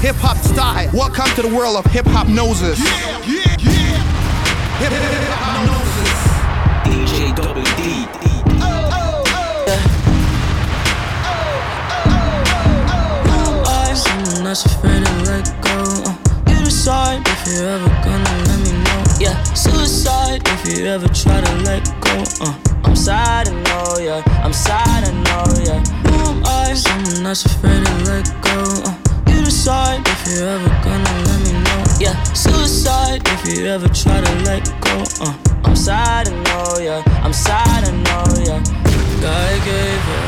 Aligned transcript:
hip 0.00 0.16
hop 0.16 0.36
style. 0.38 0.90
Welcome 0.92 1.26
to 1.36 1.42
the 1.42 1.54
world 1.54 1.76
of 1.76 1.84
Hiphopnosis. 1.84 2.78
Yeah, 2.78 3.20
yeah, 3.26 3.56
yeah. 3.60 4.02
Hip 4.78 4.92
hop 5.40 5.66
noses. 5.66 6.20
DJ 6.84 7.34
Double 7.34 7.62
D. 7.76 8.06
I'm 14.08 14.44
not 14.44 14.64
afraid 14.64 15.04
to 15.04 15.12
let 15.24 15.46
go. 15.60 15.82
Uh, 16.06 16.14
you 16.48 16.64
decide 16.64 17.26
if 17.26 17.46
you're 17.48 17.68
ever 17.68 17.88
gonna 18.04 18.44
let 18.46 18.58
me 18.60 18.72
know. 18.84 19.04
Yeah, 19.18 19.42
suicide 19.54 20.42
if 20.46 20.78
you 20.78 20.86
ever 20.86 21.08
try 21.08 21.40
to 21.40 21.54
let 21.62 21.84
go. 22.00 22.22
Uh, 22.40 22.54
I'm 22.84 22.94
sad, 22.94 23.48
I 23.48 23.52
know, 23.62 23.98
yeah. 23.98 24.22
I'm 24.44 24.52
sad, 24.52 25.04
I 25.04 25.10
know, 25.10 25.44
yeah. 25.64 25.80
Who 26.06 26.30
am 26.30 26.44
I? 26.44 26.74
Someone 26.74 27.24
that's 27.24 27.44
afraid 27.44 27.84
to 27.84 27.94
let 28.04 28.26
go. 28.42 28.62
Uh, 28.84 28.95
you 29.66 29.72
decide 29.72 30.06
if 30.06 30.28
you're 30.28 30.48
ever 30.48 30.68
gonna 30.84 31.24
let 31.26 31.42
me 31.42 31.52
know. 31.52 31.84
Yeah, 31.98 32.22
suicide 32.34 33.22
if 33.26 33.48
you 33.48 33.66
ever 33.66 33.88
try 33.88 34.20
to 34.20 34.34
let 34.44 34.64
go. 34.80 35.02
Uh, 35.20 35.36
I'm 35.64 35.74
sad, 35.74 36.28
I 36.28 36.32
know, 36.44 36.78
yeah. 36.78 37.02
I'm 37.24 37.32
sad, 37.32 37.84
I 37.84 37.90
know, 37.90 38.24
yeah. 38.44 38.62
God 39.20 39.64
gave 39.64 40.02
her 40.10 40.26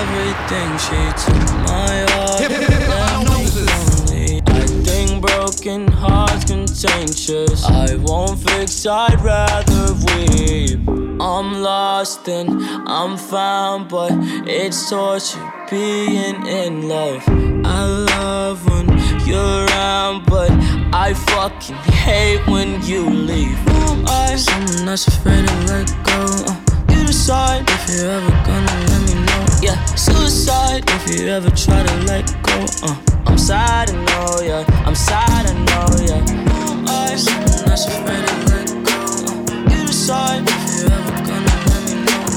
everything, 0.00 0.70
she 0.78 1.00
took 1.22 1.52
my 1.68 2.06
heart. 2.12 2.40
Hip 2.40 2.52
hop 2.88 3.26
noses. 3.26 4.10
lonely. 4.10 4.40
I 4.46 4.66
think 4.84 5.20
broken 5.20 5.88
hearts 5.88 6.44
contagious. 6.46 7.64
I 7.66 7.94
won't 7.96 8.40
fix, 8.40 8.86
I'd 8.86 9.20
rather 9.20 9.92
weep. 10.16 11.07
I'm 11.20 11.62
lost 11.62 12.28
and 12.28 12.48
I'm 12.86 13.16
found, 13.16 13.88
but 13.88 14.12
it's 14.46 14.88
torture 14.88 15.52
being 15.68 16.46
in 16.46 16.88
love. 16.88 17.22
I 17.64 17.84
love 17.84 18.64
when 18.70 18.86
you're 19.26 19.66
around, 19.66 20.26
but 20.26 20.50
I 20.92 21.14
fucking 21.14 21.74
hate 21.74 22.46
when 22.46 22.80
you 22.82 23.10
leave. 23.10 23.58
Am 23.68 24.04
I? 24.06 24.36
Someone 24.36 24.86
that's 24.86 25.08
afraid 25.08 25.48
to 25.48 25.54
let 25.66 25.88
go. 26.04 26.24
Uh, 26.46 26.94
you 26.94 27.04
decide 27.04 27.68
if 27.68 27.88
you're 27.90 28.10
ever 28.10 28.30
gonna 28.46 28.86
let 28.86 29.02
me 29.08 29.14
know. 29.14 29.46
Yeah, 29.60 29.84
suicide 29.96 30.84
if 30.86 31.10
you 31.10 31.26
ever 31.28 31.50
try 31.50 31.82
to 31.82 31.96
let 32.04 32.26
go. 32.44 32.64
Uh, 32.84 32.96
I'm 33.26 33.38
sad, 33.38 33.90
I 33.90 33.94
know, 34.04 34.40
yeah. 34.40 34.84
I'm 34.86 34.94
sad, 34.94 35.46
I 35.46 35.52
know, 35.66 35.88
yeah. 36.00 36.70
Am 36.70 36.86
I? 36.86 37.16
Someone 37.16 37.64
that's 37.66 37.86
afraid 37.86 38.24
to 38.28 38.36
let 38.54 38.68
go. 38.86 39.00
Uh, 39.26 39.76
you 39.76 39.86
decide 39.86 40.67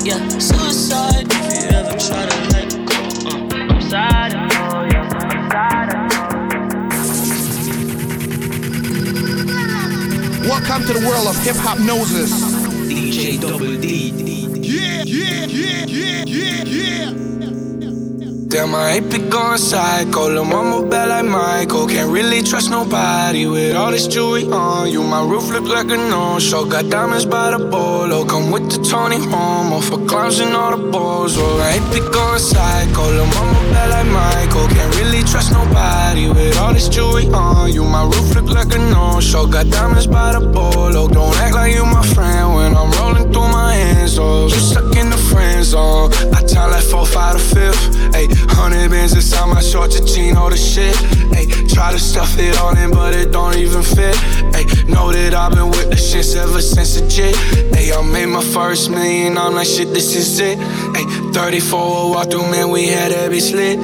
Yeah, 0.04 0.18
suicide 0.40 1.28
if 1.30 1.64
you 1.64 1.70
ever 1.78 1.96
try 2.00 2.26
to 2.26 2.38
let 2.54 2.72
go. 2.88 2.98
Uh, 3.30 3.54
I'm 3.54 3.82
sad, 3.84 4.34
I 4.34 4.48
know, 4.48 4.86
yeah. 4.92 5.08
I'm 5.14 5.52
sad, 5.52 5.90
Welcome 10.50 10.88
to 10.88 10.94
the 10.94 11.06
world 11.08 11.28
of 11.28 11.36
Hiphopnosis. 11.46 12.34
DJ 12.90 13.40
Double 13.40 13.78
D. 13.80 14.10
Yeah, 14.60 15.04
yeah, 15.06 15.46
yeah, 15.46 15.86
yeah, 15.86 16.24
yeah, 16.26 16.64
yeah. 16.66 17.31
Damn, 18.52 18.76
I 18.76 18.96
ain't 18.96 19.10
been 19.10 19.30
going 19.30 19.58
psycho. 19.58 20.28
Lil' 20.28 20.44
mama 20.44 20.86
bad 20.86 21.08
like 21.08 21.24
Michael. 21.24 21.88
Can't 21.88 22.12
really 22.12 22.42
trust 22.42 22.70
nobody 22.70 23.48
with 23.48 23.78
all 23.78 23.92
this 23.92 24.08
jewelry 24.08 24.44
on 24.52 24.92
you. 24.92 25.02
My 25.04 25.24
roof 25.24 25.50
look 25.52 25.64
like 25.64 25.90
a 25.90 25.96
no-show. 25.96 26.66
Got 26.66 26.90
diamonds 26.90 27.26
by 27.26 27.52
the 27.52 27.60
bolo. 27.60 28.26
Come 28.26 28.52
with 28.52 28.70
the 28.70 28.84
Tony 28.84 29.20
Homo 29.20 29.80
for 29.80 30.06
clowns 30.06 30.40
and 30.40 30.54
all 30.54 30.76
the 30.76 30.92
balls. 30.92 31.38
Oh, 31.38 31.60
I 31.60 31.76
ain't 31.76 31.94
been 31.94 32.12
going 32.12 32.40
psycho. 32.40 33.04
Lil' 33.04 33.26
mama 33.28 33.60
bad 33.72 33.90
like 33.92 34.08
Michael. 34.12 34.68
Can't 34.68 34.98
really 34.98 35.24
trust 35.24 35.54
nobody 35.54 36.28
with 36.28 36.58
all 36.58 36.74
this 36.74 36.90
jewelry 36.90 37.28
on 37.28 37.72
you. 37.72 37.86
My 37.86 38.04
roof 38.04 38.36
look 38.36 38.50
like 38.50 38.76
a 38.76 38.80
no-show. 38.80 39.48
Got 39.48 39.70
diamonds 39.70 40.08
by 40.08 40.34
the 40.34 40.42
bolo. 40.42 41.08
Don't 41.08 41.38
act 41.38 41.56
like 41.56 41.74
you 41.74 41.86
my 41.86 42.06
friend 42.08 42.54
when 42.56 42.76
I'm 42.76 42.92
rolling 43.00 43.32
through 43.32 43.48
my 43.48 43.76
hands. 43.76 44.20
Oh, 44.20 44.50
you 44.50 44.60
stuck 44.60 44.94
in 44.98 45.10
the 45.10 45.16
friend 45.32 45.64
zone. 45.64 46.12
I 46.36 46.44
tell 46.44 46.70
like 46.70 46.84
four, 46.84 47.06
five 47.06 47.38
to 47.38 47.40
fifth. 47.40 47.80
Ayy, 48.12 48.28
hundred 48.50 48.90
bands 48.92 49.14
inside 49.14 49.48
my 49.48 49.62
short 49.62 49.92
jean, 50.06 50.36
all 50.36 50.50
the 50.50 50.58
shit. 50.58 50.96
Ayy, 51.36 51.74
try 51.74 51.92
to 51.92 52.00
stuff 52.00 52.38
it 52.38 52.58
all 52.60 52.76
in, 52.78 52.92
but 52.92 53.14
it 53.14 53.32
don't 53.32 53.56
even 53.58 53.84
fit. 53.84 54.16
Ayy, 54.54 54.88
know 54.88 55.12
that 55.12 55.34
I've 55.34 55.54
been 55.54 55.70
with 55.70 55.90
the 55.90 55.96
shits 55.96 56.36
ever 56.36 56.62
since 56.62 57.00
the 57.00 57.08
jit. 57.08 57.36
Ayy, 57.74 57.92
I 57.98 58.02
made 58.12 58.28
my 58.28 58.44
first 58.44 58.90
million, 58.90 59.38
I'm 59.38 59.56
like, 59.56 59.68
shit, 59.68 59.94
this 59.94 60.16
is 60.16 60.40
it. 60.40 60.58
Ayy, 60.58 61.34
34 61.34 62.12
walk 62.12 62.30
through, 62.30 62.50
man, 62.52 62.70
we 62.70 62.88
had 62.88 63.12
that 63.12 63.32
bitch 63.32 63.54
lit. 63.54 63.80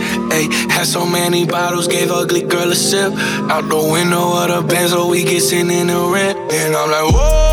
Had 0.72 0.86
so 0.86 1.06
many 1.06 1.46
bottles, 1.46 1.88
gave 1.88 2.12
ugly 2.12 2.44
girl 2.44 2.72
a 2.72 2.76
sip. 2.76 3.14
Out 3.50 3.68
the 3.70 3.90
window 3.92 4.38
of 4.38 4.48
the 4.50 4.62
Benz, 4.68 4.92
so 4.92 5.08
we 5.08 5.24
get 5.24 5.52
in 5.52 5.88
the 5.88 6.10
rent. 6.14 6.38
And 6.52 6.76
I'm 6.76 6.92
like, 6.92 7.14
whoa, 7.14 7.47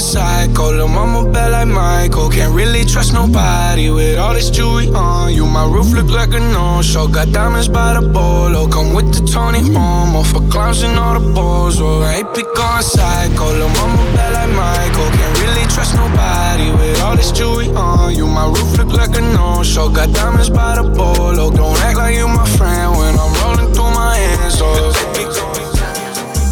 going 0.00 0.12
psycho. 0.12 0.72
Lil' 0.72 0.88
mama 0.88 1.30
bad 1.30 1.52
like 1.52 1.68
Michael. 1.68 2.30
Can't 2.30 2.54
really 2.54 2.84
trust 2.84 3.12
nobody 3.12 3.90
with 3.90 4.18
all 4.18 4.34
this 4.34 4.50
jewelry 4.50 4.88
on 4.88 5.32
you. 5.32 5.46
My 5.46 5.64
roof 5.64 5.92
look 5.92 6.08
like 6.08 6.30
a 6.30 6.40
no-show. 6.40 7.08
Got 7.08 7.32
diamonds 7.32 7.68
by 7.68 7.94
the 7.94 8.06
bolo. 8.06 8.68
Come 8.68 8.94
with 8.94 9.12
the 9.12 9.20
Tony 9.26 9.60
Homo 9.60 10.22
for 10.22 10.40
clowns 10.50 10.82
and 10.82 10.98
all 10.98 11.18
the 11.18 11.34
balls. 11.34 11.80
Oh, 11.80 12.02
I 12.02 12.16
ain't 12.16 12.34
be 12.34 12.42
going 12.42 12.82
psycho. 12.82 13.46
Lil' 13.52 13.68
mama 13.68 14.04
bad 14.16 14.32
like 14.34 14.52
Michael. 14.56 15.10
Can't 15.18 15.38
really 15.40 15.66
trust 15.68 15.94
nobody 15.94 16.70
with 16.72 17.00
all 17.00 17.16
this 17.16 17.32
jewelry 17.32 17.68
on 17.70 18.14
you. 18.14 18.26
My 18.26 18.46
roof 18.46 18.78
look 18.78 18.92
like 18.92 19.16
a 19.16 19.20
no-show. 19.20 19.88
Got 19.88 20.14
diamonds 20.14 20.50
by 20.50 20.76
the 20.76 20.88
bolo. 20.88 21.50
Don't 21.50 21.78
act 21.80 21.98
like 21.98 22.16
you 22.16 22.28
my 22.28 22.46
friend 22.56 22.92
when 22.96 23.14
I'm 23.18 23.32
rolling 23.42 23.72
through 23.74 23.92
my 23.92 24.16
hands. 24.16 24.60
Oh, 24.62 24.92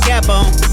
cap 0.04 0.28
on. 0.28 0.67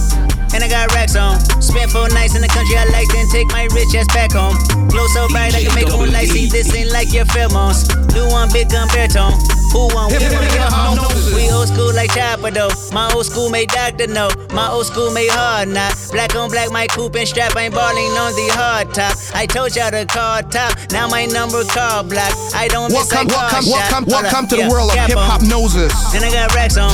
Got 0.86 0.94
racks 0.94 1.16
on. 1.16 1.40
Spent 1.62 1.90
four 1.90 2.08
nights 2.10 2.36
in 2.36 2.42
the 2.42 2.48
country 2.48 2.78
I 2.78 2.86
like, 2.94 3.10
then 3.10 3.26
take 3.34 3.48
my 3.50 3.66
rich 3.74 3.96
ass 3.96 4.06
back 4.14 4.34
home. 4.34 4.54
Glow 4.90 5.08
so 5.08 5.28
bright 5.30 5.56
I 5.56 5.64
can 5.64 5.74
make 5.74 5.90
moonlight 5.90 6.30
see. 6.30 6.46
This 6.46 6.74
ain't 6.76 6.92
like 6.92 7.12
your 7.12 7.26
pheromones. 7.26 7.90
New 8.14 8.30
one 8.30 8.54
big 8.54 8.70
gun 8.70 8.88
baritone. 8.94 9.34
Who 9.74 9.90
want? 9.90 10.14
We 10.14 10.22
wanna 10.30 10.46
get 10.46 10.70
home. 10.70 11.02
We 11.34 11.50
old 11.50 11.70
school 11.70 11.90
like 11.94 12.14
Chopper 12.14 12.52
though. 12.52 12.70
My 12.94 13.10
old 13.14 13.26
school 13.26 13.50
made 13.50 13.70
doctor 13.70 14.06
know. 14.06 14.30
My 14.54 14.70
old 14.70 14.86
school 14.86 15.12
made 15.12 15.32
hard 15.32 15.70
not. 15.70 15.98
Black 16.12 16.36
on 16.36 16.52
black, 16.52 16.70
my 16.72 16.86
coupe 16.88 17.16
and 17.16 17.28
strap. 17.28 17.58
ain't 17.58 17.74
balling 17.74 18.14
on 18.22 18.32
the 18.38 18.48
hard 18.54 18.94
top. 18.94 19.18
I 19.34 19.48
told 19.48 19.76
y'all 19.76 19.90
to 19.90 20.06
call 20.06 20.44
top. 20.44 20.78
Now 20.92 21.08
my 21.08 21.26
number 21.26 21.66
call 21.66 22.04
block. 22.04 22.32
I 22.54 22.68
don't 22.70 22.92
miss 22.92 23.10
Welcome, 23.10 23.28
like 23.28 23.38
car 23.38 23.50
welcome, 23.50 23.66
shot. 23.66 23.74
welcome, 23.74 24.06
welcome 24.06 24.48
to 24.50 24.56
the 24.56 24.62
yeah, 24.62 24.70
world 24.70 24.92
of 24.92 24.98
Hiphopnosis. 24.98 26.14
And 26.14 26.24
I 26.24 26.30
got 26.30 26.54
racks 26.54 26.78
on. 26.78 26.94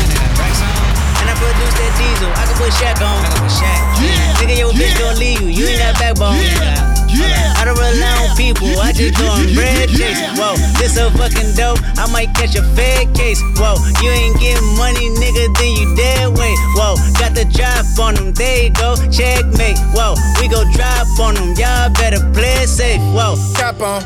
And 1.41 1.50
I 1.50 1.57
produce 1.57 1.74
that 1.74 1.94
diesel. 1.97 2.29
I 2.38 2.44
can 2.46 2.56
put 2.62 2.72
Shaq 2.78 3.02
on. 3.02 3.18
Yeah. 3.97 4.38
Nigga, 4.38 4.57
your 4.57 4.72
bitch 4.78 4.94
yeah, 4.94 5.02
gon' 5.02 5.18
leave 5.18 5.41
you. 5.41 5.50
You 5.50 5.66
ain't 5.74 5.81
got 5.81 5.97
backbone. 5.97 6.38
Yeah. 6.38 7.02
Yeah. 7.09 7.57
I 7.57 7.66
don't 7.66 7.78
rely 7.78 8.13
on 8.22 8.38
people. 8.38 8.69
I 8.78 8.94
just 8.94 9.18
go 9.18 9.25
on 9.25 9.50
bread 9.53 9.89
chase. 9.89 10.21
Whoa, 10.38 10.56
this 10.77 10.95
so 10.95 11.10
fucking 11.12 11.57
dope. 11.57 11.81
I 11.98 12.06
might 12.12 12.30
catch 12.38 12.56
a 12.56 12.63
fed 12.77 13.13
case. 13.18 13.42
Whoa, 13.57 13.75
you 14.01 14.10
ain't 14.10 14.39
getting 14.39 14.66
money, 14.77 15.10
nigga, 15.18 15.50
then 15.57 15.71
you 15.75 15.95
dead 15.98 16.30
weight. 16.38 16.57
Whoa, 16.77 16.95
got 17.18 17.33
the 17.33 17.45
drop 17.50 17.86
on 18.00 18.16
them. 18.16 18.33
There 18.33 18.66
you 18.66 18.71
go, 18.71 18.95
checkmate. 19.12 19.77
Whoa, 19.98 20.16
we 20.39 20.48
go 20.48 20.63
drop 20.71 21.10
on 21.19 21.36
them. 21.36 21.54
Y'all 21.57 21.89
better 21.98 22.21
play 22.31 22.63
it 22.63 22.69
safe. 22.69 23.01
Whoa. 23.13 23.36
cap 23.57 23.81
on, 23.81 24.06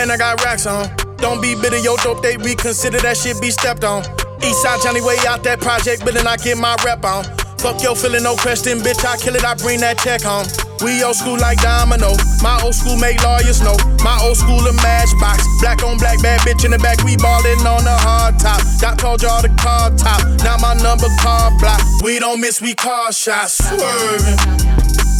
and 0.00 0.10
I 0.10 0.16
got 0.16 0.42
racks 0.42 0.66
on. 0.66 0.90
Don't 1.18 1.40
be 1.40 1.54
bitter, 1.54 1.78
yo, 1.78 1.96
dope, 1.96 2.22
they 2.22 2.36
reconsider 2.36 2.98
that 3.00 3.16
shit 3.16 3.40
be 3.40 3.50
stepped 3.50 3.84
on. 3.84 4.02
Eastside 4.44 4.82
Johnny 4.84 5.00
way 5.00 5.16
out 5.26 5.42
that 5.44 5.60
project, 5.60 6.04
but 6.04 6.12
then 6.12 6.26
I 6.26 6.36
get 6.36 6.58
my 6.58 6.76
rep 6.84 7.04
on. 7.04 7.24
Fuck 7.64 7.80
yo, 7.80 7.94
feeling 7.96 8.22
no 8.22 8.36
question, 8.36 8.76
bitch, 8.84 9.00
I 9.08 9.16
kill 9.16 9.34
it, 9.34 9.44
I 9.44 9.56
bring 9.56 9.80
that 9.80 9.96
check 9.96 10.20
home. 10.20 10.44
We 10.84 11.00
old 11.00 11.16
school 11.16 11.40
like 11.40 11.56
Domino, 11.64 12.12
my 12.44 12.60
old 12.60 12.76
school 12.76 13.00
make 13.00 13.16
lawyers 13.24 13.64
know. 13.64 13.72
My 14.04 14.20
old 14.20 14.36
school 14.36 14.60
a 14.68 14.72
matchbox, 14.84 15.48
black 15.64 15.80
on 15.80 15.96
black, 15.96 16.20
bad 16.20 16.44
bitch 16.44 16.68
in 16.68 16.76
the 16.76 16.78
back, 16.78 17.00
we 17.08 17.16
ballin' 17.16 17.64
on 17.64 17.88
the 17.88 17.96
hard 18.04 18.36
top. 18.36 18.60
Doc 18.84 19.00
told 19.00 19.24
y'all 19.24 19.40
the 19.40 19.48
car 19.56 19.88
top, 19.96 20.20
now 20.44 20.60
my 20.60 20.76
number 20.84 21.08
car 21.24 21.48
block. 21.56 21.80
We 22.04 22.20
don't 22.20 22.36
miss, 22.36 22.60
we 22.60 22.74
car 22.76 23.16
shots, 23.16 23.64
swerving. 23.64 24.36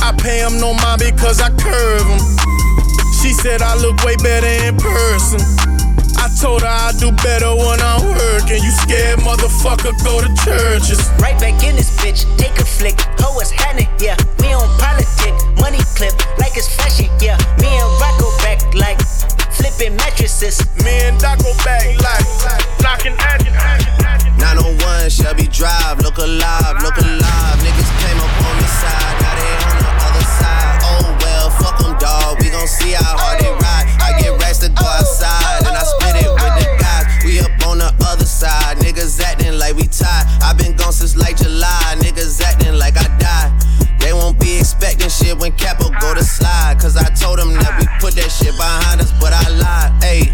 I 0.04 0.12
pay 0.20 0.44
him 0.44 0.60
no 0.60 0.76
mind 0.76 1.00
because 1.00 1.40
I 1.40 1.48
curve 1.56 2.04
him. 2.04 2.20
She 3.24 3.32
said 3.32 3.62
I 3.64 3.72
look 3.80 3.96
way 4.04 4.20
better 4.20 4.68
in 4.68 4.76
person. 4.76 5.63
I 6.44 6.46
I 6.46 6.46
told 6.46 6.60
her 6.60 6.68
I'd 6.68 7.00
do 7.00 7.10
better 7.24 7.56
when 7.56 7.80
I'm 7.80 8.04
working. 8.04 8.60
You 8.60 8.70
scared 8.84 9.20
motherfucker, 9.20 9.96
go 10.04 10.20
to 10.20 10.28
churches. 10.44 11.00
Right 11.16 11.40
back 11.40 11.56
in 11.64 11.74
this 11.74 11.88
bitch, 11.96 12.28
take 12.36 12.52
a 12.60 12.64
flick. 12.66 13.00
Ho, 13.24 13.32
what's 13.32 13.50
happening? 13.50 13.88
Yeah, 13.98 14.16
we 14.44 14.52
on 14.52 14.68
politic, 14.76 15.32
money 15.56 15.80
clip, 15.96 16.12
like 16.36 16.52
it's 16.52 16.68
fashion. 16.68 17.08
Yeah, 17.16 17.40
me 17.64 17.72
and 17.72 17.88
Rocco 17.96 18.28
back 18.44 18.60
like 18.76 19.00
flipping 19.56 19.96
mattresses. 19.96 20.60
Me 20.84 21.08
and 21.08 21.16
Doc 21.16 21.40
go 21.40 21.48
back 21.64 21.96
like 22.04 22.20
knocking 22.84 23.16
at 23.24 23.40
you. 23.40 23.52
901 24.36 25.08
Shelby 25.08 25.48
Drive, 25.48 25.96
look 26.04 26.20
alive, 26.20 26.76
look 26.84 27.00
alive. 27.00 27.56
Niggas 27.64 27.90
came 28.04 28.20
up 28.20 28.32
on 28.44 28.56
the 28.60 28.68
side, 28.68 29.16
now 29.24 29.32
they 29.32 29.52
on 29.64 29.76
the 29.80 29.92
other 29.96 30.26
side. 30.28 30.76
Oh 30.92 31.08
well, 31.24 31.48
fuck 31.56 31.80
them, 31.80 31.96
dawg. 31.96 32.36
We 32.36 32.52
gon' 32.52 32.68
see 32.68 32.92
how 32.92 33.16
hard 33.16 33.40
they 33.40 33.48
ride. 33.48 33.88
I 34.04 34.12
get 34.20 34.36
racks 34.44 34.60
to 34.60 34.68
go 34.68 34.84
outside, 34.84 35.64
and 35.64 35.72
I 35.72 35.84
niggas 38.78 39.20
acting 39.20 39.58
like 39.58 39.76
we 39.76 39.86
tied. 39.86 40.26
i 40.42 40.52
been 40.52 40.76
gone 40.76 40.92
since 40.92 41.16
like 41.16 41.36
July, 41.36 41.94
niggas 41.98 42.40
acting 42.42 42.74
like 42.74 42.96
I 42.96 43.08
died. 43.18 43.52
They 44.00 44.12
won't 44.12 44.38
be 44.38 44.58
expecting 44.58 45.08
shit 45.08 45.38
when 45.38 45.52
Capo 45.52 45.88
go 46.00 46.14
to 46.14 46.22
slide. 46.22 46.78
Cause 46.80 46.96
I 46.96 47.08
told 47.14 47.38
them 47.38 47.54
that 47.54 47.78
we 47.78 47.86
put 48.00 48.14
that 48.16 48.30
shit 48.30 48.56
behind 48.56 49.00
us, 49.00 49.12
but 49.20 49.32
I 49.32 49.48
lied. 49.48 49.92
Ayy. 50.02 50.32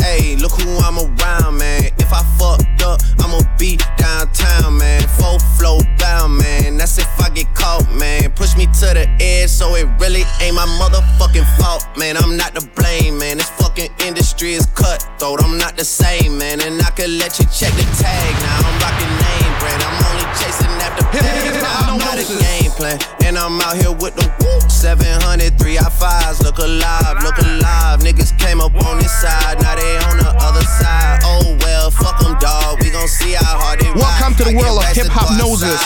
Hey, 0.00 0.34
look 0.36 0.52
who 0.60 0.68
I'm 0.78 0.98
around, 0.98 1.58
man. 1.58 1.84
If 1.98 2.12
I 2.12 2.22
fucked 2.36 2.82
up, 2.82 3.00
I'ma 3.20 3.40
be 3.58 3.78
downtown, 3.96 4.78
man. 4.78 5.02
Full 5.18 5.38
flow 5.56 5.78
bound, 5.98 6.38
man. 6.38 6.61
That's 6.82 6.98
if 6.98 7.20
I 7.22 7.30
get 7.30 7.46
caught, 7.54 7.86
man. 7.94 8.32
Push 8.34 8.56
me 8.56 8.66
to 8.66 8.90
the 8.90 9.06
edge, 9.22 9.50
so 9.50 9.76
it 9.76 9.86
really 10.02 10.26
ain't 10.42 10.58
my 10.58 10.66
motherfucking 10.82 11.46
fault, 11.54 11.86
man. 11.96 12.16
I'm 12.16 12.36
not 12.36 12.58
to 12.58 12.66
blame, 12.74 13.22
man. 13.22 13.38
This 13.38 13.50
fucking 13.54 13.86
industry 14.02 14.58
is 14.58 14.66
cutthroat. 14.74 15.44
I'm 15.44 15.58
not 15.58 15.76
the 15.76 15.84
same, 15.84 16.38
man. 16.38 16.58
And 16.58 16.82
I 16.82 16.90
could 16.90 17.14
let 17.22 17.38
you 17.38 17.46
check 17.54 17.70
the 17.78 17.86
tag. 18.02 18.34
Now 18.42 18.66
I'm 18.66 18.74
rocking 18.82 19.14
name 19.14 19.52
brand. 19.62 19.78
I'm 19.78 19.94
only 20.10 20.26
chasing 20.34 20.74
after 20.82 21.06
bags. 21.14 21.62
I'm 21.86 22.02
not 22.02 22.18
a 22.18 22.26
game 22.26 22.74
plan. 22.74 22.98
And 23.22 23.38
I'm 23.38 23.62
out 23.62 23.78
here 23.78 23.94
with 23.94 24.18
the 24.18 24.26
woo. 24.42 24.58
700, 24.66 25.54
3 25.54 25.78
I 25.78 25.86
5s. 25.86 26.42
Look 26.42 26.58
alive, 26.58 27.22
look 27.22 27.38
alive. 27.38 28.02
Niggas 28.02 28.34
came 28.42 28.60
up 28.60 28.74
on 28.74 28.98
this 28.98 29.14
side. 29.22 29.62
Now 29.62 29.78
they 29.78 29.98
on 30.10 30.18
the 30.18 30.34
other 30.42 30.66
side. 30.66 31.22
Oh 31.22 31.56
well, 31.62 31.94
fuck 31.94 32.18
them, 32.18 32.34
dog. 32.42 32.82
We 32.82 32.90
gon' 32.90 33.06
see 33.06 33.38
how 33.38 33.54
hard 33.62 33.78
they 33.78 33.92
Welcome 33.94 34.34
to 34.34 34.50
the 34.50 34.56
world 34.58 34.82
of 34.82 34.90
Hiphopnosis. 34.90 35.78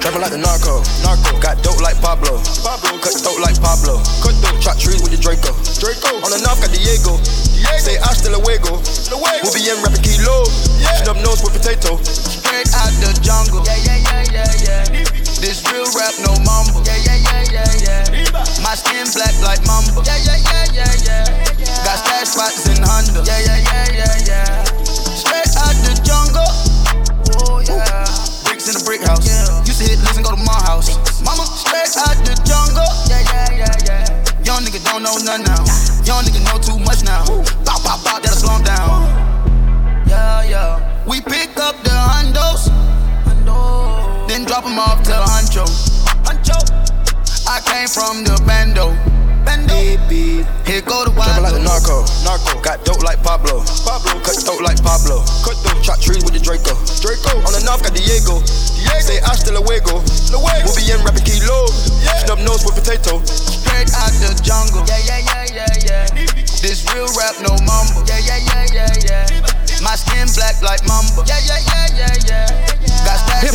Trapping 0.00 0.20
like 0.20 0.30
the 0.30 0.38
narco, 0.38 0.84
narco. 1.02 1.34
Got 1.40 1.62
dope 1.64 1.80
like 1.80 1.98
Pablo, 1.98 2.38
Pablo. 2.62 3.00
Cut 3.02 3.16
dope 3.24 3.40
like 3.42 3.58
Pablo, 3.58 3.98
cut 4.22 4.36
dope. 4.38 4.60
Chop 4.62 4.78
trees 4.78 5.02
with 5.02 5.10
the 5.10 5.18
Draco, 5.18 5.50
Draco. 5.82 6.22
On 6.22 6.30
the 6.30 6.38
north 6.44 6.60
got 6.62 6.70
Diego, 6.70 7.18
Diego. 7.56 7.82
Say 7.82 7.98
hasta 7.98 8.30
luego, 8.30 8.78
luego. 9.10 9.42
We'll 9.42 9.56
be 9.56 9.66
in 9.66 9.78
rapping 9.82 10.04
kilo. 10.04 10.46
Yeah. 10.78 10.94
Shut 11.00 11.16
up 11.16 11.18
nose 11.24 11.42
with 11.42 11.56
potato. 11.56 11.98
Straight 12.04 12.70
out 12.76 12.92
the 13.02 13.10
jungle. 13.24 13.64
Yeah, 13.66 13.82
yeah, 13.82 14.22
yeah, 14.30 14.46
yeah, 14.62 14.94
yeah. 14.94 15.26
This 15.42 15.64
real 15.72 15.88
rap, 15.96 16.14
no 16.22 16.38
mumble. 16.44 16.84
Yeah, 16.86 17.00
yeah, 17.02 17.42
yeah, 17.50 17.66
yeah, 17.66 18.06
yeah. 18.12 18.62
My 18.62 18.74
skin 18.78 19.06
black 19.16 19.34
like 19.42 19.64
mamba. 19.66 20.02
Yeah, 20.06 20.18
yeah, 20.22 20.38
yeah, 20.44 20.66
yeah, 20.76 20.92
yeah. 21.02 21.84
Got 21.84 22.04
stash 22.04 22.30
spots 22.30 22.68
in 22.68 22.78
Honda. 22.82 23.24
Yeah, 23.26 23.42
yeah, 23.42 23.58
yeah, 23.64 23.86
yeah, 23.90 24.28
yeah. 24.28 24.64
Straight 25.18 25.50
out 25.56 25.76
the 25.82 25.94
jungle. 26.04 26.46
Oh 27.42 27.60
yeah. 27.60 28.25
Bricks 28.66 28.74
in 28.74 28.82
the 28.82 28.86
brick 28.86 29.02
house. 29.06 29.22
Used 29.66 29.78
to 29.78 29.86
hit 29.86 29.98
listen, 30.02 30.22
go 30.26 30.34
to 30.34 30.42
my 30.42 30.58
house. 30.66 30.90
Mama, 31.22 31.46
straight 31.46 31.94
out 32.02 32.18
the 32.26 32.34
jungle. 32.42 32.82
Yeah, 33.06 33.22
yeah, 33.30 33.62
yeah, 33.62 33.86
yeah. 33.86 34.42
Young 34.42 34.66
nigga 34.66 34.82
don't 34.82 35.06
know 35.06 35.14
nothing 35.22 35.46
now. 35.46 35.62
Young 36.02 36.26
nigga 36.26 36.42
know 36.42 36.58
too 36.58 36.78
much 36.82 37.04
now. 37.04 37.22
Bop, 37.62 37.84
bop, 37.86 38.02
bop, 38.02 38.22
that'll 38.22 38.34
slow 38.34 38.58
him 38.58 38.64
down. 38.64 39.06
Yeah, 40.08 40.42
yeah. 40.50 41.06
We 41.06 41.20
pick 41.20 41.54
up 41.58 41.78
the 41.86 41.94
hundos. 41.94 42.66
Then 44.26 44.44
drop 44.44 44.64
them 44.64 44.78
off 44.78 45.02
to 45.04 45.14
Huncho. 45.14 45.62
Huncho. 46.26 46.58
I 47.46 47.62
came 47.62 47.86
from 47.86 48.24
the 48.24 48.34
bando. 48.42 48.90
Bando. 49.46 49.74
Here 50.66 50.82
go 50.82 51.06
the 51.06 51.14
wild. 51.14 51.38
Trapping 51.38 51.42
like 51.46 51.54
the 51.54 51.62
narco. 51.62 52.02
Narco. 52.26 52.60
Got 52.60 52.84
dope 52.84 53.04
like 53.04 53.22
Pablo. 53.22 53.45
Pablo. 53.45 53.45
Diego. 58.26 58.42
Diego. 58.74 59.00
Say 59.00 59.20
hasta 59.22 59.52
luego. 59.52 60.02
Luego. 60.30 60.66
We'll 60.66 60.74
be 60.74 60.90
in 60.90 60.98
rapping 61.04 61.22
kilo. 61.22 61.70
Yeah. 62.02 62.26
Snub 62.26 62.40
nose 62.40 62.64
with 62.66 62.74
potato. 62.74 63.22
Straight 63.24 63.90
out 63.94 64.10
the 64.18 64.34
jungle. 64.42 64.82
Yeah, 64.86 64.98
yeah, 65.06 65.22
yeah, 65.22 65.46
yeah, 65.54 65.86
yeah. 65.86 66.06
This 66.58 66.82
real 66.90 67.06
rap, 67.14 67.38
no 67.38 67.54
mumble. 67.62 68.02
Yeah, 68.10 68.18
yeah, 68.18 68.42
yeah, 68.42 68.66
yeah, 68.74 68.90
yeah. 69.06 69.80
My 69.82 69.94
skin 69.94 70.26
black 70.34 70.58
like 70.62 70.82
mamba. 70.88 71.22
Yeah, 71.26 71.38
yeah, 71.46 71.62
yeah, 71.70 71.86
yeah, 71.94 72.14
yeah. 72.26 73.04
Got 73.06 73.18
stacks 73.22 73.54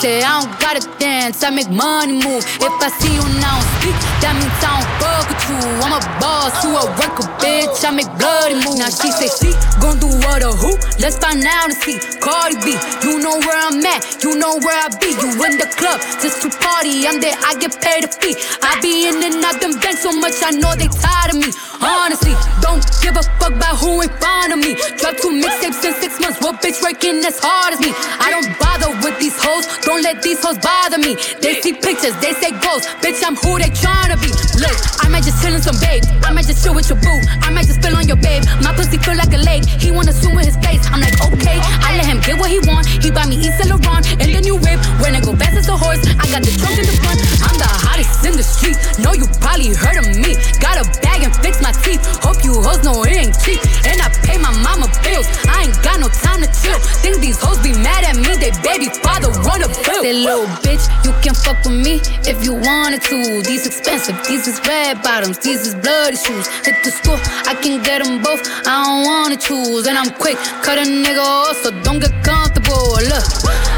Say 0.00 0.22
I 0.22 0.44
don't 0.44 0.52
gotta 0.60 0.82
dance, 0.98 1.42
I 1.42 1.50
make 1.50 1.70
money 1.70 2.12
move. 2.12 2.44
If 2.60 2.74
I 2.78 2.88
see 3.00 3.10
you 3.10 3.26
now 3.42 3.58
speak, 3.80 3.96
that 4.22 4.36
means 4.38 4.54
I 4.62 4.78
don't 4.78 4.90
fuck 5.02 5.26
with 5.26 5.42
you. 5.50 5.58
I'm 5.82 5.96
a 5.96 6.00
boss, 6.22 6.54
you 6.62 6.70
a 6.70 6.84
worker, 6.94 7.26
bitch. 7.42 7.82
I 7.82 7.90
make 7.90 8.10
bloody 8.20 8.54
move. 8.62 8.78
Now 8.78 8.92
she 8.94 9.10
say 9.10 9.26
she 9.26 9.50
gon' 9.82 9.98
do 9.98 10.06
what 10.22 10.44
or 10.46 10.54
who? 10.54 10.78
Let's 11.02 11.18
find 11.18 11.42
out 11.42 11.74
and 11.74 11.78
see. 11.82 11.98
Cardi 12.22 12.60
B, 12.62 12.78
you 13.02 13.18
know 13.18 13.42
where 13.42 13.58
I'm 13.58 13.82
at, 13.82 14.22
you 14.22 14.38
know 14.38 14.60
where 14.62 14.78
I 14.78 14.86
be. 15.02 15.10
You 15.18 15.34
in 15.48 15.58
the 15.58 15.66
club 15.74 15.98
just 16.22 16.46
to 16.46 16.48
party, 16.62 17.08
I'm 17.08 17.18
there, 17.18 17.34
I 17.42 17.58
get 17.58 17.74
paid 17.82 18.04
a 18.04 18.10
fee. 18.10 18.38
I 18.62 18.78
be 18.78 19.08
in 19.08 19.18
and 19.18 19.42
out 19.42 19.58
them 19.58 19.74
banks 19.82 20.06
so 20.06 20.12
much, 20.14 20.38
I 20.46 20.54
know 20.54 20.78
they 20.78 20.86
tired 20.86 21.34
of 21.34 21.42
me. 21.42 21.50
Honestly, 21.82 22.34
don't 22.62 22.82
give 23.02 23.18
a 23.18 23.24
fuck 23.42 23.54
about 23.54 23.78
who 23.82 24.02
in 24.02 24.10
front 24.22 24.52
of 24.54 24.58
me. 24.62 24.78
Drop 24.98 25.18
two 25.18 25.34
mixtapes 25.34 25.82
in 25.82 25.94
six 25.98 26.20
months, 26.20 26.38
what 26.38 26.62
bitch 26.62 26.78
working 26.82 27.18
as 27.26 27.38
hard 27.42 27.74
as 27.74 27.80
me? 27.80 27.90
I 28.22 28.30
don't 28.30 28.50
bother 28.58 28.90
with 29.02 29.18
these 29.18 29.34
hoes, 29.38 29.66
don't 29.82 30.02
let 30.02 30.22
these 30.22 30.42
hoes 30.42 30.58
bother 30.58 30.98
me. 30.98 31.14
They 31.40 31.60
see 31.60 31.72
pictures, 31.72 32.14
they 32.20 32.32
say 32.38 32.52
ghosts, 32.62 32.88
bitch, 33.02 33.22
I'm 33.24 33.36
who 33.36 33.58
they 33.58 33.70
tryna 33.70 34.18
be. 34.20 34.30
Look, 34.58 34.76
I 35.02 35.08
might 35.08 35.24
just 35.24 35.42
chill 35.42 35.54
in 35.54 35.62
some 35.62 35.78
babe, 35.80 36.02
I 36.24 36.32
might 36.32 36.46
just 36.46 36.64
chill 36.64 36.74
with 36.74 36.88
your 36.88 36.98
boo, 36.98 37.20
I 37.42 37.50
might 37.50 37.66
just 37.66 37.80
spill 37.80 37.96
on 37.96 38.06
your 38.06 38.18
babe. 38.18 38.44
My 38.62 38.72
pussy 38.74 38.98
feel 38.98 39.16
like 39.16 39.32
a 39.32 39.40
lake, 39.42 39.64
he 39.64 39.90
wanna 39.90 40.12
swim 40.12 40.34
with 40.34 40.46
his 40.46 40.56
face. 40.64 40.82
I'm 40.90 41.00
like, 41.00 41.16
okay, 41.32 41.58
I 41.84 41.96
let 41.96 42.06
him 42.06 42.20
get 42.20 42.38
what 42.38 42.50
he 42.50 42.60
want. 42.66 42.86
He 42.86 43.10
buy 43.10 43.26
me 43.26 43.36
East 43.36 43.58
Saint 43.58 43.70
Laurent 43.70 44.04
and 44.18 44.28
the 44.34 44.40
new 44.40 44.56
whip. 44.56 44.80
When 45.00 45.14
I 45.14 45.20
go 45.20 45.36
fast 45.36 45.56
as 45.56 45.68
a 45.68 45.76
horse, 45.76 46.02
I 46.18 46.24
got 46.32 46.42
the 46.42 46.52
trunk 46.56 46.76
in 46.80 46.86
the 46.88 46.96
front. 47.04 47.20
I'm 47.44 47.56
the 47.56 47.68
hottest 47.68 48.24
in 48.24 48.34
the 48.36 48.42
street. 48.42 48.76
Know 48.98 49.12
you 49.12 49.26
probably 49.40 49.74
heard 49.76 50.00
of 50.00 50.06
me. 50.16 50.34
Got 50.58 50.80
a 50.80 50.84
bag 51.04 51.22
and 51.22 51.34
fix 51.44 51.60
my 51.62 51.72
teeth. 51.84 52.00
Hope 52.24 52.42
you 52.44 52.58
hoes 52.60 52.82
know 52.82 53.04
it 53.04 53.14
ain't 53.14 53.36
cheap. 53.44 53.60
And 53.86 54.00
I 54.00 54.08
pay 54.24 54.38
my 54.38 54.52
mama 54.64 54.90
bills. 55.04 55.28
I 55.46 55.68
ain't 55.68 55.78
got 55.84 56.00
no 56.00 56.08
time 56.08 56.42
to 56.42 56.50
chill. 56.50 56.78
Think 57.04 57.20
these 57.20 57.38
hoes 57.38 57.58
be 57.62 57.72
mad 57.72 58.04
at 58.04 58.16
me. 58.16 58.34
They 58.36 58.50
baby 58.64 58.88
father 59.04 59.30
run 59.44 59.62
a 59.62 59.67
bill. 59.67 59.67
Say 59.74 60.12
little 60.12 60.46
bitch, 60.62 60.86
you 61.04 61.12
can 61.22 61.34
fuck 61.34 61.58
with 61.64 61.74
me 61.74 62.00
if 62.24 62.44
you 62.44 62.54
wanted 62.54 63.02
to. 63.10 63.42
These 63.42 63.66
expensive, 63.66 64.16
these 64.26 64.46
is 64.46 64.60
red 64.66 65.02
bottoms, 65.02 65.38
these 65.38 65.66
is 65.66 65.74
bloody 65.74 66.16
shoes. 66.16 66.46
Hit 66.64 66.76
the 66.84 66.90
school, 66.90 67.18
I 67.46 67.54
can 67.54 67.82
get 67.82 68.04
them 68.04 68.22
both. 68.22 68.40
I 68.66 68.84
don't 68.84 69.04
wanna 69.04 69.36
choose, 69.36 69.86
and 69.86 69.98
I'm 69.98 70.10
quick, 70.10 70.38
cut 70.62 70.78
a 70.78 70.82
nigga 70.82 71.18
off, 71.18 71.56
so 71.62 71.70
don't 71.82 71.98
get 71.98 72.14
comfortable. 72.22 72.94
Look, 73.10 73.26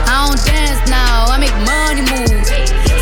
I 0.07 0.29
don't 0.29 0.41
dance 0.45 0.81
now, 0.91 1.27
I 1.33 1.39
make 1.39 1.57
money 1.65 2.03
move. 2.05 2.45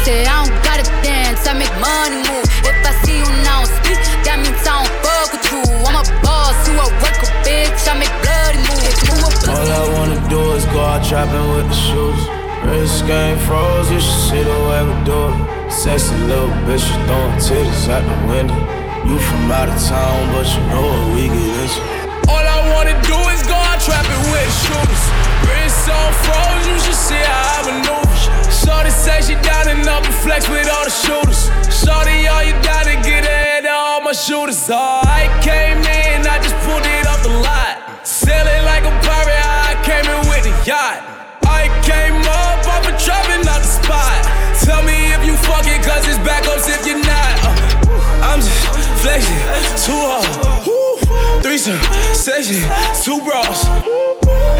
Say 0.04 0.24
I 0.24 0.46
don't 0.46 0.54
gotta 0.62 0.86
dance, 1.02 1.46
I 1.46 1.52
make 1.58 1.74
money 1.82 2.22
move. 2.22 2.46
If 2.64 2.76
I 2.86 2.92
see 3.02 3.18
you 3.18 3.28
now 3.42 3.64
speak, 3.66 3.98
that 4.24 4.38
means 4.38 4.62
I 4.62 4.78
don't 4.78 4.92
fuck 5.02 5.32
with 5.34 5.46
you. 5.52 5.62
I'm 5.84 5.98
a 5.98 6.04
boss, 6.22 6.56
you 6.68 6.78
a 6.78 6.86
worker, 7.02 7.28
bitch. 7.42 7.82
I 7.90 7.98
make 7.98 8.14
bloody 8.22 8.62
moves. 8.62 8.98
You 9.04 9.14
a 9.18 9.28
All 9.52 9.68
I 9.68 9.84
wanna 9.92 10.20
do 10.30 10.52
is 10.52 10.64
go 10.66 10.80
out 10.80 11.04
trapping 11.04 11.48
with 11.50 11.68
the 11.68 11.74
shoes. 11.74 12.37
Wrist 12.68 13.06
game 13.06 13.38
froze, 13.48 13.90
you 13.90 13.98
should 13.98 14.22
see 14.28 14.42
the 14.44 14.58
way 14.68 14.84
we 14.84 14.92
do 15.08 15.32
it. 15.32 15.72
Sexy 15.72 16.14
little 16.28 16.52
bitch, 16.68 16.84
you 16.84 16.96
throwing 17.08 17.32
titties 17.40 17.88
out 17.88 18.04
the 18.04 18.16
window. 18.28 18.60
You 19.08 19.16
from 19.18 19.50
out 19.50 19.72
of 19.72 19.80
town, 19.80 20.20
but 20.36 20.44
you 20.44 20.60
know 20.68 20.84
what 20.84 21.16
we 21.16 21.32
get 21.32 21.54
into. 21.64 21.80
All 22.28 22.44
I 22.44 22.60
wanna 22.76 22.92
do 23.08 23.16
is 23.32 23.40
go 23.48 23.56
out 23.56 23.80
trapping 23.80 24.20
with 24.28 24.52
shooters. 24.60 25.02
Wrist 25.48 25.88
on 25.88 26.12
froze, 26.20 26.64
you 26.68 26.76
should 26.84 27.00
see 27.08 27.22
how 27.24 27.56
I 27.56 27.72
maneuver. 27.72 28.52
Shorty 28.52 28.90
say 28.92 29.24
she 29.24 29.34
down 29.40 29.68
and 29.72 29.88
up 29.88 30.04
and 30.04 30.14
flex 30.20 30.46
with 30.48 30.68
all 30.68 30.84
the 30.84 30.92
shooters. 30.92 31.48
Shorty, 31.72 32.28
all 32.28 32.44
you 32.44 32.52
gotta 32.60 33.00
get 33.00 33.24
ahead 33.24 33.64
of 33.64 33.72
all 33.72 34.00
my 34.02 34.12
shooters. 34.12 34.68
All 34.68 35.00
I 35.08 35.24
came 35.40 35.80
in, 35.80 36.26
I 36.28 36.36
just 36.44 36.56
pulled 36.68 36.84
it 36.84 37.06
off 37.08 37.22
the 37.22 37.32
lot. 37.32 38.04
Sailing 38.04 38.64
like 38.68 38.84
a 38.84 38.92
pirate, 39.00 39.40
I 39.40 39.72
came 39.88 40.04
in 40.04 40.20
with 40.28 40.44
a 40.52 40.54
yacht. 40.68 41.27
I've 42.78 42.86
been 42.86 43.00
trapping 43.02 43.42
out 43.48 43.58
the 43.58 43.66
spot. 43.66 44.22
Tell 44.62 44.82
me 44.86 45.10
if 45.10 45.26
you 45.26 45.34
fucking, 45.50 45.82
cause 45.82 46.06
it's 46.06 46.18
backups 46.22 46.70
if 46.70 46.86
you're 46.86 47.02
not. 47.02 47.34
Uh, 47.42 48.22
I'm 48.22 48.38
just 48.38 49.02
flexing, 49.02 49.42
too 49.82 49.98
hard. 49.98 50.30
Woo. 50.62 51.42
Threesome, 51.42 51.80
session, 52.14 52.62
two 53.02 53.18
bros. 53.26 53.66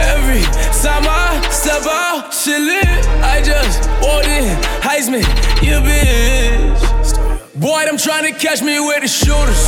Every 0.03 0.43
time 0.83 1.07
I 1.07 1.47
step 1.53 1.87
out, 1.87 2.35
shit 2.35 2.59
lit. 2.59 3.07
I 3.23 3.41
just 3.41 3.87
walked 4.03 4.27
in, 4.27 4.51
Heisman, 4.83 5.23
you 5.63 5.79
bitch. 5.79 7.61
Boy, 7.61 7.85
them 7.85 7.99
trying 7.99 8.33
to 8.33 8.37
catch 8.37 8.63
me 8.63 8.81
with 8.81 9.03
the 9.03 9.09
shooters. 9.09 9.63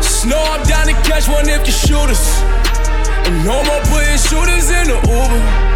Snow, 0.00 0.40
I'm 0.40 0.64
down 0.66 0.86
to 0.86 0.94
catch 1.04 1.28
one 1.28 1.46
if 1.46 1.66
you 1.66 1.72
shoot 1.74 2.08
us. 2.08 2.40
And 3.28 3.44
no 3.44 3.62
more 3.64 3.80
putting 3.92 4.16
shooters 4.16 4.70
in 4.70 4.88
the 4.88 4.96
Uber. 4.96 5.69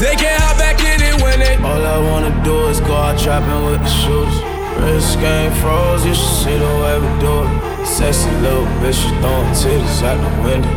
They 0.00 0.16
can't 0.16 0.42
hop 0.42 0.58
back 0.58 0.80
in 0.82 1.00
it 1.00 1.22
when 1.22 1.38
they. 1.38 1.54
All 1.62 1.80
I 1.86 1.98
wanna 1.98 2.34
do 2.42 2.66
is 2.66 2.80
go 2.80 2.94
out 2.94 3.16
trapping 3.16 3.64
with 3.64 3.80
the 3.80 3.88
shooters. 3.88 4.36
Wrist 4.82 5.20
game 5.20 5.52
froze, 5.62 6.04
you 6.04 6.14
should 6.14 6.36
see 6.42 6.58
the 6.58 6.72
way 6.82 6.98
we 6.98 7.10
do 7.22 7.46
it. 7.46 7.86
Sexy 7.86 8.28
little 8.42 8.66
bitch, 8.82 8.98
you 9.06 9.14
throwing 9.22 9.54
titties 9.54 10.02
out 10.02 10.18
the 10.18 10.30
window. 10.42 10.68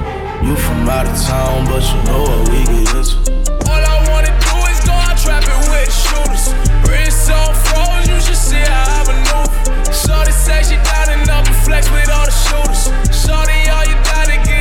You 0.45 0.55
from 0.55 0.87
out 0.87 1.09
of 1.09 1.17
town, 1.17 1.65
but 1.65 1.81
you 1.81 1.99
know 2.05 2.23
what 2.29 2.49
we 2.53 2.61
get 2.69 2.93
into. 2.93 3.17
All 3.65 3.81
I 3.81 3.97
wanna 4.07 4.31
do 4.37 4.55
is 4.69 4.79
go 4.85 4.93
out 4.93 5.17
trapping 5.17 5.65
with 5.73 5.89
shooters. 5.89 6.53
Wrist 6.87 7.25
so 7.25 7.37
froze, 7.67 8.07
you 8.07 8.21
should 8.21 8.37
see 8.37 8.63
how 8.63 8.85
I 8.85 9.11
maneuver. 9.11 9.91
Shorty 9.91 10.31
say 10.31 10.61
she 10.61 10.77
down 10.87 11.09
and 11.09 11.29
up 11.29 11.43
and 11.43 11.57
flex 11.65 11.89
with 11.89 12.07
all 12.07 12.25
the 12.29 12.37
shooters. 12.45 12.93
Shorty, 13.11 13.59
all 13.73 13.83
you 13.83 13.97
gotta 14.05 14.37
get 14.45 14.56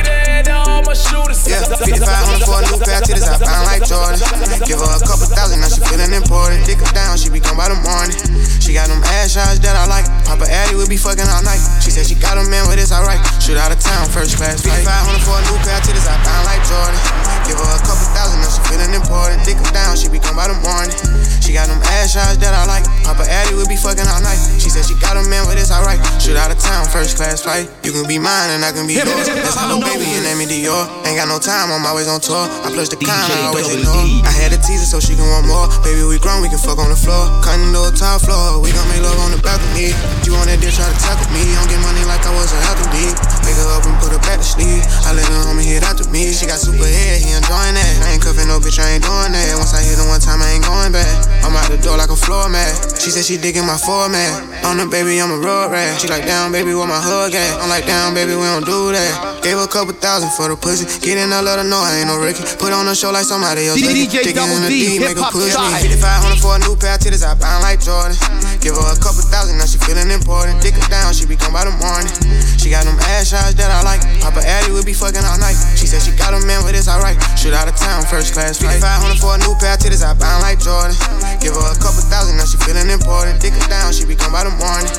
Yeah, 1.47 1.63
5500 1.63 2.43
for 2.43 2.59
a 2.59 2.67
new 2.67 2.79
pair 2.83 2.99
of 2.99 3.07
titties, 3.07 3.23
I 3.23 3.39
found 3.39 3.63
like 3.67 3.83
Jordan. 3.87 4.19
Give 4.67 4.79
her 4.79 4.91
a 4.91 4.99
couple 4.99 5.27
thousand, 5.31 5.63
now 5.63 5.71
she 5.71 5.79
feeling 5.87 6.11
important. 6.11 6.67
Dick 6.67 6.79
her 6.83 6.91
down, 6.91 7.15
she 7.15 7.31
be 7.31 7.39
gone 7.39 7.55
by 7.55 7.71
the 7.71 7.79
morning. 7.79 8.15
She 8.59 8.75
got 8.75 8.91
them 8.91 8.99
ass 9.19 9.35
shots 9.35 9.63
that 9.63 9.79
I 9.79 9.87
like. 9.87 10.07
Papa 10.27 10.43
Addy 10.43 10.75
will 10.75 10.91
be 10.91 10.99
fucking 10.99 11.23
all 11.23 11.43
night. 11.47 11.59
She 11.79 11.87
said 11.87 12.03
she 12.03 12.19
got 12.19 12.35
a 12.35 12.43
man, 12.51 12.67
but 12.67 12.75
it's 12.75 12.91
alright. 12.91 13.19
Shoot 13.39 13.55
out 13.55 13.71
of 13.71 13.79
town, 13.79 14.11
first 14.11 14.35
class 14.35 14.59
flight. 14.59 14.83
500 14.83 15.23
for 15.23 15.39
a 15.39 15.43
new 15.47 15.55
pair 15.63 15.79
of 15.79 15.87
titties, 15.87 16.03
I 16.03 16.19
found 16.19 16.43
like 16.43 16.63
Jordan. 16.67 16.99
Give 17.47 17.55
her 17.55 17.71
a 17.71 17.81
couple 17.87 18.07
thousand, 18.11 18.43
now 18.43 18.51
she 18.51 18.59
feeling 18.67 18.91
important. 18.91 19.39
Dick 19.47 19.55
her 19.55 19.71
down, 19.71 19.95
she 19.95 20.11
be 20.11 20.19
gone 20.19 20.35
by 20.35 20.51
the 20.51 20.59
morning. 20.59 20.91
She 21.39 21.55
got 21.55 21.71
them 21.71 21.79
ass 21.95 22.11
shots 22.11 22.35
that 22.43 22.51
I 22.51 22.67
like. 22.67 22.83
Papa 23.07 23.23
Addy 23.23 23.55
will 23.55 23.71
be 23.71 23.79
fucking 23.79 24.03
all 24.03 24.19
night. 24.19 24.39
She 24.59 24.67
said 24.67 24.83
she 24.83 24.99
got 24.99 25.15
a 25.15 25.23
man, 25.31 25.47
but 25.47 25.55
it's 25.55 25.71
alright. 25.71 26.03
Shoot 26.19 26.35
out 26.35 26.51
of 26.51 26.59
town, 26.59 26.83
first 26.91 27.15
class 27.15 27.39
flight. 27.39 27.71
You 27.87 27.95
can 27.95 28.03
be 28.03 28.19
mine 28.19 28.51
and 28.51 28.67
I 28.67 28.75
can 28.75 28.83
be 28.83 28.99
yours. 28.99 29.07
That's 29.31 29.55
a 29.55 29.79
baby, 29.79 30.11
and 30.19 30.27
name 30.27 30.36
me 30.37 30.45
Dior. 30.45 30.85
Ain't 31.09 31.17
got 31.17 31.25
no 31.25 31.41
time, 31.41 31.73
I'm 31.73 31.81
always 31.81 32.05
on 32.05 32.21
tour. 32.21 32.45
I 32.61 32.69
flush 32.69 32.93
the 32.93 33.01
con, 33.01 33.09
I 33.09 33.49
always 33.49 33.65
ignore. 33.73 34.05
I 34.21 34.29
had 34.29 34.53
a 34.53 34.59
teaser 34.61 34.85
so 34.85 35.01
she 35.01 35.17
can 35.17 35.25
want 35.25 35.49
more. 35.49 35.65
Baby, 35.81 36.05
we 36.05 36.21
grown, 36.21 36.45
we 36.45 36.49
can 36.53 36.61
fuck 36.61 36.77
on 36.77 36.93
the 36.93 36.99
floor. 36.99 37.25
Cutting 37.41 37.73
to 37.73 37.89
a 37.89 37.91
top 37.91 38.21
floor, 38.21 38.61
we 38.61 38.69
gon' 38.69 38.85
make 38.93 39.01
love 39.01 39.17
on 39.25 39.33
the 39.33 39.41
balcony. 39.41 39.97
You 40.21 40.37
on 40.37 40.45
that 40.45 40.61
dick, 40.61 40.77
try 40.77 40.85
to 40.85 40.97
tackle 41.01 41.25
me. 41.33 41.41
Don't 41.57 41.65
get 41.65 41.81
money 41.81 42.05
like 42.05 42.21
I 42.21 42.31
was 42.37 42.53
a 42.53 42.59
athlete. 42.69 43.17
Wake 43.45 43.57
her 43.57 43.69
up 43.73 43.83
and 43.89 43.97
put 43.97 44.13
her 44.13 44.21
back 44.21 44.37
to 44.37 44.47
sleep. 44.47 44.85
I 45.09 45.17
let 45.17 45.25
her 45.25 45.41
homie 45.49 45.65
hit 45.65 45.81
after 45.81 46.05
me. 46.13 46.29
She 46.29 46.45
got 46.45 46.61
super 46.61 46.85
head, 46.85 47.17
he 47.17 47.33
enjoying 47.33 47.73
that. 47.73 47.93
I 48.05 48.17
ain't 48.17 48.21
cuffing 48.21 48.45
no 48.45 48.59
bitch, 48.59 48.77
I 48.77 48.97
ain't 48.97 49.05
doing 49.05 49.33
that. 49.33 49.57
Once 49.57 49.73
I 49.73 49.81
hit 49.81 49.97
her 49.97 50.05
one 50.05 50.19
time, 50.19 50.43
I 50.43 50.53
ain't 50.53 50.65
going 50.67 50.91
back. 50.93 51.09
I'm 51.41 51.55
out 51.55 51.71
the 51.71 51.79
door 51.79 51.95
like 51.95 52.11
a 52.11 52.19
floor 52.19 52.49
mat. 52.49 52.97
She 52.99 53.09
said 53.13 53.23
she 53.23 53.37
digging 53.37 53.65
my 53.65 53.79
format. 53.79 54.43
On 54.67 54.75
the 54.75 54.89
baby, 54.89 55.21
I'm 55.21 55.31
a 55.31 55.39
road 55.39 55.71
rat. 55.71 56.01
She 56.01 56.11
like, 56.11 56.27
down, 56.27 56.51
baby, 56.51 56.75
where 56.75 56.89
my 56.89 56.99
hug 56.99 57.31
at? 57.31 57.51
I'm 57.63 57.69
like, 57.69 57.87
down, 57.87 58.13
baby, 58.13 58.35
we 58.35 58.43
don't 58.43 58.65
do 58.67 58.91
that. 58.91 59.39
Gave 59.45 59.55
a 59.55 59.69
couple 59.69 59.93
thousand 59.93 60.16
for 60.33 60.49
the 60.49 60.57
pussy. 60.57 60.85
Get 61.05 61.21
in, 61.21 61.29
I 61.29 61.41
let 61.41 61.59
her 61.61 61.67
know 61.67 61.77
I 61.77 62.01
ain't 62.01 62.07
no 62.09 62.17
Ricky. 62.17 62.41
Put 62.57 62.73
on 62.73 62.87
a 62.87 62.95
show 62.95 63.11
like 63.13 63.25
somebody 63.29 63.67
else. 63.67 63.77
DJ 63.77 64.33
Double 64.33 64.57
D, 64.65 64.97
make 64.97 65.13
her 65.13 65.21
hip-hop 65.21 65.33
push 65.33 65.53
side. 65.53 65.85
me. 65.85 65.93
5500 65.93 66.41
for 66.41 66.55
a 66.55 66.59
new 66.65 66.73
pair 66.73 66.95
of 66.95 67.01
titties, 67.01 67.21
I 67.21 67.37
bound 67.37 67.61
like 67.61 67.77
Jordan. 67.83 68.17
Give 68.59 68.75
her 68.75 68.89
a 68.91 68.99
couple 68.99 69.23
thousand, 69.23 69.57
now 69.61 69.65
she 69.69 69.79
feeling 69.79 70.11
important. 70.11 70.59
Dick 70.59 70.75
her 70.75 70.87
down, 70.91 71.13
she 71.13 71.23
be 71.25 71.37
gone 71.39 71.53
by 71.55 71.63
the 71.63 71.71
morning. 71.79 72.11
She 72.59 72.67
got 72.73 72.83
them 72.83 72.99
ass 73.15 73.31
shots 73.31 73.55
that 73.55 73.71
I 73.71 73.79
like. 73.85 74.01
Papa 74.19 74.43
Addy 74.43 74.73
will 74.75 74.83
be 74.83 74.91
fucking 74.91 75.23
all 75.23 75.39
night. 75.39 75.55
She 75.79 75.87
said 75.87 76.03
she 76.03 76.11
got 76.17 76.35
a 76.35 76.41
man, 76.43 76.65
but 76.67 76.75
it's 76.75 76.89
alright. 76.91 77.15
Shoot 77.39 77.53
out 77.55 77.69
of 77.69 77.77
town, 77.79 78.03
first 78.11 78.33
class 78.35 78.59
flight. 78.59 78.81
500 78.83 79.15
for 79.21 79.35
a 79.35 79.39
new 79.39 79.55
pair 79.61 79.77
of 79.77 79.79
titties, 79.79 80.03
I 80.03 80.11
bound 80.17 80.43
like 80.43 80.59
Jordan. 80.59 80.97
Give 81.39 81.55
her 81.55 81.67
a 81.71 81.77
couple 81.79 82.03
thousand, 82.11 82.35
now 82.35 82.49
she 82.49 82.57
feeling 82.65 82.89
important. 82.91 83.39
Dick 83.39 83.55
her 83.55 83.67
down, 83.71 83.93
she 83.95 84.03
be 84.03 84.17
gone 84.19 84.33
by 84.35 84.43
the 84.43 84.51
morning. 84.59 84.89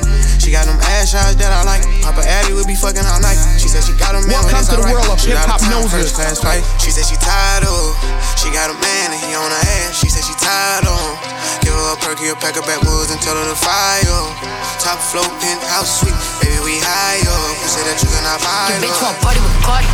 She 0.41 0.49
got 0.49 0.65
them 0.65 0.79
ass 0.97 1.13
shots 1.13 1.37
that 1.37 1.51
I 1.53 1.61
like. 1.67 1.83
Papa 2.01 2.25
Addy 2.25 2.55
will 2.57 2.65
be 2.65 2.73
fucking 2.79 3.05
all 3.05 3.21
night. 3.21 3.37
She 3.61 3.69
said 3.69 3.85
she 3.85 3.93
got 4.01 4.17
a 4.17 4.23
man, 4.25 4.39
but 4.41 4.49
Welcome 4.49 4.65
it's 4.65 4.71
to 4.73 4.81
the 4.81 4.87
alright. 4.87 4.97
world 4.97 5.13
of 5.13 5.19
Shoot 5.21 5.37
out 5.37 5.45
hip-hop 5.45 5.61
town, 5.61 5.83
noses. 5.85 5.93
First 6.09 6.15
class 6.17 6.35
flight. 6.41 6.63
She 6.81 6.89
said 6.89 7.05
she 7.05 7.17
tired 7.21 7.67
of. 7.69 7.93
She 8.39 8.49
got 8.49 8.71
a 8.73 8.77
man 8.81 9.07
and 9.13 9.21
he 9.21 9.35
on 9.37 9.45
her 9.51 9.63
ass. 9.85 9.99
She 9.99 10.09
said 10.09 10.23
she 10.25 10.33
tired 10.41 10.87
of. 10.89 11.05
Give 11.61 11.75
her 11.75 11.93
a 11.93 11.97
perky, 12.01 12.31
a 12.31 12.35
pack 12.39 12.55
of 12.57 12.63
backwoods 12.65 13.11
and 13.11 13.19
tell 13.21 13.35
her 13.35 13.48
to 13.49 13.57
fire. 13.57 14.21
Top 14.77 15.01
flow, 15.01 15.25
penthouse 15.41 16.05
suite, 16.05 16.13
baby 16.37 16.61
we 16.61 16.77
high 16.85 17.17
up. 17.25 17.57
You 17.57 17.67
said 17.67 17.85
that 17.89 17.97
you 17.97 18.09
cannot 18.13 18.37
buy 18.45 18.69
Your 18.69 18.85
bitch 18.85 19.01
want 19.01 19.17
party 19.25 19.41
with 19.41 19.57
Cardi. 19.65 19.89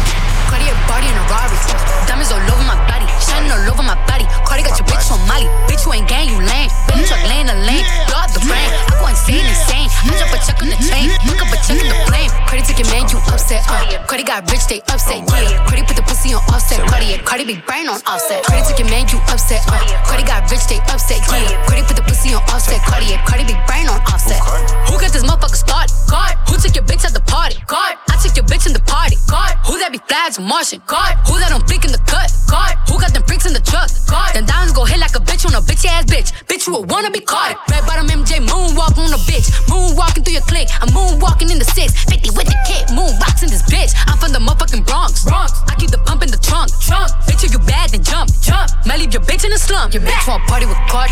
Cardi 0.51 0.67
a 0.67 0.75
body 0.91 1.07
in 1.07 1.15
a 1.15 1.24
Rari. 1.31 1.55
Diamonds 2.03 2.35
all 2.35 2.43
over 2.43 2.65
my 2.67 2.75
body, 2.83 3.04
shining 3.35 3.51
all 3.51 3.67
over 3.67 3.83
my 3.83 3.99
body. 4.07 4.23
Cardi 4.47 4.63
got 4.63 4.79
your 4.79 4.87
bitch 4.87 5.11
on 5.11 5.19
Molly. 5.27 5.47
Bitch, 5.67 5.83
you 5.83 5.91
ain't 5.93 6.07
gang, 6.07 6.31
you 6.31 6.39
lame. 6.39 6.69
Billy 6.87 7.03
truck 7.03 7.19
laying 7.27 7.47
the 7.47 7.57
lane. 7.67 7.83
Blow 8.07 8.23
out 8.23 8.31
the 8.31 8.39
brain. 8.47 8.69
I 8.87 8.95
go 8.95 9.07
insane, 9.11 9.43
insane. 9.43 9.89
I 9.91 10.15
drop 10.15 10.31
a 10.31 10.39
check 10.39 10.59
on 10.63 10.69
the 10.71 10.79
chain. 10.79 11.11
Pick 11.27 11.41
up 11.43 11.51
a 11.51 11.57
check 11.67 11.79
in 11.79 11.89
the 11.91 11.97
flame. 12.07 12.31
Cardi 12.47 12.63
took 12.63 12.79
your 12.79 12.89
man, 12.91 13.03
you 13.11 13.19
upset. 13.27 13.63
Uh. 13.67 13.83
Cardi 14.07 14.23
got 14.23 14.47
rich, 14.51 14.65
they 14.71 14.79
upset. 14.87 15.27
Yeah. 15.27 15.59
Cardi 15.67 15.83
put 15.83 15.95
the 15.99 16.05
pussy 16.05 16.31
on 16.33 16.41
offset. 16.47 16.79
Cardi, 16.87 17.11
yeah. 17.11 17.27
Cardi 17.27 17.43
be 17.43 17.59
brain 17.67 17.87
on 17.91 17.99
offset. 18.07 18.43
Cardi 18.47 18.63
took 18.63 18.79
your 18.79 18.89
man, 18.89 19.07
you 19.11 19.19
upset. 19.27 19.61
Uh. 19.67 19.79
Cardi 20.07 20.23
got 20.23 20.47
rich, 20.47 20.65
they 20.71 20.79
upset. 20.87 21.19
Yeah. 21.27 21.59
Cardi 21.67 21.83
put 21.83 21.97
the 21.99 22.05
pussy 22.05 22.31
on 22.31 22.41
offset. 22.53 22.79
Cardi, 22.87 23.11
yeah. 23.11 23.25
Cardi 23.27 23.43
be 23.43 23.57
brain 23.67 23.87
on 23.91 23.99
offset. 24.07 24.39
Who 24.87 24.95
got 24.95 25.11
this 25.11 25.23
motherfucker 25.23 25.59
started? 25.59 25.91
God. 26.07 26.37
Who 26.47 26.55
took 26.57 26.75
your 26.75 26.85
bitch 26.85 27.03
at 27.03 27.13
the 27.13 27.23
party? 27.25 27.59
God. 27.67 27.97
I 28.15 28.17
took 28.17 28.39
your 28.39 28.48
bitch 28.48 28.63
in 28.63 28.72
the 28.72 28.79
party. 28.88 29.19
God. 29.27 29.60
Who 29.67 29.75
that 29.84 29.91
be 29.91 30.00
flags 30.07 30.39
Martian? 30.39 30.79
God. 30.88 31.19
Who 31.27 31.36
that 31.36 31.51
don't 31.51 31.67
flick 31.67 31.84
in 31.84 31.91
the 31.91 32.00
cut? 32.07 32.31
God. 32.48 32.79
Who 32.88 32.95
got 32.95 33.12
them 33.12 33.27
bricks 33.27 33.43
in 33.43 33.51
the 33.51 33.60
truck? 33.60 33.91
God. 34.07 34.31
Them 34.31 34.48
diamonds 34.48 34.72
go 34.72 34.88
hit 34.88 35.03
like 35.03 35.19
a 35.19 35.19
bitch 35.19 35.43
on 35.43 35.51
a 35.51 35.60
bitch 35.60 35.84
ass 35.84 36.07
bitch. 36.07 36.31
Bitch, 36.48 36.63
you 36.63 36.79
a 36.79 36.81
wanna 36.88 37.12
be 37.12 37.19
caught. 37.19 37.60
Red 37.67 37.84
bottom 37.84 38.07
MJ 38.07 38.39
moonwalk 38.39 38.95
on 38.95 39.12
a 39.12 39.19
bitch. 39.27 39.51
Moonwalking 39.67 40.24
through 40.24 40.39
your 40.39 40.48
clique. 40.48 40.72
I'm 40.79 40.95
moonwalking 40.95 41.51
in 41.51 41.60
the 41.60 41.67
six. 41.75 41.91
50 42.07 42.31
with 42.39 42.48
the 42.48 42.55
kid. 42.63 42.88
Moon 42.95 43.12
rocks 43.19 43.43
in 43.43 43.51
this 43.51 43.67
bitch. 43.67 43.91
I'm 44.07 44.15
from 44.15 44.31
the 44.31 44.39
motherfucking 44.39 44.88
Bronx. 44.88 45.27
Bronx. 45.27 45.51
I 45.67 45.75
keep 45.75 45.91
the 45.91 46.00
pump 46.07 46.24
in 46.24 46.31
the 46.31 46.39
trunk. 46.39 46.72
Trunk. 46.79 47.12
Bitch, 47.27 47.43
if 47.43 47.51
you 47.51 47.60
bad, 47.67 47.91
then 47.91 48.00
jump. 48.00 48.31
Jump. 48.39 48.72
Might 48.88 49.03
leave 49.03 49.12
your 49.12 49.27
bitch 49.27 49.43
in 49.43 49.51
the 49.51 49.60
slump. 49.60 49.91
Your 49.91 50.07
bitch 50.07 50.24
want 50.24 50.48
party 50.48 50.63
with 50.63 50.79
Cardi. 50.88 51.12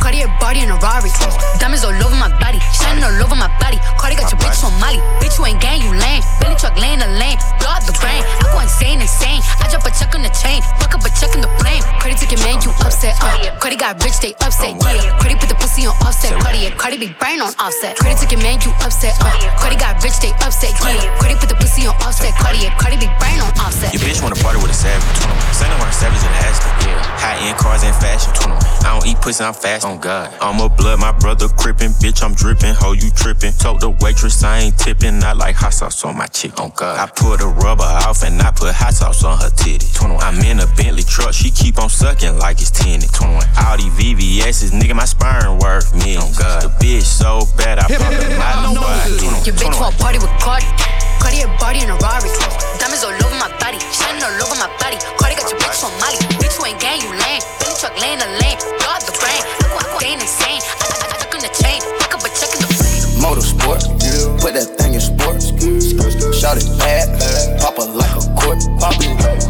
Cardi 0.00 0.24
a 0.24 0.32
body 0.40 0.64
in 0.64 0.72
a 0.72 0.80
Rari. 0.80 1.12
Diamonds 1.60 1.84
all 1.84 1.92
over 1.92 2.16
my 2.16 2.32
body. 2.40 2.56
Shining 2.72 3.04
all 3.04 3.12
over 3.20 3.36
my 3.36 3.52
body. 3.60 3.76
Cardi 4.00 4.16
got 4.16 4.32
your 4.32 4.40
bitch 4.40 4.64
on 4.64 4.72
Molly. 4.80 4.96
Bitch, 5.20 5.36
you 5.36 5.44
ain't 5.44 5.60
gang, 5.60 5.84
you 5.84 5.92
lame. 5.92 6.24
Billy 6.40 6.56
truck 6.56 6.74
laying 6.78 7.00
the 7.00 7.10
lane. 7.18 7.38
Blow 7.60 7.74
out 7.74 7.84
the 7.84 7.94
brain. 7.98 8.22
I 8.22 8.44
go 8.50 8.60
insane, 8.60 9.00
insane. 9.00 9.42
I 9.60 9.68
drop 9.70 9.86
a 9.86 9.90
check 9.90 10.14
on 10.14 10.22
the 10.22 10.32
chain. 10.34 10.62
Fuck 10.78 10.94
up 10.94 11.04
a 11.04 11.10
check 11.14 11.34
in 11.34 11.42
the 11.42 11.50
flame. 11.60 11.82
Cardi 11.98 12.14
took 12.14 12.30
your 12.30 12.42
man, 12.46 12.62
you 12.62 12.70
upset. 12.84 13.16
Uh. 13.20 13.58
Cardi 13.58 13.76
got 13.76 13.98
rich, 14.04 14.18
they 14.20 14.34
upset. 14.44 14.76
Yeah. 14.78 15.14
Cardi 15.18 15.34
put 15.36 15.48
the 15.48 15.58
pussy 15.58 15.86
on 15.86 15.96
offset. 16.04 16.34
Cardi, 16.40 16.68
yeah. 16.68 16.74
Cardi 16.78 16.98
be 16.98 17.10
brain 17.18 17.40
on 17.40 17.52
offset. 17.58 17.98
Cardi 17.98 18.14
took 18.16 18.30
your 18.32 18.42
man, 18.42 18.62
you 18.62 18.72
upset. 18.80 19.14
Uh. 19.20 19.32
Cardi 19.58 19.76
got 19.76 19.98
rich, 20.02 20.18
they 20.22 20.32
upset. 20.44 20.72
Yeah. 20.78 21.10
Cardi 21.18 21.34
put 21.36 21.48
the 21.50 21.58
pussy 21.58 21.86
on 21.86 21.94
offset. 22.06 22.32
Cardi, 22.38 22.64
yeah. 22.64 22.74
Cardi 22.78 22.96
be 22.96 23.10
brain 23.18 23.42
on 23.42 23.52
offset. 23.58 23.90
Your 23.92 24.02
bitch 24.06 24.22
wanna 24.22 24.38
party 24.38 24.62
with 24.62 24.70
a 24.70 24.78
savage. 24.78 25.04
Send 25.52 25.72
her 25.74 25.78
on 25.82 25.88
a 25.88 25.92
savage 25.92 26.22
in 26.22 26.32
Aston. 26.46 26.70
High 27.18 27.38
end 27.50 27.58
cars 27.58 27.82
and 27.82 27.94
fashion. 27.98 28.30
I 28.86 28.94
don't 28.94 29.06
eat 29.06 29.18
pussy, 29.20 29.42
I'm 29.42 29.54
fast 29.54 29.84
on 29.84 29.98
God. 29.98 30.32
I'm 30.40 30.60
a 30.60 30.68
blood, 30.68 31.00
my 31.00 31.12
brother 31.12 31.48
crippin'. 31.48 31.92
Bitch, 31.98 32.22
I'm 32.22 32.34
drippin'. 32.34 32.74
Ho, 32.78 32.92
you 32.92 33.10
trippin'. 33.10 33.52
Told 33.58 33.80
the 33.80 33.90
waitress 33.90 34.42
I 34.44 34.60
ain't 34.60 34.78
tippin'. 34.78 35.22
I 35.24 35.32
like 35.32 35.56
hot 35.56 35.74
sauce 35.74 36.04
on 36.04 36.16
my 36.16 36.27
chick. 36.28 36.58
On 36.60 36.70
God. 36.74 36.98
I 36.98 37.06
put 37.10 37.40
a 37.40 37.46
rubber 37.46 37.88
off 38.06 38.22
and 38.22 38.40
I 38.40 38.50
put 38.50 38.74
hot 38.74 38.94
sauce 38.94 39.24
on 39.24 39.38
her 39.38 39.50
titty. 39.50 39.86
I'm 40.00 40.40
in 40.44 40.60
a 40.60 40.66
Bentley 40.76 41.02
truck. 41.02 41.32
She 41.32 41.50
keep 41.50 41.78
on 41.78 41.88
sucking 41.88 42.38
like 42.38 42.60
it's 42.60 42.70
tinted. 42.70 43.10
Audi 43.58 43.88
VVS's, 43.96 44.72
nigga, 44.72 44.94
my 44.94 45.04
sperm 45.04 45.58
worth 45.58 45.94
millions. 45.94 46.36
The 46.38 46.70
bitch 46.80 47.02
so 47.02 47.44
bad, 47.56 47.78
I 47.78 47.88
pop 47.88 48.12
the 48.12 48.28
bottom 48.38 48.74
Your 49.44 49.54
bitch 49.54 49.80
want 49.80 49.96
party 49.98 50.18
with 50.18 50.32
Cardi. 50.40 50.66
Cardi 51.18 51.42
a 51.42 51.48
body 51.58 51.82
in 51.82 51.90
a 51.90 51.96
Rari. 51.98 52.30
Diamonds 52.78 53.02
all 53.02 53.12
over 53.12 53.38
my 53.38 53.50
body, 53.58 53.78
shining 53.90 54.22
all 54.22 54.38
over 54.38 54.56
my 54.56 54.70
body. 54.78 54.96
Cardi 55.18 55.34
got 55.34 55.50
your 55.50 55.58
bitch 55.58 55.82
on 55.82 55.92
Molly. 55.98 56.18
Bitch, 56.38 56.58
you 56.58 56.66
ain't 56.66 56.80
gang, 56.80 57.00
you 57.02 57.10
lame. 57.10 57.42
Billy 57.58 57.74
truck 57.78 57.94
laying 57.98 58.18
the 58.18 58.30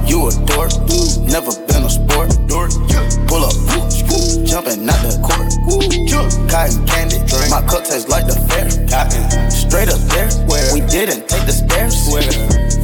You 0.06 0.28
a 0.28 0.32
dork, 0.46 0.72
never 1.22 1.52
been 1.66 1.84
a 1.84 1.90
sport. 1.90 2.34
Pull 3.28 3.44
up, 3.44 3.54
jumping 4.44 4.88
out 4.88 5.00
the 5.04 5.14
court. 5.22 5.52
Cotton 6.50 6.86
candy, 6.86 7.18
my 7.50 7.60
cup 7.68 7.84
tastes 7.84 8.08
like 8.08 8.26
the 8.26 8.34
fair. 8.48 8.70
Straight 9.50 9.88
up 9.88 10.00
there, 10.10 10.28
we 10.74 10.80
didn't 10.80 11.28
take 11.28 11.44
the 11.46 11.52
stairs. 11.52 11.94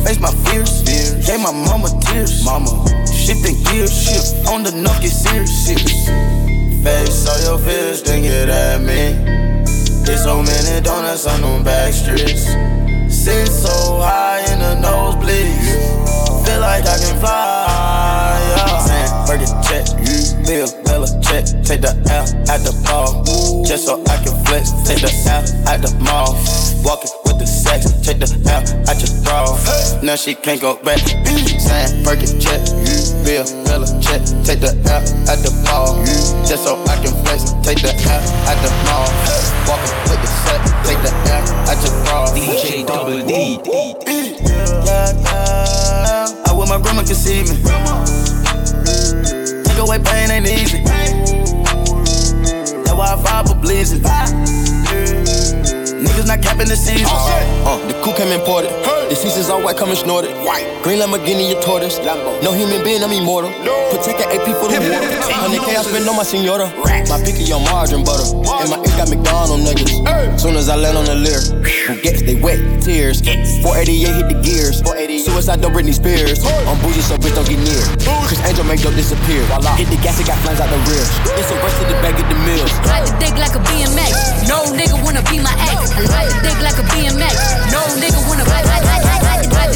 Face 0.05 0.21
my 0.21 0.31
fears, 0.47 0.83
gave 1.27 1.41
my 1.41 1.51
mama 1.51 1.89
tears. 2.03 2.45
Mama, 2.45 2.71
shifting 3.07 3.57
gears, 3.65 3.91
shift 3.91 4.47
on 4.47 4.63
the 4.63 4.71
knock, 4.71 5.01
get 5.03 5.11
serious. 5.11 5.67
Face 6.85 7.27
all 7.27 7.41
your 7.41 7.59
fears, 7.59 8.03
then 8.03 8.23
get 8.23 8.49
at 8.49 8.81
me. 8.81 9.17
There's 10.05 10.23
so 10.23 10.43
many 10.43 10.81
donuts 10.83 11.27
on 11.27 11.41
them 11.41 11.65
back 11.65 11.95
streets. 11.95 12.47
Sit 13.09 13.49
so 13.49 13.99
high 14.01 14.45
in 14.53 14.59
the 14.59 14.87
nosebleeds 14.87 16.14
feel 16.55 16.61
like 16.61 16.87
I 16.87 16.99
can 16.99 17.17
fly. 17.19 18.39
Yeah. 18.57 18.79
Saying 18.87 19.41
check, 19.67 19.85
mm. 19.99 20.47
Bill 20.47 20.69
check, 21.21 21.45
take 21.67 21.81
the 21.81 21.93
L 22.11 22.27
at 22.53 22.61
the 22.63 22.73
ball, 22.87 23.25
just 23.65 23.87
so 23.87 24.03
I 24.07 24.17
can 24.23 24.35
flex. 24.47 24.71
Take 24.87 25.03
the 25.03 25.11
L 25.27 25.43
at 25.67 25.83
the 25.83 25.91
mall, 25.99 26.35
walking 26.85 27.11
with 27.25 27.39
the 27.39 27.47
sex, 27.47 27.91
take 28.07 28.19
the 28.19 28.31
L 28.47 28.63
at 28.89 28.99
your 29.03 29.11
bra. 29.25 29.51
Now 30.03 30.17
she 30.17 30.35
can't 30.35 30.61
go 30.61 30.77
back. 30.77 30.99
Mm. 31.27 31.59
Saying 31.59 32.05
Fergie 32.05 32.31
check, 32.39 32.61
mm. 32.63 33.25
Bill 33.25 33.45
Miller 33.67 33.91
check, 34.01 34.23
take 34.47 34.61
the 34.61 34.73
L 34.87 35.03
at 35.27 35.39
the 35.43 35.51
ball, 35.67 35.99
just 36.47 36.65
so 36.65 36.79
I 36.87 36.95
can 37.03 37.15
flex. 37.25 37.51
Take 37.67 37.83
the 37.83 37.91
L 37.91 38.23
at 38.47 38.59
the 38.63 38.71
mall, 38.87 39.11
walking 39.67 39.97
with 40.07 40.21
the 40.23 40.31
sex, 40.47 40.63
take 40.87 41.01
the 41.03 41.11
L 41.35 41.43
at 41.67 41.79
your 41.83 41.95
bra. 42.05 42.31
DJ 42.31 42.87
Double 42.87 43.27
D. 43.27 43.59
Yeah, 44.85 45.13
yeah. 45.25 46.44
I 46.65 46.79
my 46.79 46.83
grandma 46.83 47.03
me. 47.03 47.57
Take 49.65 49.79
away 49.79 49.99
pain 49.99 50.31
ain't 50.31 50.47
easy. 50.47 50.83
That's 52.83 52.95
why 52.95 53.13
I 53.13 53.23
fight 53.23 53.49
for 53.49 53.55
blazing. 53.57 54.03
Niggas 56.05 56.27
not 56.29 56.43
capping 56.43 56.69
the 56.69 56.77
season. 56.77 57.09
Uh, 57.65 57.81
the 57.89 57.95
coup 58.05 58.13
came 58.13 58.29
imported. 58.29 58.71
The 59.09 59.17
seasons 59.17 59.49
all 59.49 59.63
white, 59.63 59.77
coming 59.77 59.97
snorted. 59.97 60.37
Green 60.85 61.01
Lamborghini, 61.01 61.49
your 61.49 61.61
tortoise. 61.63 61.99
No 62.45 62.53
human 62.53 62.85
being, 62.85 63.03
I'm 63.03 63.13
immortal. 63.13 63.51
Protect 63.89 64.21
the 64.21 64.27
AP 64.29 64.45
for 64.61 64.69
the 64.69 64.81
water. 64.85 65.09
100K 65.25 65.77
I 65.77 65.83
spend 65.83 66.09
on 66.09 66.17
my 66.17 66.23
senora. 66.23 66.69
My 67.09 67.17
picky 67.25 67.49
on 67.53 67.65
margarine 67.65 68.05
butter. 68.05 68.25
And 68.61 68.69
my 68.69 68.77
ink 68.85 68.93
got 69.01 69.09
McDonald 69.09 69.65
niggas. 69.65 69.97
Soon 70.41 70.57
as 70.57 70.69
I 70.69 70.77
land 70.77 70.99
on 70.99 71.05
the 71.09 71.17
lyre, 71.17 71.41
who 71.89 71.97
gets 72.03 72.21
they 72.21 72.37
wet 72.37 72.61
tears. 72.83 73.25
488 73.65 74.13
hit 74.13 74.29
the 74.29 74.39
gears. 74.45 74.85
Suicide 75.25 75.61
don't 75.65 75.73
Britney 75.73 75.95
Spears. 75.95 76.45
I'm 76.69 76.77
bougie, 76.85 77.01
so 77.01 77.17
bitch 77.17 77.33
don't 77.33 77.49
get 77.49 77.61
near. 77.65 77.81
Criss 78.29 78.45
Angel 78.45 78.65
make 78.69 78.85
dope 78.85 78.93
disappear. 78.93 79.41
Hit 79.81 79.89
the 79.89 79.97
gas, 80.05 80.21
it 80.21 80.27
got 80.29 80.37
flames 80.45 80.61
out 80.61 80.69
the 80.69 80.77
rear. 80.85 81.05
It's 81.41 81.49
a 81.49 81.57
race 81.65 81.77
to 81.81 81.85
the 81.89 81.97
back 82.05 82.19
of 82.21 82.29
the 82.29 82.37
mills. 82.45 82.69
Ride 82.85 83.09
the 83.09 83.15
dick 83.17 83.35
like 83.41 83.57
a 83.57 83.63
BMX. 83.65 84.45
No 84.49 84.69
nigga 84.75 85.01
wanna 85.01 85.23
be 85.33 85.41
my 85.41 85.55
ex. 85.73 85.94
I 85.97 86.27
dick 86.43 86.59
like 86.61 86.79
a 86.79 86.83
BMX. 86.91 87.71
No 87.71 87.81
nigga 88.03 88.19
wanna 88.27 88.45
ride, 88.45 88.67
ride, 88.67 89.04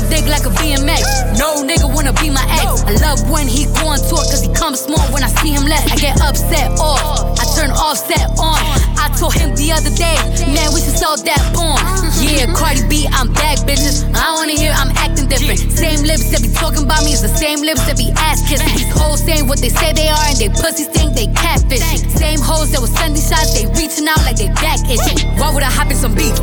dick 0.09 0.27
like 0.27 0.45
a 0.45 0.53
BMX. 0.57 1.39
No 1.39 1.63
nigga 1.63 1.87
wanna 1.87 2.13
be 2.13 2.31
my 2.31 2.45
ex. 2.61 2.83
I 2.85 2.97
love 3.05 3.31
when 3.31 3.47
he 3.47 3.65
go 3.79 3.93
on 3.93 4.01
tour 4.09 4.25
cause 4.25 4.43
he 4.43 4.51
comes 4.53 4.81
small 4.81 5.05
when 5.13 5.23
I 5.23 5.29
see 5.41 5.53
him 5.53 5.65
less. 5.65 5.85
I 5.93 5.97
get 5.97 6.21
upset 6.21 6.73
off. 6.81 7.39
I 7.39 7.45
turn 7.57 7.71
offset 7.71 8.29
on. 8.41 8.59
I 8.99 9.13
told 9.17 9.35
him 9.35 9.55
the 9.55 9.73
other 9.73 9.93
day, 9.95 10.17
man, 10.53 10.73
we 10.75 10.81
should 10.81 10.97
sell 10.97 11.17
that 11.17 11.43
porn. 11.55 11.81
Yeah, 12.19 12.51
Cardi 12.53 12.83
B, 12.89 13.07
I'm 13.13 13.33
back, 13.33 13.59
bitches. 13.63 14.03
I 14.15 14.35
wanna 14.35 14.57
hear 14.59 14.73
I'm 14.75 14.91
acting 14.97 15.29
different. 15.29 15.61
Same 15.73 16.03
lips 16.03 16.31
that 16.33 16.43
be 16.43 16.51
talking 16.51 16.83
about 16.83 17.05
me 17.05 17.13
is 17.13 17.23
the 17.23 17.31
same 17.31 17.61
lips 17.61 17.85
that 17.87 17.97
be 17.97 18.11
ass 18.17 18.43
kissing. 18.49 18.75
These 18.75 18.91
hoes 18.91 19.23
saying 19.23 19.47
what 19.47 19.61
they 19.61 19.69
say 19.71 19.93
they 19.93 20.09
are 20.09 20.25
and 20.27 20.37
they 20.37 20.49
pussies 20.49 20.89
think 20.89 21.15
they 21.15 21.29
catfish. 21.37 21.85
Same 22.17 22.41
hoes 22.41 22.73
that 22.73 22.81
was 22.81 22.91
sending 22.97 23.23
shots, 23.23 23.55
they 23.55 23.67
reaching 23.79 24.09
out 24.09 24.19
like 24.25 24.37
they 24.37 24.51
back 24.59 24.81
itching. 24.89 25.23
Why 25.39 25.53
would 25.55 25.63
I 25.63 25.71
hop 25.71 25.91
in 25.91 25.97
some 25.97 26.15
beef 26.15 26.35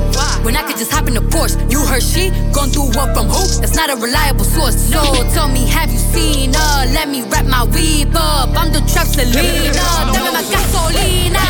when 0.45 0.55
I 0.55 0.63
could 0.63 0.77
just 0.77 0.91
hop 0.91 1.07
in 1.07 1.15
the 1.15 1.25
Porsche? 1.33 1.59
You 1.71 1.83
heard 1.83 2.03
she 2.03 2.31
gon' 2.55 2.69
do 2.71 2.83
what 2.95 3.11
from 3.15 3.27
who? 3.27 3.43
That's 3.61 3.75
not 3.75 3.89
a 3.89 3.95
reliable 3.95 4.45
source. 4.45 4.75
So 4.75 5.01
tell 5.33 5.47
me, 5.47 5.65
have 5.67 5.91
you 5.91 5.99
seen 5.99 6.53
her? 6.53 6.85
Let 6.93 7.09
me 7.09 7.23
wrap 7.23 7.45
my 7.45 7.63
weave 7.65 8.15
up. 8.15 8.49
I'm 8.55 8.71
the 8.71 8.81
trap 8.91 9.07
Selena. 9.07 9.85
Dame 10.13 10.31
más 10.31 10.49
gasolina. 10.51 11.43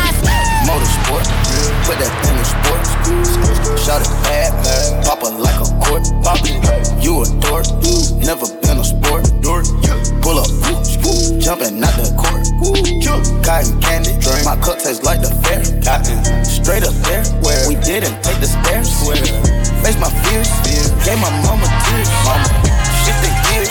Motorsport, 0.66 1.26
put 1.86 1.98
that 1.98 2.10
thing 2.22 2.36
in 2.38 2.44
sports. 2.44 2.90
Shot 3.84 4.02
it 4.02 4.10
bad, 4.24 4.50
pop 5.04 5.22
it 5.22 5.34
like 5.38 5.60
a 5.60 5.68
court. 5.78 6.02
Pop 6.24 6.42
it, 6.42 6.58
you 7.02 7.22
a 7.22 7.24
dork, 7.40 7.66
never 8.18 8.46
been 8.62 8.78
a 8.78 8.84
sport. 8.84 9.30
Pull 10.22 10.38
up, 10.40 10.50
jumping 11.38 11.82
out 11.84 11.94
the 11.94 12.10
court. 12.18 12.45
Cotton 12.56 13.80
candy, 13.80 14.12
my 14.44 14.56
cup 14.56 14.78
tastes 14.78 15.04
like 15.04 15.20
the 15.20 15.30
fair. 15.44 15.60
Cotton, 15.84 16.18
straight 16.44 16.84
up 16.84 16.94
there, 17.04 17.24
where 17.44 17.68
we 17.68 17.74
didn't 17.84 18.16
take 18.24 18.40
the 18.40 18.48
stairs. 18.48 18.90
Where? 19.04 19.16
Face 19.84 19.98
my 20.00 20.10
fears, 20.24 20.48
gave 21.04 21.20
my 21.20 21.30
mama 21.44 21.68
tears. 21.84 22.10
Mama, 22.24 22.48
shift 23.04 23.20
the 23.22 23.30
gears, 23.46 23.70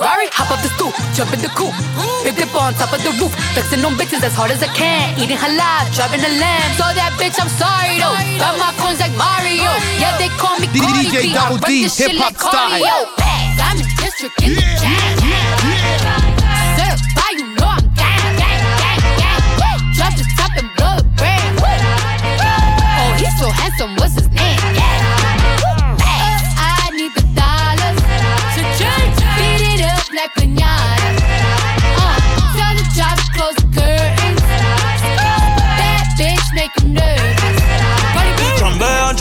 Ferrari, 0.00 0.32
hop 0.32 0.48
up 0.48 0.64
the 0.64 0.72
stoop, 0.80 0.96
jump 1.12 1.28
in 1.36 1.44
the 1.44 1.52
coupe, 1.52 1.76
big 2.24 2.32
dip 2.32 2.48
on 2.56 2.72
top 2.72 2.88
of 2.88 3.04
the 3.04 3.12
roof, 3.20 3.36
flexing 3.52 3.84
on 3.84 4.00
bitches 4.00 4.24
as 4.24 4.32
hard 4.32 4.48
as 4.48 4.64
I 4.64 4.72
can, 4.72 5.12
eating 5.20 5.36
halal, 5.36 5.84
driving 5.92 6.24
a 6.24 6.32
lamb. 6.40 6.72
So 6.80 6.88
that 6.96 7.12
bitch, 7.20 7.36
I'm 7.36 7.52
sorry 7.60 8.00
though. 8.00 8.16
Got 8.40 8.56
my 8.56 8.72
coins 8.80 8.96
like 8.96 9.12
Mario. 9.12 9.68
Yeah, 10.00 10.16
they 10.16 10.32
call 10.40 10.56
me 10.56 10.72
Cardi 10.72 11.04
B. 11.04 11.20
I 11.20 11.36
Double 11.36 11.60
D, 11.68 11.84
this 11.84 12.00
shit 12.00 12.16
like 12.16 12.32
cardio. 12.32 13.12
I'm 13.60 13.76
in 13.76 13.84
district 14.00 14.40
in 14.40 14.56
the 14.56 14.64
jam. 14.80 15.20
Certified, 16.80 17.36
you 17.36 17.52
know 17.60 17.68
I'm 17.68 17.84
gang, 17.92 18.40
gang, 18.40 18.56
gang, 18.80 19.04
gang. 19.20 19.84
Drop 19.92 20.16
the 20.16 20.24
top 20.32 20.56
and 20.56 20.72
blow 20.80 20.96
the 20.96 21.04
brand. 21.20 21.60
Oh, 21.60 23.12
he's 23.20 23.36
so 23.36 23.52
handsome. 23.52 24.00
What's 24.00 24.16
his 24.16 24.32
name? 24.32 24.59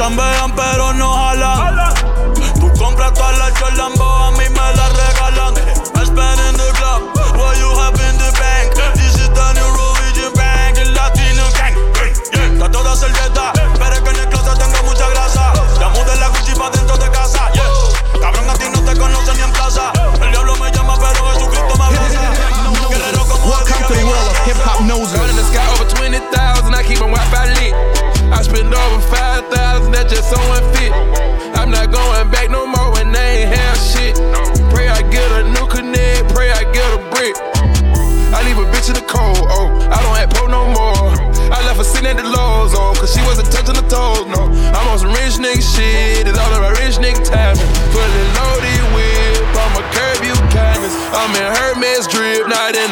Chambean, 0.10 0.52
pero 0.56 0.92
no 0.94 1.19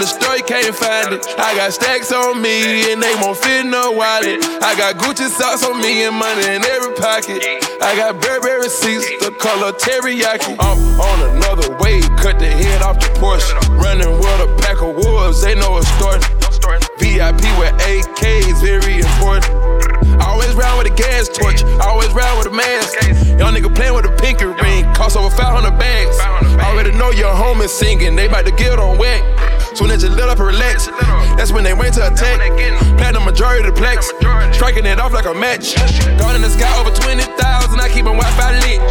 store, 0.07 0.37
you 0.37 0.43
can't 0.43 0.75
find 0.75 1.13
it. 1.13 1.25
I 1.37 1.55
got 1.55 1.73
stacks 1.73 2.11
on 2.11 2.41
me, 2.41 2.91
and 2.91 3.01
they 3.01 3.13
won't 3.21 3.37
fit 3.37 3.65
no 3.65 3.91
wallet. 3.91 4.43
I 4.63 4.75
got 4.75 4.95
Gucci 4.95 5.27
socks 5.29 5.63
on 5.63 5.81
me 5.81 6.05
and 6.05 6.15
money 6.15 6.47
in 6.47 6.63
every 6.63 6.95
pocket. 6.95 7.43
I 7.81 7.95
got 7.95 8.21
Burberry 8.21 8.63
receipts, 8.63 9.07
the 9.19 9.31
color 9.39 9.71
teriyaki. 9.73 10.55
I'm 10.59 10.79
on 10.99 11.37
another 11.37 11.75
wave, 11.77 12.07
cut 12.17 12.39
the 12.39 12.47
head 12.47 12.81
off 12.81 12.99
the 12.99 13.07
Porsche. 13.19 13.51
Running 13.77 14.11
with 14.17 14.47
a 14.47 14.49
pack 14.61 14.81
of 14.81 14.95
wolves, 14.95 15.41
they 15.41 15.55
know 15.55 15.77
it's 15.77 15.87
starting. 15.99 16.37
VIP 16.99 17.43
with 17.59 17.73
AKs, 17.85 18.61
very 18.61 18.99
important. 18.99 19.47
Always 20.21 20.53
round 20.55 20.79
with 20.79 20.91
a 20.91 20.95
gas 20.95 21.29
torch, 21.29 21.63
always 21.81 22.11
round 22.11 22.37
with 22.39 22.47
a 22.47 22.55
mask. 22.55 22.93
Young 23.37 23.53
nigga 23.53 23.73
playing 23.73 23.93
with 23.93 24.05
a 24.05 24.15
pinky 24.17 24.45
ring, 24.45 24.83
cost 24.93 25.15
over 25.15 25.29
500 25.29 25.77
bags. 25.77 26.19
Already 26.65 26.91
know 26.97 27.11
your 27.11 27.33
homies 27.33 27.69
singing, 27.69 28.15
they 28.15 28.27
bout 28.27 28.45
to 28.45 28.51
get 28.51 28.79
on 28.79 28.97
wet. 28.97 29.21
Soon 29.77 29.91
as 29.91 30.01
you 30.01 30.09
lit 30.09 30.27
up 30.27 30.39
and 30.39 30.47
relax, 30.47 30.87
that's 31.37 31.51
when 31.51 31.63
they 31.63 31.71
went 31.71 31.93
to 31.93 32.07
attack. 32.07 32.41
Platinum 32.97 33.25
majority 33.25 33.61
of 33.61 33.75
the 33.75 33.79
plex, 33.79 34.09
striking 34.51 34.87
it 34.87 34.99
off 34.99 35.13
like 35.13 35.25
a 35.25 35.35
match. 35.35 35.75
Gone 36.17 36.33
in 36.35 36.41
the 36.41 36.49
sky 36.49 36.65
over 36.81 36.89
20,000, 36.89 37.29
I 37.79 37.87
keep 37.87 38.03
my 38.03 38.17
Wi-Fi 38.17 38.57
lit. 38.65 38.81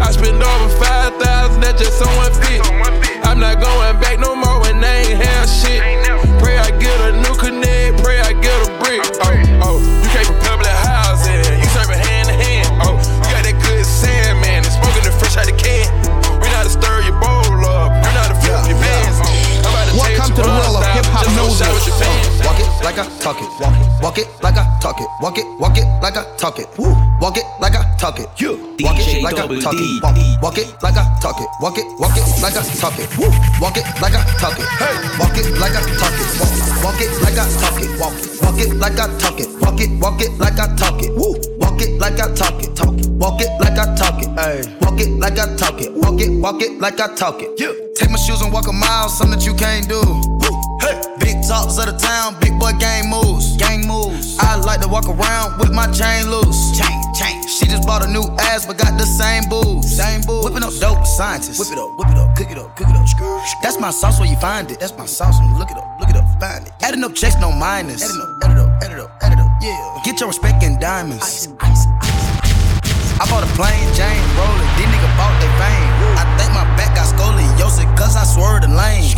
I 0.00 0.10
spend 0.10 0.42
over 0.42 0.68
5,000, 0.80 1.60
that's 1.60 1.82
just 1.82 1.98
so 1.98 2.08
unfit. 2.24 2.64
I'm 3.28 3.38
not 3.38 3.60
going 3.60 4.00
back 4.00 4.18
no 4.18 4.34
more 4.34 4.60
when 4.62 4.80
they 4.80 5.12
ain't 5.12 5.20
have 5.20 5.46
shit. 5.46 5.84
Pray 6.40 6.56
I 6.56 6.70
get 6.80 6.98
a 7.04 7.12
new 7.20 7.36
connect, 7.36 8.02
pray 8.02 8.20
I 8.20 8.32
get 8.32 8.64
a 8.64 8.72
brick. 8.80 9.04
Oh, 9.20 9.49
to 20.40 20.48
the 20.48 20.56
world 20.56 20.76
of 20.80 20.86
hip 20.96 21.04
hop 21.12 21.26
knows 21.36 21.60
it. 21.60 21.68
Walk 22.44 22.58
it 22.60 22.68
like 22.84 22.98
I 22.98 23.04
talk 23.20 23.36
it. 23.36 23.50
Walk 23.60 23.76
it, 23.76 24.00
walk 24.00 24.18
it 24.18 24.28
like 24.42 24.56
I 24.56 24.64
talk 24.80 25.00
it. 25.00 25.08
Walk 25.20 25.36
it, 25.38 25.46
walk 25.60 25.76
it 25.76 25.84
like 26.00 26.16
I 26.16 26.24
talk 26.36 26.58
it. 26.58 26.66
Woo. 26.78 26.96
Walk 27.20 27.36
it 27.36 27.44
like 27.60 27.74
I 27.76 27.84
talk 27.98 28.18
it. 28.18 28.28
Walk 28.40 28.96
it 28.96 29.22
like 29.22 29.36
I 29.36 29.46
talk 29.60 29.76
it. 29.76 29.88
Walk 30.40 30.58
it 30.58 30.66
like 30.82 30.96
I 30.96 31.04
talk 31.20 31.40
it. 31.40 31.48
Walk 31.60 31.76
it, 31.76 31.84
walk 32.00 32.16
it 32.16 32.24
like 32.40 32.56
I 32.56 32.64
talk 32.80 32.88
it. 32.88 33.08
Walk 33.20 33.36
it 33.36 33.84
like 34.00 34.16
I 34.16 34.24
talk 34.40 34.58
it. 34.58 34.68
Walk 35.20 35.36
it 35.36 35.46
like 35.60 35.76
I 35.76 35.84
talk 36.00 36.16
it. 36.16 36.30
Walk 36.80 37.00
it 37.00 37.12
like 37.20 37.36
I 37.36 37.44
talk 37.60 37.80
it. 37.80 37.90
Walk 38.00 38.00
it 38.00 38.00
like 38.00 38.00
I 38.00 38.00
talk 38.00 38.00
it. 38.00 38.00
Walk 38.00 38.16
it, 38.16 38.40
walk 38.40 38.60
it 38.60 38.74
like 38.80 38.98
I 38.98 39.18
talk 39.18 39.40
it. 39.40 39.48
Walk 39.60 39.80
it, 39.80 39.90
walk 40.00 40.22
it 40.22 40.38
like 40.38 40.58
I 40.58 40.76
talk 40.76 41.02
it. 41.02 41.12
Woo. 41.14 41.59
Walk 41.80 41.88
it 41.88 41.98
like 41.98 42.20
I 42.20 42.34
talk 42.34 42.62
it. 42.62 42.76
Talk 42.76 42.98
it. 42.98 43.08
Walk 43.08 43.40
it 43.40 43.48
like 43.58 43.78
I 43.78 43.94
talk 43.94 44.20
it. 44.20 44.28
Hey. 44.38 44.60
Walk 44.82 45.00
it 45.00 45.08
like 45.18 45.38
I 45.38 45.56
talk 45.56 45.80
it. 45.80 45.90
Walk 45.94 46.20
it, 46.20 46.28
walk 46.28 46.60
it 46.60 46.78
like 46.78 47.00
I 47.00 47.14
talk 47.14 47.40
it. 47.40 47.58
Yeah. 47.58 47.72
Take 47.94 48.10
my 48.10 48.18
shoes 48.18 48.42
and 48.42 48.52
walk 48.52 48.68
a 48.68 48.72
mile, 48.72 49.08
something 49.08 49.38
that 49.38 49.46
you 49.46 49.54
can't 49.54 49.88
do. 49.88 50.02
Hey. 50.82 51.00
Big 51.20 51.36
talks 51.48 51.78
of 51.78 51.86
the 51.86 51.96
town, 51.96 52.36
big 52.38 52.58
boy 52.60 52.72
gang 52.78 53.08
moves. 53.08 53.56
Gang 53.56 53.86
moves. 53.86 54.36
I 54.40 54.56
like 54.56 54.82
to 54.82 54.88
walk 54.88 55.08
around 55.08 55.58
with 55.58 55.72
my 55.72 55.90
chain 55.90 56.28
loose. 56.28 56.76
Chain, 56.76 57.00
chain. 57.14 57.49
Just 57.70 57.86
bought 57.86 58.04
a 58.04 58.10
new 58.10 58.26
ass, 58.50 58.66
but 58.66 58.76
got 58.76 58.98
the 58.98 59.06
same 59.06 59.48
boobs. 59.48 59.94
Same 59.94 60.22
boobs. 60.22 60.44
Whipping 60.44 60.64
up 60.64 60.74
dope 60.82 61.06
scientists. 61.06 61.60
Whip 61.60 61.70
it 61.70 61.78
up, 61.78 61.96
whip 61.96 62.10
it 62.10 62.18
up, 62.18 62.34
cook 62.34 62.50
it 62.50 62.58
up, 62.58 62.74
cook 62.74 62.88
it 62.90 62.96
up. 62.96 63.06
That's 63.62 63.78
my 63.78 63.92
sauce 63.92 64.18
where 64.18 64.28
you 64.28 64.36
find 64.38 64.68
it. 64.72 64.80
That's 64.80 64.96
my 64.98 65.06
sauce 65.06 65.38
when 65.38 65.50
you 65.50 65.56
look 65.56 65.70
it 65.70 65.78
up, 65.78 65.86
look 66.00 66.10
it 66.10 66.16
up, 66.16 66.26
find 66.40 66.66
it. 66.66 66.72
Adding 66.82 67.04
up 67.04 67.14
checks, 67.14 67.36
no 67.38 67.52
minus. 67.52 68.02
Adding 68.02 68.20
up, 68.20 68.42
add 68.42 68.50
it 68.50 68.58
up, 68.58 68.82
add 68.82 68.92
it 68.92 68.98
up, 68.98 69.10
add 69.22 69.32
it 69.34 69.38
up. 69.38 69.50
Yeah. 69.62 70.02
Get 70.04 70.18
your 70.18 70.28
respect 70.28 70.64
in 70.64 70.80
diamonds. 70.80 71.22
Ice, 71.22 71.46
ice, 71.60 71.86
I 73.22 73.26
bought 73.30 73.46
a 73.46 73.50
plain 73.54 73.86
Jane 73.94 74.18
roller, 74.34 74.66
these 74.74 74.90
niggas 74.90 75.14
bought 75.14 75.38
their 75.38 75.54
fame. 75.62 75.92
I 76.18 76.26
think 76.34 76.50
my 76.50 76.66
back 76.74 76.98
got 76.98 77.06
scoliosis, 77.06 77.86
cause 77.96 78.16
I 78.16 78.24
swerved 78.24 78.64
the 78.64 78.74
lane. 78.74 79.14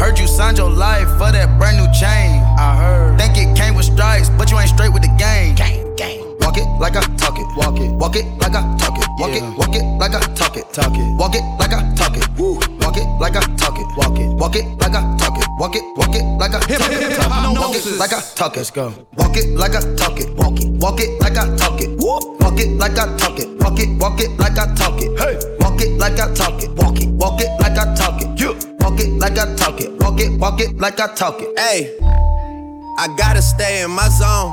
Heard 0.00 0.18
you 0.18 0.26
signed 0.26 0.58
your 0.58 0.70
life 0.70 1.06
for 1.22 1.30
that 1.30 1.56
brand 1.56 1.76
new 1.76 1.86
chain. 1.94 2.42
I 2.58 2.74
heard. 2.74 3.16
Think 3.16 3.38
it 3.38 3.54
came 3.54 3.76
with 3.76 3.86
stripes, 3.86 4.28
but 4.30 4.50
you 4.50 4.58
ain't 4.58 4.70
straight 4.70 4.92
with 4.92 5.02
the 5.02 5.14
game. 5.16 5.54
Gang, 5.54 5.94
gang. 5.94 6.29
Walk 6.40 6.56
it 6.56 6.66
like 6.80 6.96
I 6.96 7.02
talk 7.16 7.38
it. 7.38 7.46
Walk 7.56 7.78
it. 7.80 7.90
Walk 7.92 8.16
it 8.16 8.24
like 8.40 8.54
I 8.54 8.76
talk 8.78 8.98
it. 8.98 9.06
Walk 9.18 9.34
it. 9.36 9.42
Walk 9.58 9.74
it 9.74 9.84
like 9.98 10.14
I 10.14 10.20
talk 10.34 10.56
it. 10.56 10.72
Talk 10.72 10.94
it. 10.96 11.16
Walk 11.18 11.34
it 11.34 11.44
like 11.58 11.72
I 11.72 11.94
talk 11.94 12.16
it. 12.16 12.28
Woo. 12.38 12.54
Walk 12.80 12.96
it 12.96 13.06
like 13.20 13.36
I 13.36 13.40
talk 13.56 13.78
it. 13.78 13.86
Walk 13.96 14.18
it. 14.18 14.28
Walk 14.40 14.56
it 14.56 14.64
like 14.80 14.94
I 14.94 15.16
talk 15.18 15.36
it. 15.38 15.46
Walk 15.58 15.76
it. 15.76 15.84
Walk 15.96 16.14
it 16.14 16.24
like 16.38 16.54
I 16.54 16.60
talk 16.60 16.88
it. 16.88 17.18
Walk 17.20 17.74
it 17.76 17.98
like 17.98 18.12
I 18.12 18.20
talk 18.34 18.54
it. 18.54 18.58
Let's 18.58 18.70
go. 18.70 18.92
Walk 19.16 19.36
it 19.36 19.48
like 19.56 19.74
I 19.74 19.80
talk 19.96 20.18
it. 20.20 20.34
Walk 20.36 20.60
it. 20.60 20.68
Walk 20.80 21.00
it 21.00 21.20
like 21.20 21.36
I 21.36 21.56
talk 21.56 21.80
it. 21.80 21.90
Walk 21.98 22.58
it 22.58 22.68
like 22.78 22.98
I 22.98 23.16
talk 23.16 23.38
it. 23.38 23.48
Walk 23.60 23.78
it. 23.78 23.88
Walk 24.00 24.20
it 24.20 24.30
like 24.38 24.58
I 24.58 24.74
talk 24.74 25.00
it. 25.00 25.18
Hey. 25.18 25.56
Walk 25.60 25.80
it 25.80 25.98
like 25.98 26.18
I 26.18 26.32
talk 26.34 26.62
it. 26.62 26.70
Walk 26.76 27.00
it. 27.00 27.08
Walk 27.10 27.40
it 27.40 27.50
like 27.60 27.78
I 27.78 27.94
talk 27.94 28.20
it. 28.22 28.40
Yeah. 28.40 28.54
Walk 28.80 28.98
it 28.98 29.10
like 29.18 29.38
I 29.38 29.54
talk 29.56 29.80
it. 29.80 29.92
Walk 30.00 30.20
it. 30.20 30.38
Walk 30.38 30.60
it 30.60 30.76
like 30.78 30.98
I 30.98 31.14
talk 31.14 31.40
it. 31.40 31.58
Hey, 31.58 31.96
I 32.98 33.14
gotta 33.16 33.42
stay 33.42 33.82
in 33.82 33.90
my 33.90 34.08
zone. 34.08 34.52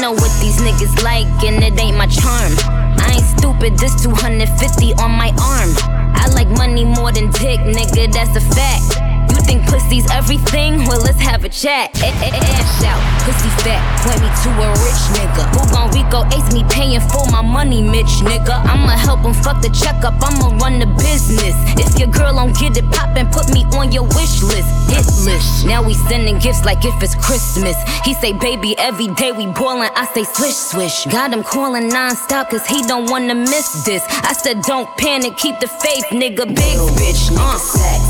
Know 0.00 0.12
what 0.12 0.32
these 0.40 0.56
niggas 0.60 1.02
like, 1.02 1.26
and 1.44 1.62
it 1.62 1.78
ain't 1.78 1.96
my 1.96 2.06
charm. 2.06 2.52
I 2.98 3.16
ain't 3.16 3.38
stupid, 3.38 3.78
this 3.78 4.02
250 4.02 4.94
on 4.94 5.10
my 5.10 5.28
arm. 5.36 5.70
I 6.16 6.26
like 6.34 6.48
money 6.48 6.84
more 6.84 7.12
than 7.12 7.30
dick, 7.32 7.60
nigga, 7.60 8.10
that's 8.10 8.34
a 8.34 8.40
fact. 8.40 9.09
Think 9.50 9.66
pussy's 9.66 10.08
everything? 10.12 10.86
Well, 10.86 11.02
let's 11.02 11.18
have 11.18 11.42
a 11.42 11.48
chat. 11.48 11.90
A- 11.98 12.06
a- 12.06 12.60
out, 12.86 13.02
pussy 13.26 13.50
fat, 13.66 13.82
point 13.98 14.22
me 14.22 14.30
to 14.30 14.50
a 14.62 14.68
rich 14.78 15.02
nigga. 15.10 15.42
Who 15.50 15.66
gon' 15.74 15.90
Rico 15.90 16.22
Ace 16.30 16.54
me 16.54 16.62
paying 16.70 17.00
for 17.00 17.26
my 17.32 17.42
money, 17.42 17.82
Mitch 17.82 18.22
nigga? 18.22 18.62
I'ma 18.64 18.94
help 18.94 19.26
him 19.26 19.34
fuck 19.34 19.60
the 19.60 19.68
checkup, 19.70 20.14
I'ma 20.22 20.56
run 20.62 20.78
the 20.78 20.86
business. 21.02 21.54
If 21.82 21.98
your 21.98 22.06
girl 22.06 22.32
don't 22.36 22.56
get 22.56 22.76
it 22.76 22.88
poppin', 22.92 23.26
put 23.26 23.52
me 23.52 23.64
on 23.74 23.90
your 23.90 24.04
wish 24.14 24.40
list. 24.40 24.70
Hit 24.88 25.06
list. 25.26 25.66
Now 25.66 25.82
we 25.82 25.94
sending 25.94 26.38
gifts 26.38 26.64
like 26.64 26.84
if 26.84 27.02
it's 27.02 27.16
Christmas. 27.16 27.74
He 28.04 28.14
say, 28.14 28.32
baby, 28.32 28.78
every 28.78 29.08
day 29.18 29.32
we 29.32 29.46
boilin'. 29.46 29.90
I 29.96 30.06
say, 30.14 30.22
swish, 30.22 30.54
swish. 30.54 31.06
Got 31.06 31.32
him 31.32 31.42
calling 31.42 31.88
non-stop 31.88 32.50
cause 32.50 32.64
he 32.68 32.82
don't 32.86 33.10
wanna 33.10 33.34
miss 33.34 33.82
this. 33.82 34.04
I 34.22 34.32
said, 34.32 34.62
don't 34.62 34.86
panic, 34.96 35.36
keep 35.36 35.58
the 35.58 35.66
faith, 35.66 36.06
nigga. 36.14 36.46
Big 36.46 36.78
bitch, 36.94 37.34
uh. 37.36 37.58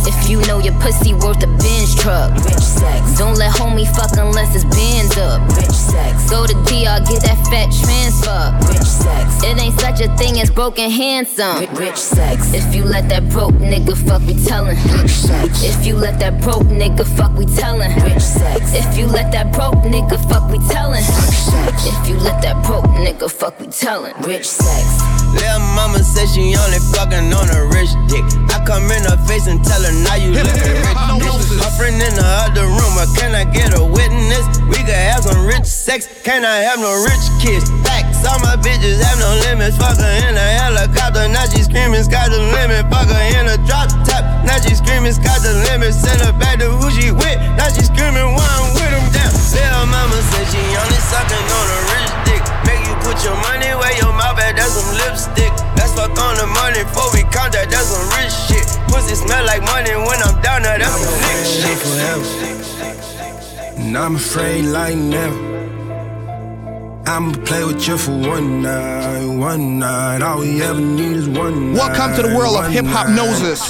If 0.07 0.29
you 0.29 0.41
know 0.43 0.59
your 0.59 0.75
pussy 0.81 1.15
worth 1.31 1.43
a 1.45 1.47
Benz 1.63 1.95
truck. 1.95 2.35
Rich 2.45 2.59
sex. 2.59 3.19
Don't 3.19 3.37
let 3.37 3.55
homie 3.55 3.87
fuck 3.87 4.11
unless 4.19 4.55
it's 4.55 4.65
bands 4.65 5.17
up. 5.17 5.41
Rich 5.57 5.71
sex. 5.71 6.29
Go 6.29 6.47
to 6.47 6.55
DR, 6.67 6.99
get 7.07 7.23
that 7.23 7.39
fat 7.51 7.71
transfer. 7.71 8.43
Rich 8.67 8.89
sex. 8.89 9.43
It 9.45 9.59
ain't 9.63 9.79
such 9.79 10.01
a 10.01 10.09
thing 10.17 10.41
as 10.41 10.51
broken 10.51 10.91
handsome. 10.91 11.59
Rich 11.77 11.97
sex. 11.97 12.53
If 12.53 12.75
you 12.75 12.85
let 12.85 13.09
that 13.11 13.29
broke 13.29 13.55
nigga 13.55 13.97
fuck, 13.97 14.23
we 14.27 14.35
tellin'. 14.45 14.77
Rich 14.99 15.11
sex. 15.11 15.63
If 15.63 15.87
you 15.87 15.95
let 15.95 16.19
that 16.19 16.41
broke 16.43 16.67
nigga 16.67 17.07
fuck, 17.17 17.37
we 17.39 17.47
tellin'. 17.47 17.95
Rich 18.03 18.23
sex. 18.23 18.75
If 18.75 18.99
you 18.99 19.07
let 19.07 19.31
that 19.33 19.53
broke 19.53 19.75
nigga 19.87 20.19
fuck, 20.29 20.51
we 20.51 20.59
tellin'. 20.69 21.05
Rich 21.05 21.39
sex. 21.47 21.87
If 21.87 22.09
you 22.09 22.17
let 22.17 22.43
that 22.43 22.65
broke 22.67 22.91
nigga 22.99 23.31
fuck, 23.31 23.59
we 23.61 23.69
tellin'. 23.69 24.15
Rich 24.23 24.49
sex. 24.49 25.30
Little 25.35 25.61
mama 25.77 26.03
said 26.03 26.29
she 26.29 26.55
only 26.57 26.81
fucking 26.93 27.31
on 27.33 27.49
a 27.55 27.61
rich 27.71 27.93
dick. 28.11 28.25
I 28.51 28.63
come 28.67 28.91
in 28.91 29.05
her 29.07 29.19
face 29.27 29.47
and 29.47 29.63
tell 29.65 29.83
her 29.83 29.95
now 30.05 30.17
you 30.19 30.35
looking 30.35 30.75
rich. 30.83 30.97
bitch. 31.23 31.59
My 31.59 31.71
friend 31.79 31.97
in 31.97 32.15
the 32.15 32.27
other 32.47 32.67
room, 32.67 32.93
but 32.99 33.09
can 33.15 33.35
I 33.35 33.45
get 33.45 33.75
a 33.77 33.83
witness? 33.85 34.45
We 34.67 34.79
could 34.83 34.99
have 34.99 35.25
some 35.25 35.47
rich 35.47 35.67
sex, 35.67 36.07
can 36.23 36.45
I 36.45 36.67
have 36.67 36.79
no 36.79 36.91
rich 37.07 37.25
kids? 37.43 37.71
Facts, 37.87 38.27
all 38.27 38.39
my 38.41 38.57
bitches 38.59 38.99
have 39.03 39.19
no 39.19 39.31
limits. 39.51 39.77
Fuck 39.77 39.99
her 39.99 40.15
in 40.27 40.35
a 40.35 40.49
helicopter, 40.63 41.27
now 41.29 41.47
she 41.47 41.63
screaming, 41.63 42.03
sky's 42.03 42.31
the 42.31 42.43
limit. 42.55 42.87
Fuck 42.91 43.09
her 43.11 43.25
in 43.39 43.47
a 43.51 43.57
drop 43.67 43.91
top, 44.07 44.23
now 44.43 44.59
she 44.59 44.75
screaming, 44.75 45.13
sky's 45.13 45.43
the 45.43 45.55
limit. 45.71 45.95
Send 45.95 46.21
her 46.23 46.35
back 46.35 46.59
to 46.59 46.71
who 46.71 46.91
she 46.91 47.11
with, 47.11 47.39
now 47.59 47.71
she 47.71 47.83
screaming, 47.87 48.35
why 48.35 48.47
I'm 48.47 48.75
with 48.75 48.91
him 48.91 49.07
down. 49.15 49.31
Little 49.31 49.87
mama 49.87 50.19
said 50.35 50.47
she 50.51 50.63
only 50.79 51.01
sucking 51.11 51.47
on 51.51 51.67
a 51.67 51.79
rich 51.91 52.13
dick. 52.27 52.43
Make 52.67 52.83
you 52.87 52.95
put 53.03 53.19
your 53.27 53.37
money 53.43 53.75
where 53.75 53.95
your 53.99 54.10
mouth 54.51 54.59
at, 54.59 54.63
that's 54.63 54.73
some 54.75 54.95
lipstick. 54.97 55.53
Let's 55.77 55.95
fuck 55.95 56.19
on 56.19 56.37
the 56.37 56.47
money 56.47 56.85
before 56.85 57.11
we 57.13 57.23
count 57.31 57.53
that, 57.53 57.71
that's 57.71 57.87
some 57.87 58.09
rich 58.17 58.33
shit. 58.49 58.67
Pussy 58.89 59.15
smell 59.15 59.45
like 59.47 59.63
money 59.63 59.91
when 59.91 60.23
I'm 60.23 60.41
down 60.43 60.63
there, 60.63 60.79
that's 60.79 60.97
some 60.97 61.15
lick 61.21 61.47
shit. 61.47 61.79
forever. 61.79 62.27
And 63.81 63.97
I'm 63.97 64.17
afraid 64.17 64.65
like 64.67 64.97
never. 64.97 65.51
I'ma 67.07 67.33
play 67.45 67.65
with 67.65 67.89
you 67.89 67.99
for 67.99 68.13
one 68.13 68.63
night, 68.63 69.27
one 69.27 69.79
night. 69.81 70.23
All 70.23 70.41
we 70.41 70.63
ever 70.63 70.81
need 70.81 71.17
is 71.17 71.29
one 71.29 71.73
night. 71.73 71.79
Welcome 71.79 72.17
to 72.17 72.29
the 72.29 72.37
world 72.37 72.57
of 72.57 72.71
hip 72.71 72.85
hop 72.85 73.09
night. 73.09 73.17
noses. 73.17 73.61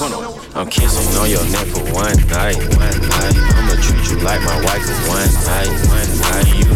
I'm 0.54 0.68
kissing 0.68 1.16
on 1.16 1.30
your 1.30 1.44
neck 1.50 1.66
for 1.68 1.80
one 1.94 2.16
night, 2.26 2.58
one 2.76 3.00
night. 3.08 3.36
I'ma 3.56 3.80
treat 3.80 4.10
you 4.10 4.18
like 4.20 4.42
my 4.42 4.60
wife 4.64 4.82
for 4.84 4.98
one 5.08 5.32
night, 5.46 5.70
one 5.88 6.10
night. 6.20 6.48
You 6.58 6.69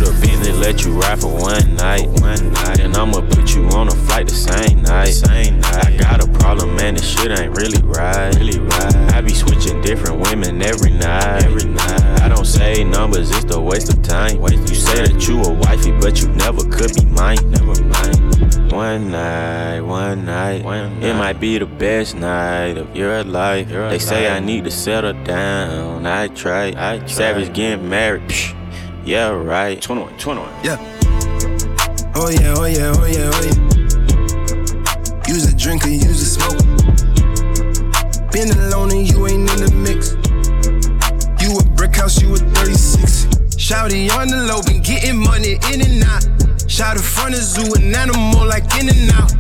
business, 0.45 0.67
let 0.67 0.85
you 0.85 0.93
ride 0.93 1.21
for 1.21 1.29
one 1.29 1.75
night, 1.77 2.07
one 2.21 2.53
night. 2.53 2.81
And 2.81 2.97
I'ma 2.97 3.21
put 3.21 3.55
you 3.55 3.67
on 3.69 3.89
a 3.89 3.91
flight 3.93 4.29
the 4.29 4.35
same 4.35 4.83
night, 4.83 5.09
same 5.09 5.61
night. 5.61 5.87
I 5.87 5.97
got 5.97 6.23
a 6.25 6.31
problem, 6.39 6.77
man, 6.77 6.95
this 6.95 7.07
shit 7.07 7.39
ain't 7.39 7.57
really 7.57 7.83
right, 7.83 8.35
really 8.37 8.59
right. 8.59 8.95
I 9.15 9.21
be 9.21 9.35
switching 9.35 9.81
different 9.81 10.21
women 10.21 10.63
every 10.63 10.91
night, 10.91 11.45
every 11.45 11.69
night. 11.71 12.21
I 12.23 12.29
don't 12.29 12.47
say 12.47 12.85
numbers, 12.85 13.31
it's 13.31 13.55
a 13.55 13.61
waste 13.61 13.93
of 13.93 14.03
time. 14.03 14.41
You 14.41 14.75
say 14.75 15.07
that 15.07 15.27
you 15.29 15.43
a 15.43 15.53
wifey, 15.53 15.93
but 15.93 16.21
you 16.21 16.29
never 16.29 16.63
could 16.69 16.95
be 16.95 17.05
mine, 17.07 17.39
never 17.51 17.83
mind. 17.85 18.73
One 18.73 19.11
night, 19.11 19.81
one 19.83 20.25
night, 20.25 20.65
it 21.03 21.15
might 21.15 21.39
be 21.39 21.59
the 21.59 21.67
best 21.67 22.17
night 22.17 22.77
of 22.77 22.95
your 22.97 23.23
life. 23.23 23.69
they 23.69 23.99
say 23.99 24.29
I 24.29 24.41
need 24.41 24.65
to 24.65 24.71
settle 24.71 25.13
down. 25.25 26.07
I 26.07 26.29
try. 26.29 26.69
I 26.69 26.99
try. 26.99 27.07
Savage 27.07 27.55
getting 27.55 27.89
married. 27.89 28.23
Psh, 28.23 28.64
yeah, 29.05 29.29
right. 29.29 29.81
21, 29.81 30.17
21. 30.19 30.49
Yeah. 30.65 30.77
Oh 32.17 32.31
yeah, 32.31 32.55
oh 32.57 32.65
yeah, 32.65 32.93
oh 32.95 33.07
yeah, 33.07 33.31
oh 33.33 33.43
yeah. 33.43 33.55
Use 35.29 35.53
a 35.53 35.57
drinker, 35.57 35.89
use 35.89 36.21
a 36.21 36.27
smoke. 36.27 36.59
Been 38.33 38.51
alone 38.51 38.93
and 38.93 39.09
you 39.09 39.27
ain't 39.27 39.51
in 39.51 39.59
the 39.61 39.73
mix. 39.75 40.15
You 41.43 41.59
a 41.59 41.65
brick 41.77 41.97
house, 41.97 42.21
you 42.21 42.35
a 42.35 42.39
36. 42.39 43.27
Shouty 43.57 44.11
on 44.17 44.29
the 44.29 44.37
low, 44.49 44.63
been 44.63 44.83
getting 44.83 45.17
money 45.17 45.59
in 45.73 45.81
and 45.81 46.03
out. 46.05 46.71
Shout 46.71 46.97
in 46.97 47.03
front 47.03 47.35
of 47.35 47.41
zoo, 47.41 47.75
an 47.75 47.95
animal 47.95 48.47
like 48.47 48.65
in 48.81 48.89
and 48.89 49.13
out. 49.13 49.33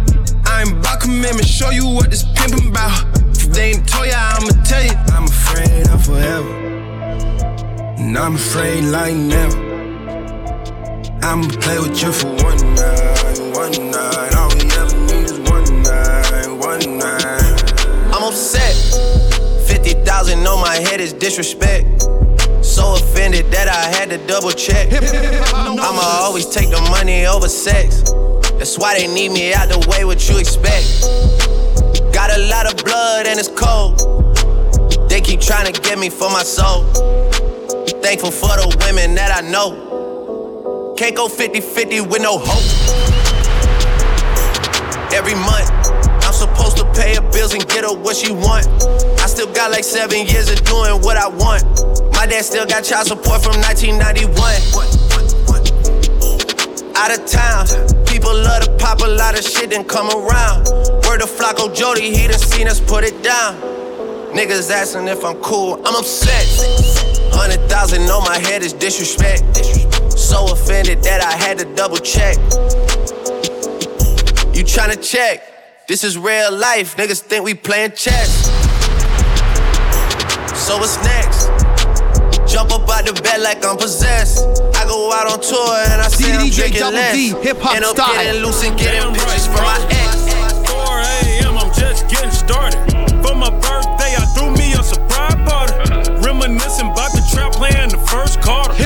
I'm 0.47 0.79
about 0.79 1.01
commitment, 1.01 1.47
show 1.47 1.71
you 1.71 1.89
what 1.89 2.11
this 2.11 2.25
pimpin' 2.25 2.69
about. 2.71 3.07
everything 3.55 3.85
to 3.85 4.09
ya, 4.09 4.37
I'ma 4.37 4.63
tell 4.65 4.83
you. 4.83 4.97
I'm 5.15 5.25
afraid 5.25 5.89
of 5.89 6.05
forever. 6.05 6.74
And 7.97 8.19
I'm 8.19 8.35
afraid 8.35 8.85
like 8.85 9.15
never. 9.15 9.57
I'ma 11.23 11.49
play 11.61 11.79
with 11.79 12.03
you 12.03 12.13
for 12.13 12.27
one 12.27 12.75
night, 12.75 13.39
one 13.55 13.91
night. 13.91 14.35
All 14.35 14.49
we 14.51 14.67
ever 14.75 14.97
need 15.07 15.31
is 15.31 15.39
one 15.49 15.83
night, 15.83 16.49
one 16.49 16.99
night. 16.99 17.75
I'm 18.13 18.23
upset. 18.25 18.75
50,000 19.69 20.47
on 20.47 20.61
my 20.61 20.75
head 20.75 21.01
is 21.01 21.13
disrespect. 21.13 22.03
So 22.63 22.97
offended 22.97 23.51
that 23.53 23.69
I 23.69 23.97
had 23.97 24.11
to 24.11 24.19
double 24.27 24.51
check. 24.51 24.93
I'ma 25.55 26.03
always 26.23 26.47
take 26.47 26.71
the 26.71 26.81
money 26.91 27.27
over 27.27 27.49
sex. 27.49 28.03
That's 28.59 28.77
why 28.79 28.99
they 28.99 29.07
need 29.07 29.31
me 29.31 29.55
out 29.55 29.69
the 29.69 29.79
way, 29.91 30.05
what 30.05 30.29
you 30.29 30.39
expect. 30.39 31.03
Got 32.13 32.37
a 32.37 32.41
lot 32.49 32.67
of 32.67 32.85
blood 32.85 33.27
and 33.27 33.39
it's 33.39 33.49
cold. 33.49 34.01
They 35.09 35.21
keep 35.21 35.41
trying 35.41 35.73
to 35.73 35.81
get 35.81 35.99
me 35.99 36.11
for 36.11 36.29
my 36.31 36.43
soul. 36.43 36.85
Thankful 38.05 38.33
for 38.33 38.53
the 38.61 38.69
women 38.85 39.15
that 39.15 39.33
I 39.33 39.41
know. 39.41 40.93
Can't 40.99 41.17
go 41.17 41.27
50 41.27 41.59
50 41.59 42.03
with 42.03 42.21
no 42.21 42.37
hope. 42.37 42.61
Every 45.09 45.33
month, 45.33 45.73
I'm 46.21 46.37
supposed 46.37 46.77
to 46.77 46.85
pay 46.93 47.17
her 47.17 47.25
bills 47.33 47.55
and 47.55 47.67
get 47.67 47.83
her 47.83 47.97
what 47.97 48.15
she 48.15 48.31
want. 48.31 48.69
I 49.25 49.27
still 49.27 49.51
got 49.51 49.71
like 49.71 49.85
seven 49.85 50.27
years 50.27 50.53
of 50.53 50.63
doing 50.69 51.01
what 51.01 51.17
I 51.17 51.29
want. 51.33 51.65
My 52.13 52.27
dad 52.29 52.45
still 52.45 52.67
got 52.67 52.85
child 52.85 53.09
support 53.09 53.41
from 53.41 53.57
1991 53.65 53.97
out 56.93 57.09
of 57.09 57.25
town. 57.25 57.65
People 58.05 58.37
love 58.37 58.69
to 58.69 58.71
pop 58.77 59.01
a 59.01 59.09
lot 59.09 59.33
of 59.33 59.43
shit 59.43 59.73
and 59.73 59.89
come 59.89 60.13
around. 60.13 60.69
Word 61.09 61.25
of 61.25 61.33
Flocko 61.33 61.75
Jody, 61.75 62.15
he 62.15 62.29
done 62.29 62.39
seen 62.39 62.69
us 62.69 62.81
put 62.81 63.03
it 63.03 63.23
down. 63.25 63.57
Niggas 64.37 64.71
asking 64.71 65.09
if 65.09 65.25
I'm 65.25 65.41
cool, 65.41 65.81
I'm 65.87 65.97
upset. 65.97 67.04
Hundred 67.37 67.69
thousand 67.69 68.03
on 68.11 68.25
my 68.25 68.39
head 68.39 68.63
is 68.63 68.73
disrespect. 68.73 69.57
So 70.17 70.47
offended 70.53 71.03
that 71.03 71.21
I 71.23 71.33
had 71.33 71.59
to 71.59 71.65
double 71.75 71.99
check. 71.99 72.37
You 74.55 74.63
tryna 74.65 75.03
check? 75.03 75.43
This 75.89 76.05
is 76.05 76.17
real 76.17 76.53
life. 76.57 76.97
Niggas 76.97 77.21
think 77.21 77.45
we 77.45 77.55
playing 77.55 77.93
chess. 77.93 78.47
So 80.67 80.79
what's 80.79 80.97
next? 81.05 81.51
Jump 82.51 82.71
up 82.73 82.89
out 82.89 83.05
the 83.05 83.13
bed 83.23 83.43
like 83.43 83.65
I'm 83.65 83.77
possessed. 83.77 84.47
I 84.77 84.87
go 84.87 85.13
out 85.13 85.27
on 85.27 85.41
tour 85.41 85.75
and 85.91 86.01
I 86.01 86.09
say 86.09 86.33
I'm 86.33 86.47
DJ 86.47 86.55
drinking 86.57 86.81
Double 86.81 86.95
less. 86.97 87.15
D, 87.15 87.29
hip-hop 87.43 87.77
End 87.77 87.85
up 87.85 87.97
style. 87.97 88.15
getting 88.15 88.43
loose 88.43 88.63
and 88.65 88.79
getting 88.79 89.13
pictures 89.13 89.47
from 89.47 89.65
my 89.67 89.77
ex. 89.91 90.25
4 90.71 91.51
a.m. 91.51 91.59
I'm 91.59 91.73
just 91.75 92.09
getting 92.09 92.31
started. 92.31 92.81
For 93.27 93.35
my 93.35 93.51
birthday, 93.51 93.84
playing 97.65 97.91
the 97.91 98.03
first 98.13 98.41
quarter. 98.45 98.77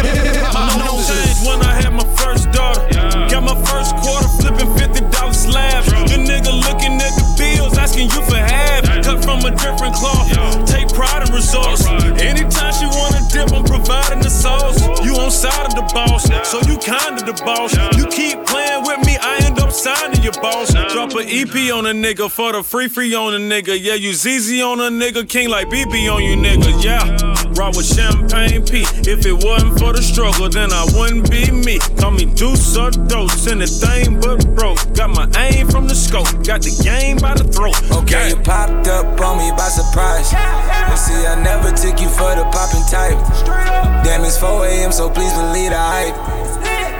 No 0.78 1.02
change 1.02 1.42
when 1.42 1.58
I 1.66 1.74
had 1.82 1.92
my 1.92 2.06
first 2.14 2.50
daughter. 2.52 2.86
Got 3.30 3.42
my 3.42 3.58
first 3.66 3.96
quarter 3.96 4.28
flipping 4.38 4.70
fifty 4.78 5.02
dollar 5.10 5.32
slabs. 5.34 5.86
The 5.90 6.18
nigga 6.18 6.52
looking 6.66 6.94
at 7.02 7.12
the 7.18 7.26
bills, 7.38 7.76
asking 7.78 8.10
you 8.14 8.22
for 8.22 8.38
half. 8.38 8.84
Cut 9.02 9.24
from 9.24 9.42
a 9.44 9.50
different 9.50 9.94
cloth. 9.94 10.30
Take 10.66 10.88
pride 10.94 11.26
in 11.26 11.34
results. 11.34 11.86
Anytime 12.22 12.72
she 12.78 12.86
wanna 12.86 13.22
dip, 13.32 13.50
I'm 13.52 13.64
providing 13.64 14.20
the 14.20 14.30
sauce. 14.30 14.78
You 15.04 15.14
on 15.18 15.30
side 15.30 15.66
of 15.66 15.74
the 15.74 15.86
boss, 15.94 16.24
so 16.46 16.58
you 16.70 16.78
kinda 16.78 17.22
the 17.26 17.34
boss. 17.44 17.74
You 17.98 18.06
keep 18.06 18.46
playing 18.46 18.82
with 18.84 19.00
me, 19.06 19.07
I 19.07 19.07
end 19.07 19.07
up 19.07 19.07
signing 19.78 20.22
your 20.22 20.32
boss. 20.42 20.72
Drop 20.92 21.12
a 21.14 21.22
EP 21.22 21.72
on 21.72 21.86
a 21.86 21.94
nigga 21.94 22.30
for 22.30 22.52
the 22.52 22.62
free 22.62 22.88
free 22.88 23.14
on 23.14 23.34
a 23.34 23.38
nigga. 23.38 23.78
Yeah, 23.80 23.94
you 23.94 24.12
ZZ 24.12 24.60
on 24.60 24.80
a 24.80 24.90
nigga, 24.90 25.28
king 25.28 25.48
like 25.48 25.68
BB 25.68 26.12
on 26.12 26.22
you 26.22 26.36
nigga. 26.36 26.82
Yeah, 26.82 27.06
rock 27.54 27.76
with 27.76 27.86
champagne 27.86 28.66
P. 28.66 28.82
If 29.08 29.24
it 29.24 29.32
wasn't 29.32 29.78
for 29.78 29.92
the 29.92 30.02
struggle, 30.02 30.48
then 30.48 30.72
I 30.72 30.84
wouldn't 30.94 31.30
be 31.30 31.50
me. 31.50 31.78
Call 31.96 32.10
me 32.10 32.26
Deuce 32.26 32.76
or 32.76 32.90
Dose, 32.90 33.46
anything 33.46 34.20
but 34.20 34.42
broke. 34.56 34.78
Got 34.94 35.10
my 35.10 35.30
aim 35.38 35.68
from 35.68 35.86
the 35.86 35.94
scope, 35.94 36.26
got 36.44 36.62
the 36.62 36.74
game 36.82 37.18
by 37.18 37.34
the 37.34 37.44
throat. 37.44 37.78
Okay, 38.02 38.30
you 38.30 38.36
popped 38.36 38.88
up 38.88 39.20
on 39.20 39.38
me 39.38 39.50
by 39.56 39.68
surprise. 39.68 40.32
You 40.90 40.96
see, 40.98 41.22
I 41.26 41.38
never 41.40 41.70
took 41.70 42.00
you 42.00 42.08
for 42.08 42.34
the 42.34 42.44
popping 42.50 42.82
type. 42.90 43.18
Damn, 44.02 44.24
it's 44.24 44.38
4 44.38 44.66
a.m., 44.66 44.90
so 44.90 45.08
please 45.08 45.32
believe 45.34 45.70
the 45.70 45.78
hype. 45.78 46.18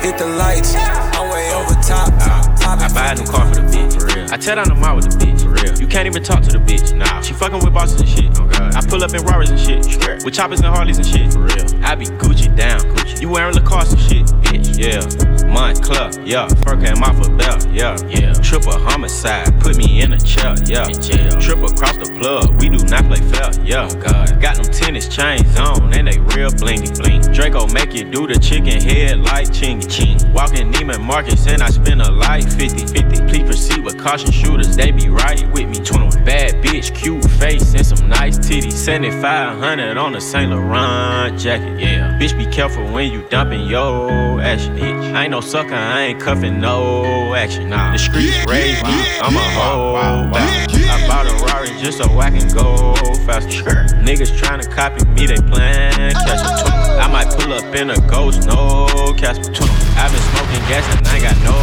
Hit 0.02 0.16
the 0.16 0.26
lights, 0.26 0.76
I'm 0.76 1.28
way 1.28 1.52
over 1.54 1.74
top. 1.82 2.47
I 2.76 2.92
buy 2.92 3.12
a 3.12 3.14
new 3.14 3.24
car 3.24 3.46
for 3.48 3.54
the 3.54 3.66
bitch, 3.72 3.98
for 3.98 4.06
real. 4.12 4.26
I 4.30 4.36
tear 4.36 4.56
down 4.56 4.68
the 4.68 4.74
mall 4.74 4.96
with 4.96 5.08
the 5.08 5.16
bitch, 5.16 5.40
for 5.42 5.48
real. 5.48 5.78
You 5.80 5.86
can't 5.86 6.06
even 6.06 6.22
talk 6.22 6.42
to 6.42 6.52
the 6.52 6.58
bitch, 6.58 6.94
nah. 6.94 7.22
She 7.22 7.32
fucking 7.32 7.64
with 7.64 7.72
bosses 7.72 8.00
and 8.00 8.08
shit. 8.08 8.38
Oh, 8.38 8.48
I 8.74 8.84
pull 8.84 9.02
up 9.02 9.14
in 9.14 9.24
Rarers 9.24 9.50
and 9.50 9.58
shit, 9.58 9.86
with 10.24 10.34
choppers 10.34 10.60
and 10.60 10.68
Harleys 10.68 10.98
and 10.98 11.06
shit, 11.06 11.32
for 11.32 11.40
real. 11.40 11.64
I 11.84 11.94
be 11.94 12.04
Gucci 12.04 12.54
down, 12.54 12.80
Gucci. 12.80 13.22
You 13.22 13.30
wearing 13.30 13.54
Lacoste 13.54 13.92
and 13.92 14.02
shit, 14.02 14.26
bitch, 14.44 14.76
yeah. 14.76 15.00
Mont 15.48 15.82
Club. 15.82 16.12
yeah. 16.24 16.46
Fur 16.62 16.76
came 16.76 17.02
off 17.02 17.16
a 17.26 17.30
belt, 17.30 17.66
yeah, 17.72 17.96
yeah. 18.06 18.32
Triple 18.34 18.78
homicide, 18.78 19.58
put 19.60 19.76
me 19.78 20.02
in 20.02 20.12
a 20.12 20.18
chair, 20.20 20.54
yeah. 20.66 20.86
In 20.86 21.00
jail. 21.00 21.40
Trip 21.40 21.58
across 21.64 21.96
the 21.96 22.12
plug, 22.20 22.60
we 22.60 22.68
do 22.68 22.84
not 22.84 23.04
play 23.08 23.20
fair, 23.32 23.48
yeah. 23.64 23.88
Oh, 23.90 23.94
God. 23.96 24.40
Got 24.42 24.56
them 24.56 24.66
tennis 24.70 25.08
chains 25.08 25.56
on, 25.58 25.94
and 25.94 26.06
they 26.06 26.18
real 26.36 26.50
blingy, 26.50 26.92
bling. 27.00 27.22
Draco 27.32 27.66
make 27.68 27.94
you 27.94 28.04
do 28.04 28.26
the 28.26 28.38
chicken 28.38 28.80
head 28.80 29.20
like 29.20 29.48
chingy, 29.48 29.88
ching. 29.88 30.32
Walking 30.32 30.70
Neiman 30.70 31.00
Marcus, 31.00 31.46
and 31.46 31.62
I 31.62 31.70
spend 31.70 32.02
a 32.02 32.10
life 32.10 32.57
50 32.58 32.86
50. 32.86 33.26
Please 33.28 33.44
proceed 33.44 33.84
with 33.84 33.96
caution 33.96 34.32
shooters, 34.32 34.74
they 34.74 34.90
be 34.90 35.08
right 35.08 35.48
with 35.52 35.68
me. 35.68 35.76
21 35.76 36.24
bad 36.24 36.54
bitch, 36.64 36.92
cute 36.92 37.24
face, 37.30 37.72
and 37.74 37.86
some 37.86 38.08
nice 38.08 38.36
titties. 38.36 38.72
7500 38.72 39.96
on 39.96 40.16
a 40.16 40.20
Saint 40.20 40.50
Laurent 40.50 41.38
jacket, 41.38 41.78
yeah. 41.78 42.18
Bitch, 42.20 42.36
be 42.36 42.46
careful 42.46 42.84
when 42.92 43.12
you 43.12 43.22
dumping 43.30 43.62
your 43.68 44.40
action, 44.40 44.76
bitch. 44.76 45.14
I 45.14 45.22
ain't 45.22 45.30
no 45.30 45.40
sucker, 45.40 45.74
I 45.74 46.00
ain't 46.00 46.20
cuffing 46.20 46.60
no 46.60 47.32
action. 47.34 47.70
Nah, 47.70 47.92
the 47.92 47.98
streets 47.98 48.44
raised 48.48 48.82
me, 48.84 48.92
I'm 49.22 49.36
a 49.36 49.40
hoe. 49.40 49.94
I 49.94 51.06
bought 51.06 51.26
a 51.26 51.44
Rari 51.44 51.68
just 51.80 51.98
so 51.98 52.18
I 52.18 52.30
can 52.30 52.48
go 52.48 52.94
faster. 53.24 53.86
Niggas 54.02 54.36
tryna 54.36 54.68
copy 54.68 55.04
me, 55.04 55.26
they 55.26 55.36
plan 55.36 56.12
catch 56.12 56.42
me. 56.42 56.50
Oh, 56.50 56.64
oh, 56.66 56.96
oh, 56.96 56.98
I 56.98 57.08
might 57.08 57.30
pull 57.38 57.52
up 57.52 57.72
in 57.76 57.90
a 57.90 58.00
ghost, 58.08 58.48
no 58.48 59.14
Casper. 59.16 59.87
I've 59.98 60.12
been 60.14 60.22
smoking 60.30 60.62
gas 60.70 60.86
and 60.94 61.02
I 61.10 61.18
got 61.18 61.36
no. 61.42 61.58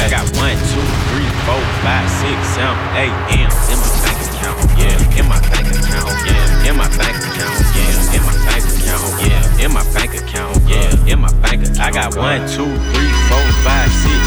I 0.00 0.08
got 0.08 0.24
one, 0.40 0.56
two, 0.72 0.86
three, 1.12 1.28
four, 1.44 1.60
five, 1.84 2.08
six, 2.08 2.36
seven, 2.56 2.72
eight 2.96 3.12
M's 3.36 3.52
in 3.68 3.76
my 3.76 3.92
bank 4.00 4.18
account. 4.32 4.58
Yeah, 4.80 5.20
in 5.20 5.26
my 5.28 5.40
bank 5.52 5.68
account. 5.68 6.08
Yeah, 6.24 6.70
in 6.72 6.74
my 6.76 6.88
bank 6.96 7.16
account. 7.20 7.52
Yeah, 7.76 8.16
in 8.16 8.22
my 8.24 8.32
bank 8.48 8.64
account. 8.64 9.12
Yeah, 9.20 9.64
in 9.64 9.70
my 9.76 9.84
bank 9.92 10.12
account. 10.16 10.56
Yeah, 10.64 11.12
in 11.12 11.18
my 11.20 11.32
bank 11.44 11.68
account. 11.68 11.80
I 11.80 11.90
got 11.92 12.16
one, 12.16 12.48
two, 12.48 12.64
three, 12.64 13.12
four, 13.28 13.44
five, 13.60 13.92
six, 13.92 14.25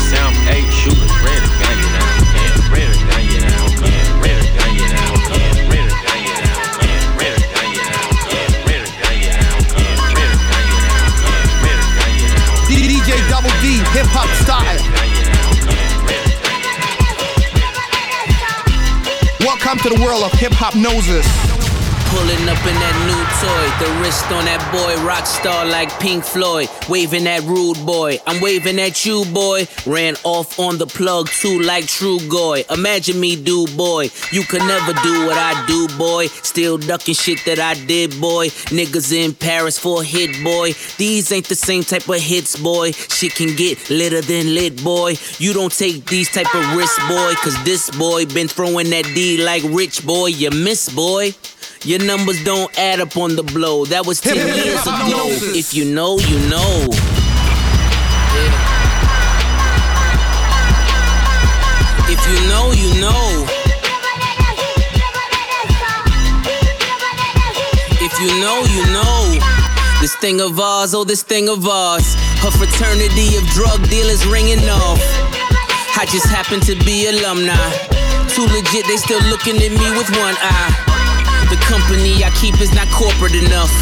Welcome 19.69 19.91
to 19.91 19.97
the 19.97 20.03
world 20.03 20.23
of 20.23 20.31
Hiphopnosis. 20.31 21.48
Pulling 22.09 22.49
up 22.49 22.57
in 22.65 22.73
that 22.73 22.97
new 23.05 23.21
toy, 23.37 23.85
the 23.85 24.01
wrist 24.01 24.25
on 24.31 24.45
that 24.45 24.59
boy, 24.73 24.97
rock 25.05 25.27
star 25.27 25.63
like 25.63 25.91
Pink 25.99 26.23
Floyd. 26.23 26.67
Waving 26.89 27.27
at 27.27 27.43
rude 27.43 27.77
boy, 27.85 28.17
I'm 28.25 28.41
waving 28.41 28.79
at 28.79 29.05
you, 29.05 29.25
boy. 29.25 29.67
Ran 29.85 30.15
off 30.23 30.59
on 30.59 30.79
the 30.79 30.87
plug 30.87 31.29
too, 31.29 31.59
like 31.59 31.85
True 31.85 32.19
Goy. 32.27 32.63
Imagine 32.71 33.19
me, 33.19 33.35
do 33.35 33.67
boy. 33.77 34.09
You 34.31 34.41
could 34.41 34.63
never 34.63 34.91
do 35.03 35.27
what 35.27 35.37
I 35.37 35.63
do, 35.67 35.87
boy. 35.99 36.25
Still 36.41 36.79
ducking 36.79 37.13
shit 37.13 37.45
that 37.45 37.59
I 37.59 37.75
did, 37.85 38.19
boy. 38.19 38.47
Niggas 38.73 39.13
in 39.13 39.35
Paris 39.35 39.77
for 39.77 40.01
a 40.01 40.03
hit, 40.03 40.43
boy. 40.43 40.73
These 40.97 41.31
ain't 41.31 41.47
the 41.47 41.53
same 41.55 41.83
type 41.83 42.09
of 42.09 42.19
hits, 42.19 42.55
boy. 42.55 42.91
Shit 42.91 43.35
can 43.35 43.55
get 43.55 43.87
litter 43.91 44.21
than 44.21 44.55
lit, 44.55 44.83
boy. 44.83 45.13
You 45.37 45.53
don't 45.53 45.71
take 45.71 46.07
these 46.07 46.31
type 46.31 46.53
of 46.55 46.75
risks, 46.75 46.97
boy. 47.07 47.33
Cause 47.35 47.63
this 47.63 47.91
boy 47.91 48.25
been 48.25 48.47
throwing 48.47 48.89
that 48.89 49.05
D 49.13 49.37
like 49.37 49.61
rich, 49.65 50.03
boy. 50.03 50.27
You 50.27 50.49
miss, 50.49 50.89
boy. 50.89 51.35
Your 51.85 51.99
numbers 52.03 52.43
don't 52.43 52.77
add 52.77 52.99
up 52.99 53.15
on 53.15 53.37
the 53.37 53.43
blow. 53.43 53.85
That 53.85 54.05
was 54.05 54.19
10 54.19 54.35
years 54.55 54.81
ago. 54.83 55.31
If 55.55 55.73
you 55.73 55.85
know, 55.85 56.19
you 56.19 56.37
know. 56.49 56.87
Yeah. 58.35 58.79
If 62.11 62.19
you 62.27 62.39
know, 62.51 62.71
you 62.75 62.99
know. 62.99 63.47
If 68.01 68.13
you 68.19 68.27
know, 68.43 68.59
you 68.67 68.83
know. 68.91 69.39
This 70.01 70.15
thing 70.15 70.41
of 70.41 70.59
ours, 70.59 70.93
oh, 70.93 71.05
this 71.05 71.23
thing 71.23 71.47
of 71.47 71.65
ours. 71.65 72.15
Her 72.43 72.51
fraternity 72.51 73.37
of 73.37 73.45
drug 73.55 73.87
dealers 73.89 74.25
ringing 74.27 74.67
off. 74.67 74.99
I 75.95 76.05
just 76.11 76.27
happen 76.27 76.59
to 76.61 76.75
be 76.83 77.07
alumni. 77.07 77.55
Too 78.35 78.45
legit, 78.47 78.85
they 78.87 78.97
still 78.97 79.23
looking 79.29 79.55
at 79.55 79.71
me 79.71 79.97
with 79.97 80.09
one 80.17 80.35
eye. 80.39 80.88
The 81.49 81.57
company 81.65 82.21
I 82.21 82.29
keep 82.37 82.61
is 82.61 82.69
not 82.77 82.85
corporate 82.93 83.33
enough. 83.33 83.73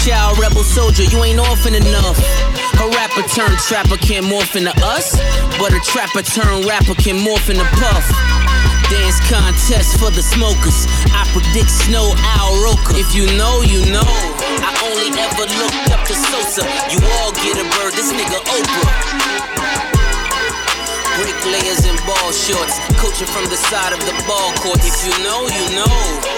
Child 0.00 0.40
rebel 0.40 0.64
soldier, 0.64 1.04
you 1.04 1.20
ain't 1.20 1.36
orphan 1.36 1.76
enough. 1.76 2.16
A 2.80 2.88
rapper 2.96 3.20
turned 3.28 3.60
trapper 3.68 4.00
can't 4.00 4.24
morph 4.24 4.56
into 4.56 4.72
us, 4.80 5.12
but 5.60 5.76
a 5.76 5.80
trapper 5.84 6.24
turned 6.24 6.64
rapper 6.64 6.96
can 6.96 7.20
morph 7.20 7.52
into 7.52 7.68
puff. 7.76 8.08
Dance 8.88 9.20
contest 9.28 10.00
for 10.00 10.08
the 10.08 10.24
smokers. 10.24 10.88
I 11.12 11.28
predict 11.36 11.68
snow 11.68 12.08
Al 12.40 12.56
Roker. 12.64 12.96
If 12.96 13.12
you 13.12 13.28
know, 13.36 13.60
you 13.60 13.84
know. 13.92 14.08
I 14.64 14.72
only 14.88 15.12
ever 15.12 15.44
looked 15.60 15.92
up 15.92 16.08
to 16.08 16.16
Sosa. 16.16 16.64
You 16.88 17.04
all 17.20 17.36
get 17.44 17.60
a 17.60 17.68
bird, 17.76 17.92
this 17.92 18.08
nigga 18.16 18.40
Oprah. 18.48 18.88
Bricklayers 21.20 21.84
in 21.84 22.00
ball 22.08 22.32
shorts, 22.32 22.80
coaching 22.96 23.28
from 23.28 23.44
the 23.52 23.60
side 23.68 23.92
of 23.92 24.00
the 24.08 24.16
ball 24.24 24.56
court. 24.64 24.80
If 24.80 24.96
you 25.04 25.12
know, 25.20 25.44
you 25.52 25.76
know. 25.76 26.37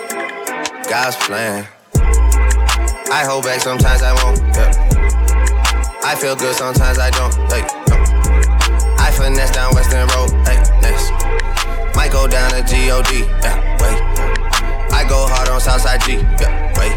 God's 0.91 1.15
plan. 1.15 1.65
I 1.95 3.23
hold 3.23 3.45
back, 3.45 3.61
sometimes 3.61 4.03
I 4.03 4.11
won't. 4.11 4.39
Yeah. 4.53 4.75
I 6.03 6.15
feel 6.15 6.35
good, 6.35 6.53
sometimes 6.53 6.99
I 6.99 7.09
don't. 7.11 7.33
No. 7.47 7.95
I 8.99 9.09
finesse 9.15 9.51
down 9.51 9.73
Weston 9.73 10.05
Road. 10.09 10.33
Next. 10.43 11.11
Might 11.95 12.11
go 12.11 12.27
down 12.27 12.51
to 12.51 12.61
God. 12.63 13.09
Yeah, 13.09 13.55
wait. 13.79 14.01
I 14.91 15.05
go 15.07 15.25
hard 15.29 15.47
on 15.47 15.61
Southside 15.61 16.01
G. 16.01 16.15
Yeah, 16.41 16.77
wait. 16.77 16.91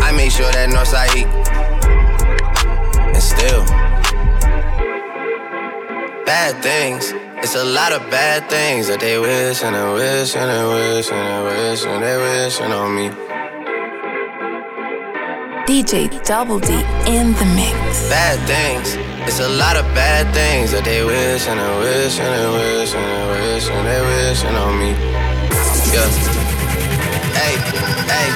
I 0.00 0.12
make 0.12 0.30
sure 0.30 0.52
that 0.52 0.70
Northside 0.70 1.16
E. 1.16 1.24
And 3.14 3.20
still, 3.20 3.64
bad 6.24 6.62
things. 6.62 7.12
It's 7.42 7.56
a 7.56 7.64
lot 7.64 7.90
of 7.90 8.08
bad 8.08 8.48
things 8.48 8.86
that 8.86 9.00
they 9.00 9.18
wish 9.18 9.64
and 9.64 9.74
they 9.74 9.82
wish 9.98 10.36
and 10.36 10.46
they 10.46 10.62
wish 10.62 11.10
and 11.10 11.26
they 11.26 11.42
wish 11.42 11.84
and 11.84 11.98
they 11.98 12.16
wishing 12.16 12.70
on 12.70 12.94
me. 12.94 13.10
DJ 15.66 16.06
Double 16.22 16.60
D 16.60 16.70
in 17.10 17.34
the 17.34 17.46
mix. 17.58 17.74
Bad 18.06 18.38
things. 18.46 18.94
It's 19.26 19.40
a 19.40 19.48
lot 19.58 19.74
of 19.74 19.82
bad 19.90 20.30
things 20.32 20.70
that 20.70 20.84
they 20.84 21.02
wish 21.02 21.48
and 21.50 21.58
they 21.58 21.74
wish 21.82 22.20
and 22.22 22.30
they 22.30 22.46
wish 22.46 22.94
and 22.94 23.10
they 23.10 23.26
wish 23.34 23.66
and 23.74 23.84
they 23.90 24.00
wishing 24.06 24.54
on 24.54 24.78
me. 24.78 24.90
Yeah. 25.90 26.06
Hey, 27.34 27.58
hey. 28.06 28.30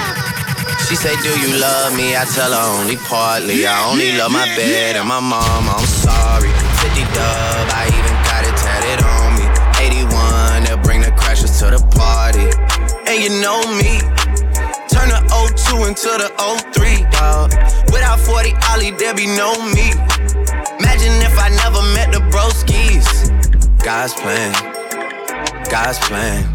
She 0.83 0.99
say, 0.99 1.15
Do 1.23 1.31
you 1.39 1.55
love 1.63 1.95
me? 1.95 2.11
I 2.15 2.27
tell 2.35 2.51
her 2.51 2.65
only 2.75 2.97
partly. 3.07 3.65
I 3.65 3.87
only 3.87 4.17
love 4.19 4.31
my 4.35 4.45
bed 4.59 4.97
and 4.99 5.07
my 5.07 5.21
mom. 5.23 5.63
I'm 5.71 5.87
sorry. 5.87 6.51
50 6.83 7.01
dub, 7.15 7.71
I 7.71 7.87
even 7.87 8.16
to 11.57 11.73
the 11.73 11.81
party. 11.97 12.45
And 13.09 13.17
you 13.17 13.33
know 13.41 13.57
me. 13.81 13.97
Turn 14.93 15.09
the 15.09 15.17
02 15.25 15.89
into 15.89 16.13
the 16.21 16.29
03, 16.69 17.01
dog. 17.09 17.49
Without 17.89 18.19
40 18.19 18.53
Ollie, 18.69 18.91
there 18.91 19.15
be 19.15 19.25
no 19.25 19.57
me. 19.73 19.89
Imagine 20.77 21.17
if 21.25 21.33
I 21.41 21.49
never 21.49 21.81
met 21.97 22.13
the 22.13 22.21
broskies. 22.29 23.09
God's 23.81 24.13
plan, 24.13 24.53
God's 25.69 25.97
plan. 26.05 26.45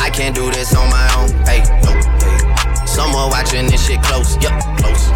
I 0.00 0.08
can't 0.08 0.34
do 0.34 0.50
this 0.50 0.74
on 0.74 0.88
my 0.88 1.04
own, 1.20 1.28
hey, 1.44 1.60
no, 1.84 1.92
hey. 2.24 2.86
Someone 2.86 3.28
watching 3.28 3.66
this 3.66 3.84
shit 3.84 4.00
close, 4.02 4.40
yup, 4.40 4.56
close. 4.80 5.12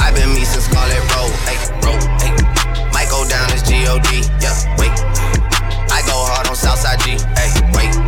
I've 0.00 0.14
been 0.14 0.32
me 0.32 0.44
since 0.48 0.64
Scarlet 0.64 1.04
Road, 1.12 1.32
hey, 1.44 1.60
road, 1.84 2.00
hey. 2.24 2.32
Might 2.96 3.10
go 3.10 3.28
down 3.28 3.52
as 3.52 3.62
G-O-D, 3.68 4.24
yeah, 4.40 4.56
wait. 4.80 5.25
Southside 6.56 7.00
G, 7.00 7.10
hey, 7.36 7.52
wait. 7.74 8.05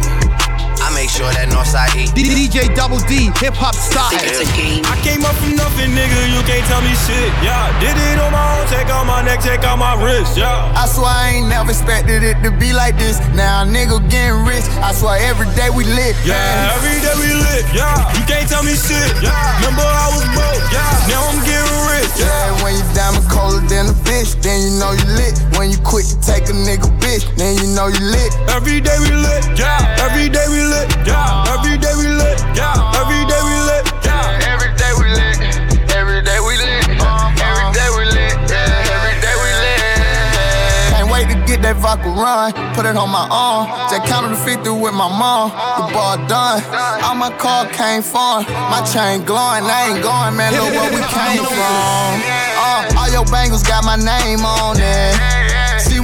I 1.09 1.11
make 1.11 1.25
sure 1.25 1.33
that 1.33 1.49
Northside 1.49 1.97
E. 1.97 2.05
DJ 2.12 2.68
Double 2.77 3.01
D, 3.09 3.33
hip 3.40 3.57
hop 3.57 3.73
style. 3.73 4.12
I 4.12 4.92
came 5.01 5.25
up 5.25 5.33
from 5.40 5.57
nothing, 5.57 5.97
nigga. 5.97 6.21
You 6.29 6.44
can't 6.44 6.61
tell 6.68 6.85
me 6.85 6.92
shit. 7.09 7.33
Yeah, 7.40 7.73
did 7.81 7.97
it 7.97 8.21
on 8.21 8.29
my 8.29 8.61
own. 8.61 8.68
Take 8.68 8.92
out 8.92 9.09
my 9.09 9.25
neck, 9.25 9.40
take 9.40 9.64
out 9.64 9.81
my 9.81 9.97
wrist. 9.97 10.37
Yeah. 10.37 10.68
I 10.77 10.85
swear 10.85 11.09
I 11.09 11.40
ain't 11.40 11.49
never 11.49 11.73
expected 11.73 12.21
it 12.21 12.37
to 12.44 12.53
be 12.53 12.77
like 12.77 13.01
this. 13.01 13.16
Now 13.33 13.64
a 13.64 13.64
nigga 13.64 14.05
getting 14.12 14.44
rich. 14.44 14.68
I 14.85 14.92
swear 14.92 15.16
every 15.25 15.49
day 15.57 15.73
we 15.73 15.88
lit. 15.88 16.12
Yeah, 16.29 16.77
every 16.77 17.01
day 17.01 17.16
we 17.16 17.33
lit. 17.40 17.64
Yeah, 17.73 18.05
you 18.12 18.29
can't 18.29 18.44
tell 18.44 18.61
me 18.61 18.77
shit. 18.77 19.09
Yeah, 19.25 19.33
remember 19.64 19.88
I 19.88 20.12
was 20.12 20.29
broke. 20.37 20.61
Yeah, 20.77 21.09
now 21.09 21.25
I'm 21.25 21.40
getting 21.40 21.73
rich. 21.88 22.12
Yeah, 22.21 22.53
when 22.61 22.77
you 22.77 22.85
diamond 22.92 23.25
colder 23.33 23.64
than 23.64 23.88
a 23.88 23.97
bitch, 24.05 24.37
then 24.44 24.61
you 24.61 24.77
know 24.77 24.92
you 24.92 25.09
lit. 25.16 25.40
When 25.57 25.73
you 25.73 25.81
quick 25.81 26.05
to 26.05 26.21
take 26.21 26.53
a 26.53 26.57
nigga 26.57 26.92
bitch, 27.01 27.25
then 27.40 27.57
you 27.57 27.73
know 27.73 27.88
you 27.88 28.03
lit. 28.12 28.29
Every 28.53 28.85
day 28.85 29.01
we 29.01 29.16
lit. 29.16 29.57
Yeah, 29.57 30.05
every 30.05 30.29
day 30.29 30.44
we 30.53 30.61
lit. 30.68 30.98
Yeah, 31.07 31.55
every 31.55 31.77
day 31.79 31.95
we 31.97 32.09
lit. 32.09 32.39
Yeah, 32.57 32.99
every 33.01 33.23
day 33.31 33.41
we 33.45 33.55
lit. 33.69 33.85
Yeah, 34.05 34.51
every 34.53 34.71
day 34.77 34.93
we 34.99 35.07
lit. 35.13 35.39
Every 35.95 36.21
day 36.23 36.39
we 36.41 36.55
lit. 36.57 36.85
Every 36.99 37.69
day 37.73 37.89
we 37.97 38.05
lit. 38.07 38.35
Yeah, 38.51 38.95
every 38.97 39.17
day 39.21 39.35
we 39.39 39.51
lit. 39.63 39.81
Can't 40.93 41.11
wait 41.11 41.27
to 41.33 41.37
get 41.47 41.63
that 41.63 41.77
vodka 41.77 42.09
run, 42.11 42.53
put 42.75 42.85
it 42.87 42.97
on 42.97 43.11
my 43.11 43.27
arm. 43.31 43.69
Just 43.91 44.05
counted 44.07 44.31
the 44.37 44.41
50 44.41 44.71
with 44.71 44.95
my 44.95 45.09
mom. 45.09 45.51
The 45.81 45.93
ball 45.95 46.17
done. 46.27 46.63
All 47.05 47.15
my 47.15 47.31
car 47.39 47.67
came 47.71 48.03
from. 48.03 48.45
My 48.73 48.83
chain 48.85 49.25
glowing. 49.25 49.65
I 49.65 49.95
ain't 49.95 50.03
going, 50.03 50.37
man. 50.37 50.53
Look 50.53 50.73
where 50.75 50.91
we 50.93 51.03
came 51.09 51.45
from. 51.45 52.11
Uh, 52.59 52.99
all 52.99 53.09
your 53.11 53.25
bangles 53.27 53.63
got 53.63 53.85
my 53.85 53.97
name 53.97 54.45
on 54.45 54.77
it. 54.79 55.38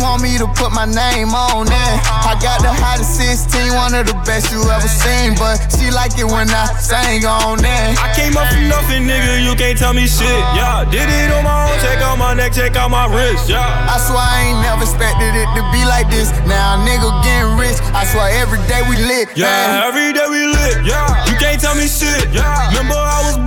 Want 0.05 0.21
me 0.21 0.37
to 0.37 0.45
put 0.53 0.69
my 0.77 0.85
name 0.85 1.33
on 1.33 1.65
it. 1.65 1.97
I 2.29 2.37
got 2.37 2.61
the 2.61 2.69
hottest 2.69 3.17
16, 3.17 3.73
one 3.73 3.97
of 3.97 4.05
the 4.05 4.13
best 4.29 4.53
you 4.53 4.61
ever 4.69 4.85
seen. 4.85 5.33
But 5.41 5.57
she 5.73 5.89
like 5.89 6.13
it 6.21 6.29
when 6.29 6.45
I 6.53 6.69
sing 6.77 7.25
on 7.25 7.65
it. 7.65 7.97
I 7.97 8.13
came 8.13 8.37
up 8.37 8.53
from 8.53 8.69
nothing, 8.69 9.09
nigga. 9.09 9.41
You 9.41 9.57
can't 9.57 9.81
tell 9.81 9.97
me 9.97 10.05
shit. 10.05 10.29
Yeah, 10.53 10.85
did 10.93 11.09
it 11.09 11.33
on 11.33 11.41
my 11.41 11.73
own. 11.73 11.81
Check 11.81 12.05
out 12.05 12.21
my 12.21 12.37
neck, 12.37 12.53
check 12.53 12.77
out 12.77 12.93
my 12.93 13.09
wrist. 13.09 13.49
Yeah. 13.49 13.65
I 13.65 13.97
swear 13.97 14.21
I 14.21 14.45
ain't 14.45 14.61
never 14.61 14.85
expected 14.85 15.33
it 15.41 15.49
to 15.57 15.65
be 15.73 15.81
like 15.89 16.13
this. 16.13 16.29
Now 16.45 16.77
nigga 16.85 17.09
getting 17.25 17.57
rich. 17.57 17.81
I 17.97 18.05
swear 18.05 18.29
every 18.37 18.61
day 18.69 18.85
we 18.85 19.01
lit. 19.01 19.33
Yeah, 19.33 19.49
man. 19.49 19.89
every 19.89 20.13
day 20.13 20.29
we 20.29 20.53
lit. 20.53 20.85
Yeah, 20.85 21.09
you 21.33 21.35
can't 21.41 21.57
tell 21.57 21.73
me 21.81 21.89
shit. 21.89 22.29
Yeah, 22.29 22.45
remember 22.77 23.01
I 23.01 23.25
was 23.25 23.41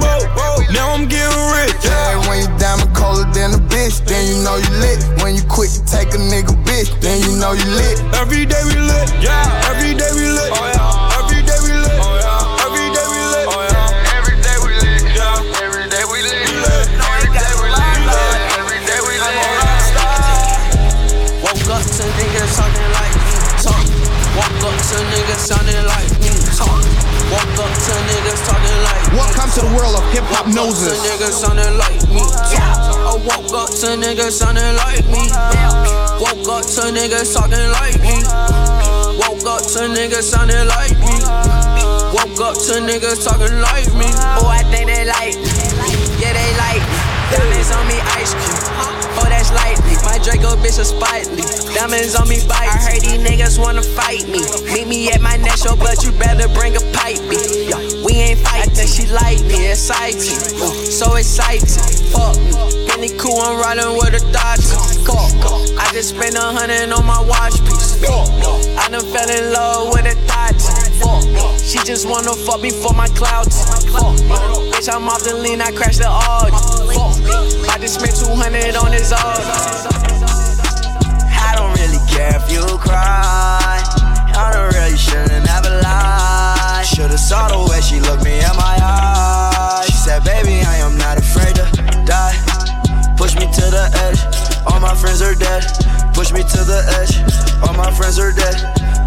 Yeah, 1.83 2.17
when 2.27 2.41
you 2.41 2.49
diamond 2.57 2.95
colder 2.95 3.25
than 3.33 3.53
a 3.53 3.61
bitch, 3.69 4.03
then 4.05 4.25
you 4.27 4.43
know 4.43 4.57
you 4.57 4.71
lit. 4.81 4.99
When 5.21 5.35
you 5.35 5.43
quick 5.49 5.71
to 5.71 5.81
take 5.85 6.13
a 6.13 6.19
nigga 6.19 6.53
bitch, 6.65 6.89
then 7.01 7.21
you 7.21 7.35
know 7.37 7.53
you 7.53 7.65
lit. 7.77 7.99
Every 8.15 8.45
day 8.45 8.63
we 8.65 8.75
lit. 8.79 9.09
Yeah, 9.21 9.69
every 9.69 9.93
day 9.93 10.09
we 10.15 10.25
lit. 10.27 10.51
Oh 10.53 10.65
yeah, 10.69 11.17
every 11.19 11.41
day 11.45 11.59
we 11.63 11.73
lit. 11.77 11.97
Oh 12.01 12.17
yeah, 12.17 12.65
every 12.65 12.87
day 12.95 13.07
we 13.07 13.19
lit. 13.33 13.45
Oh 13.47 13.61
yeah, 13.67 14.17
every 14.17 14.37
day 14.41 14.57
we 14.63 14.69
lit. 14.81 15.01
Yeah, 15.13 15.63
every 15.65 15.85
day 15.89 16.03
we 16.07 16.19
lit. 16.23 16.47
Every 16.47 17.29
day 17.33 17.51
we 17.61 17.67
lit. 17.69 18.41
Every 18.57 18.79
day 18.87 18.99
we 19.05 19.13
lit. 19.21 19.35
Woke 21.43 21.69
up 21.69 21.83
to 21.83 22.03
niggas 22.17 22.51
sounding 22.57 22.91
like 22.97 23.15
me. 23.21 23.35
Talk. 23.61 23.85
Woke 24.35 24.63
up 24.65 24.75
to 24.75 24.97
niggas 25.13 25.41
sounding 25.45 25.85
like 25.85 26.11
me. 26.21 26.33
Talk. 26.57 26.96
Woke 27.27 27.59
up 27.59 27.73
to 27.75 27.93
niggas 28.07 28.39
talking 28.47 28.79
like 28.87 29.03
me. 29.11 29.17
Welcome 29.19 29.49
to 29.51 29.61
the 29.67 29.71
world 29.75 29.99
of 29.99 30.05
hip 30.15 30.23
hop 30.31 30.47
Woke 30.47 30.55
up 30.55 30.71
noses. 30.71 30.95
to 30.95 31.07
niggas 31.11 31.35
sounding 31.35 31.75
like 31.75 31.99
me. 32.07 32.23
I 32.23 33.19
woke 33.19 33.51
up 33.51 33.67
to 33.83 33.87
niggas 33.99 34.31
sounding 34.31 34.75
like 34.79 35.03
me. 35.11 35.27
Woke 36.23 36.47
up 36.47 36.63
to 36.63 36.87
niggas 36.87 37.35
talking 37.35 37.67
like 37.75 37.99
me. 37.99 38.15
Woke 39.19 39.43
up 39.43 39.59
to 39.75 39.91
niggas 39.91 40.23
sounding 40.23 40.67
like 40.71 40.95
me. 41.03 41.19
Woke 42.15 42.39
up 42.39 42.55
to 42.55 42.79
niggas 42.79 43.19
talking 43.27 43.59
like 43.59 43.91
me. 43.99 44.07
Oh, 44.39 44.47
I 44.47 44.63
think 44.71 44.87
they 44.87 45.03
like 45.03 45.35
me. 45.35 45.51
Yeah, 46.23 46.31
they 46.31 46.51
like 46.55 46.79
me. 46.79 46.97
Diamonds 47.27 47.71
on 47.75 47.83
me, 47.91 47.99
ice 48.15 48.33
cream. 48.39 48.56
Oh, 49.17 49.25
that's 49.29 49.51
lightly. 49.51 49.97
My 50.05 50.21
Draco 50.21 50.55
bitch 50.61 50.79
is 50.79 50.93
spitely. 50.93 51.43
Diamonds 51.73 52.15
on 52.15 52.29
me, 52.29 52.37
bite. 52.47 52.69
I 52.69 52.77
heard 52.77 53.01
these 53.01 53.19
niggas 53.19 53.57
wanna 53.57 53.81
fight 53.81 54.27
me. 54.29 54.41
Meet 54.73 54.87
me 54.87 55.09
at 55.11 55.21
my 55.21 55.37
next 55.37 55.63
show, 55.63 55.75
but 55.75 56.03
you 56.03 56.11
better 56.13 56.47
bring 56.53 56.75
a 56.77 56.83
pipe. 56.93 57.21
Me. 57.25 57.37
Yeah, 57.69 57.81
we 58.05 58.13
ain't 58.13 58.39
fighting. 58.39 58.71
I 58.71 58.73
think 58.73 58.89
she 58.89 59.05
like 59.09 59.41
me, 59.49 59.71
exciting. 59.73 60.37
Ooh, 60.61 60.69
uh, 60.69 60.73
so 60.85 61.15
exciting. 61.15 61.65
Fuck 62.13 62.37
me. 62.37 62.53
Penny 62.87 63.09
cool, 63.17 63.41
I'm 63.41 63.59
riding 63.59 63.97
with 63.97 64.15
a 64.17 64.23
Dodger. 64.31 64.81
Fuck. 65.05 65.33
I 65.77 65.89
just 65.93 66.15
spent 66.15 66.35
a 66.35 66.41
hundred 66.41 66.91
on 66.91 67.05
my 67.05 67.21
watch 67.21 67.57
piece. 67.65 67.97
I 68.03 68.89
done 68.89 69.05
fell 69.13 69.29
in 69.29 69.53
love 69.53 69.93
with 69.93 70.05
a 70.05 70.15
Dodger. 70.27 70.77
Fuck. 71.01 71.25
She 71.59 71.79
just 71.83 72.07
wanna 72.07 72.33
fuck 72.33 72.61
me 72.61 72.69
for 72.69 72.93
my 72.93 73.07
clouds. 73.09 73.65
Fuck. 73.91 74.15
Bitch, 74.71 74.93
I'm 74.93 75.07
off 75.09 75.23
the 75.23 75.35
lean, 75.35 75.61
I 75.61 75.71
crashed 75.71 75.99
the 75.99 76.07
Audi. 76.07 76.96
Fuck. 77.27 77.69
I 77.69 77.77
just 77.79 77.99
spent 77.99 78.15
200 78.15 78.75
on 78.75 78.91
this 78.91 79.11
Audi. 79.11 79.43
I 81.29 81.53
don't 81.55 81.71
really 81.79 82.01
care 82.09 82.35
if 82.35 82.51
you 82.51 82.63
cry. 82.79 83.79
I 84.35 84.51
don't 84.53 84.73
really 84.73 84.97
shouldn't 84.97 85.45
have 85.47 85.65
lied. 85.65 86.85
Should've 86.85 87.19
saw 87.19 87.47
the 87.49 87.59
way 87.69 87.81
she 87.81 87.99
looked 87.99 88.23
me 88.23 88.39
in 88.39 88.55
my 88.57 88.77
eyes. 88.81 89.85
She 89.87 89.93
said, 89.93 90.23
baby, 90.23 90.61
I 90.65 90.77
am 90.77 90.97
not 90.97 91.17
afraid 91.17 91.55
to 91.55 91.65
die. 92.05 92.35
Push 93.17 93.35
me 93.35 93.45
to 93.45 93.65
the 93.69 93.89
edge. 94.07 94.19
All 94.67 94.79
my 94.79 94.95
friends 94.95 95.21
are 95.21 95.35
dead. 95.35 95.63
Push 96.13 96.31
me 96.31 96.41
to 96.41 96.59
the 96.63 96.81
edge. 96.99 97.13
All 97.63 97.73
my 97.73 97.91
friends 97.91 98.19
are 98.19 98.31
dead. 98.31 98.57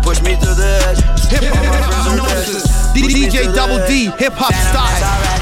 Push 0.02 0.22
me 0.22 0.34
to 0.36 0.50
the 0.54 0.70
edge. 0.88 1.00
All 1.32 1.64
my 1.64 1.80
friends 1.82 2.06
are 2.06 2.16
dead. 2.28 2.80
DJ 2.94 3.54
Double 3.54 3.84
D, 3.86 4.10
hip 4.18 4.32
hop 4.34 4.52
style. 4.54 5.39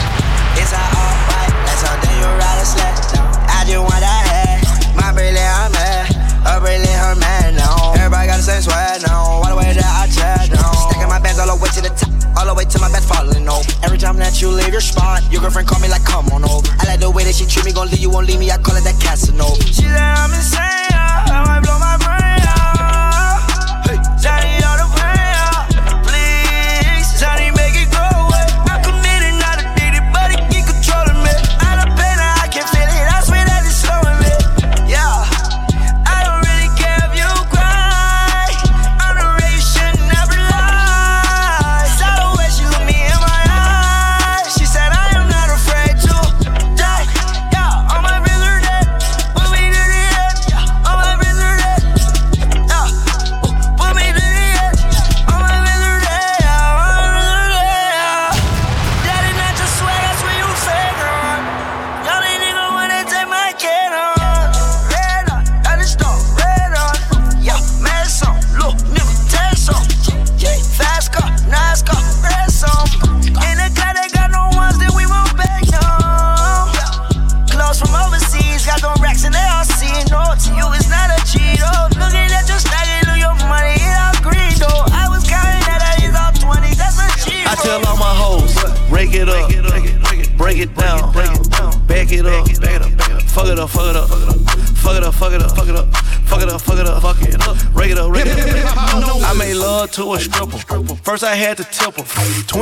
Just 3.69 3.85
want 3.85 4.01
that 4.01 4.23
head. 4.25 4.65
My 4.97 5.13
brilliant, 5.13 5.37
I'm 5.37 5.73
mad. 5.73 6.09
Her 6.49 6.59
brilliant, 6.61 6.89
her 6.89 7.17
man 7.21 7.57
now. 7.57 7.93
Everybody 8.01 8.33
got 8.33 8.41
the 8.41 8.47
same 8.49 8.63
swag 8.65 9.03
now. 9.05 9.45
All 9.45 9.49
the 9.49 9.57
way 9.57 9.73
that 9.77 9.85
I 9.85 10.09
chat 10.09 10.49
now. 10.51 10.73
Stacking 10.89 11.09
my 11.09 11.21
bands 11.21 11.39
all 11.39 11.53
the 11.53 11.57
way 11.61 11.69
to 11.77 11.81
the 11.85 11.93
top. 11.93 12.09
All 12.39 12.47
the 12.47 12.55
way 12.55 12.65
to 12.65 12.79
my 12.79 12.91
bed 12.91 13.03
falling 13.05 13.49
over. 13.49 13.71
Every 13.83 13.99
time 13.99 14.17
that 14.19 14.41
you 14.41 14.49
leave 14.49 14.73
your 14.73 14.81
spot, 14.81 15.23
your 15.31 15.43
girlfriend 15.43 15.69
call 15.69 15.81
me 15.81 15.89
like, 15.89 16.05
come 16.05 16.29
on 16.31 16.45
over. 16.45 16.67
I 16.81 16.87
like 16.87 17.01
the 17.01 17.11
way 17.11 17.25
that 17.25 17.35
she 17.35 17.47
treat 17.47 17.67
me, 17.67 17.73
gon' 17.73 17.89
leave 17.91 18.01
you, 18.01 18.11
won't 18.11 18.27
leave 18.27 18.39
me. 18.39 18.51
I 18.51 18.59
call 18.59 18.77
it 18.77 18.85
that 18.85 18.97
Casanova. 19.03 19.61
She 19.67 19.85
said 19.85 20.01
I'm 20.01 20.33
insane. 20.33 20.63
I 20.63 21.45
might 21.45 21.61
blow 21.67 21.79
my 21.79 21.97
brain 21.99 22.08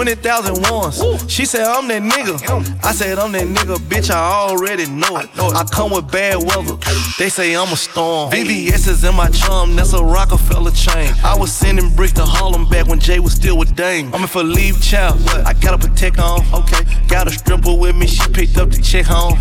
20,000 0.07 0.71
ones. 0.71 1.03
She 1.29 1.45
said, 1.45 1.67
I'm 1.67 1.89
that 1.89 2.01
nigga. 2.01 2.39
I 2.85 2.93
said, 2.93 3.19
I'm 3.19 3.33
that 3.33 3.49
nigga, 3.49 3.77
bitch, 3.77 4.09
I 4.09 4.49
already 4.49 4.87
know 4.87 5.17
it. 5.17 5.29
I 5.37 5.65
come 5.65 5.91
with 5.91 6.09
bad 6.13 6.37
weather. 6.37 6.77
They 7.19 7.29
say 7.29 7.57
I'm 7.57 7.73
a 7.73 7.77
storm. 7.77 8.31
VVS 8.31 8.87
is 8.87 9.03
in 9.03 9.17
my 9.17 9.29
chum, 9.31 9.75
that's 9.75 9.95
a 9.95 10.05
Rockefeller 10.05 10.71
chain. 10.71 11.13
I 11.25 11.37
was 11.37 11.53
sending 11.53 11.93
bricks 11.97 12.13
to 12.13 12.25
Harlem 12.25 12.69
back 12.69 12.87
when 12.87 13.01
Jay 13.01 13.19
was 13.19 13.33
still 13.33 13.59
with 13.59 13.75
Dame. 13.75 14.15
I'm 14.15 14.23
in 14.23 14.29
for 14.29 14.45
leave 14.45 14.81
child. 14.81 15.19
I 15.29 15.55
got 15.55 15.75
a 15.75 15.89
protect 15.89 16.21
on. 16.21 16.41
Okay. 16.55 16.85
Got 17.09 17.27
a 17.27 17.31
stripper 17.33 17.75
with 17.75 17.97
me, 17.97 18.07
she 18.07 18.31
picked 18.31 18.59
up 18.59 18.71
the 18.71 18.81
check 18.81 19.07
home. 19.07 19.37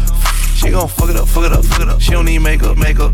She 0.56 0.72
gon' 0.72 0.88
fuck 0.88 1.12
it 1.12 1.16
up, 1.16 1.28
fuck 1.28 1.46
it 1.46 1.52
up, 1.52 1.64
fuck 1.64 1.82
it 1.82 1.90
up. 1.90 2.02
She 2.02 2.12
don't 2.12 2.26
need 2.26 2.40
makeup, 2.40 2.76
makeup. 2.76 3.14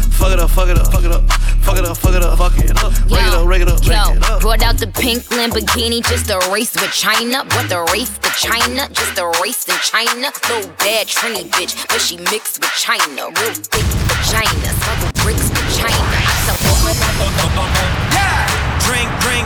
fuck 0.21 0.33
it 0.33 0.39
up, 0.39 0.49
fuck 0.51 0.69
it 0.69 0.77
up, 0.77 0.87
fuck 0.93 1.03
it 1.03 1.11
up, 1.11 1.23
fuck 1.63 1.77
it 1.77 1.85
up, 1.85 1.97
fuck 1.97 2.13
it 2.13 2.21
up. 2.21 2.93
Break 3.09 3.25
it 3.25 3.33
up, 3.33 3.45
break 3.45 3.61
it 3.61 3.67
up, 3.67 3.81
break 3.81 3.97
Yo, 3.97 4.13
it 4.13 4.29
up. 4.29 4.41
brought 4.41 4.61
out 4.61 4.77
the 4.77 4.87
pink 4.87 5.23
Lamborghini 5.33 6.05
just 6.05 6.29
a 6.29 6.37
race 6.51 6.73
with 6.75 6.91
China. 6.93 7.43
What 7.57 7.69
the 7.69 7.81
race 7.91 8.13
to 8.21 8.29
China? 8.37 8.87
Just 8.93 9.17
a 9.17 9.25
race 9.41 9.65
in 9.67 9.75
China. 9.81 10.29
Little 10.45 10.69
bad 10.77 11.07
Trini 11.07 11.49
bitch, 11.49 11.73
but 11.89 11.99
she 11.99 12.17
mixed 12.29 12.61
with 12.61 12.69
China. 12.77 13.33
Real 13.33 13.53
thick 13.57 13.87
vagina, 14.13 14.69
smuggle 14.77 15.11
bricks 15.25 15.49
with 15.49 15.69
China. 15.73 15.97
I 15.97 16.37
tell 16.45 16.61
Drink, 18.85 19.09
drink. 19.25 19.45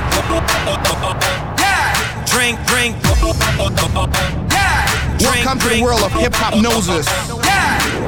Drink, 2.27 2.59
drink. 2.67 2.93
Welcome 5.23 5.59
to 5.59 5.69
the 5.69 5.81
world 5.81 6.03
of 6.03 6.11
Hiphopnosis. 6.11 7.07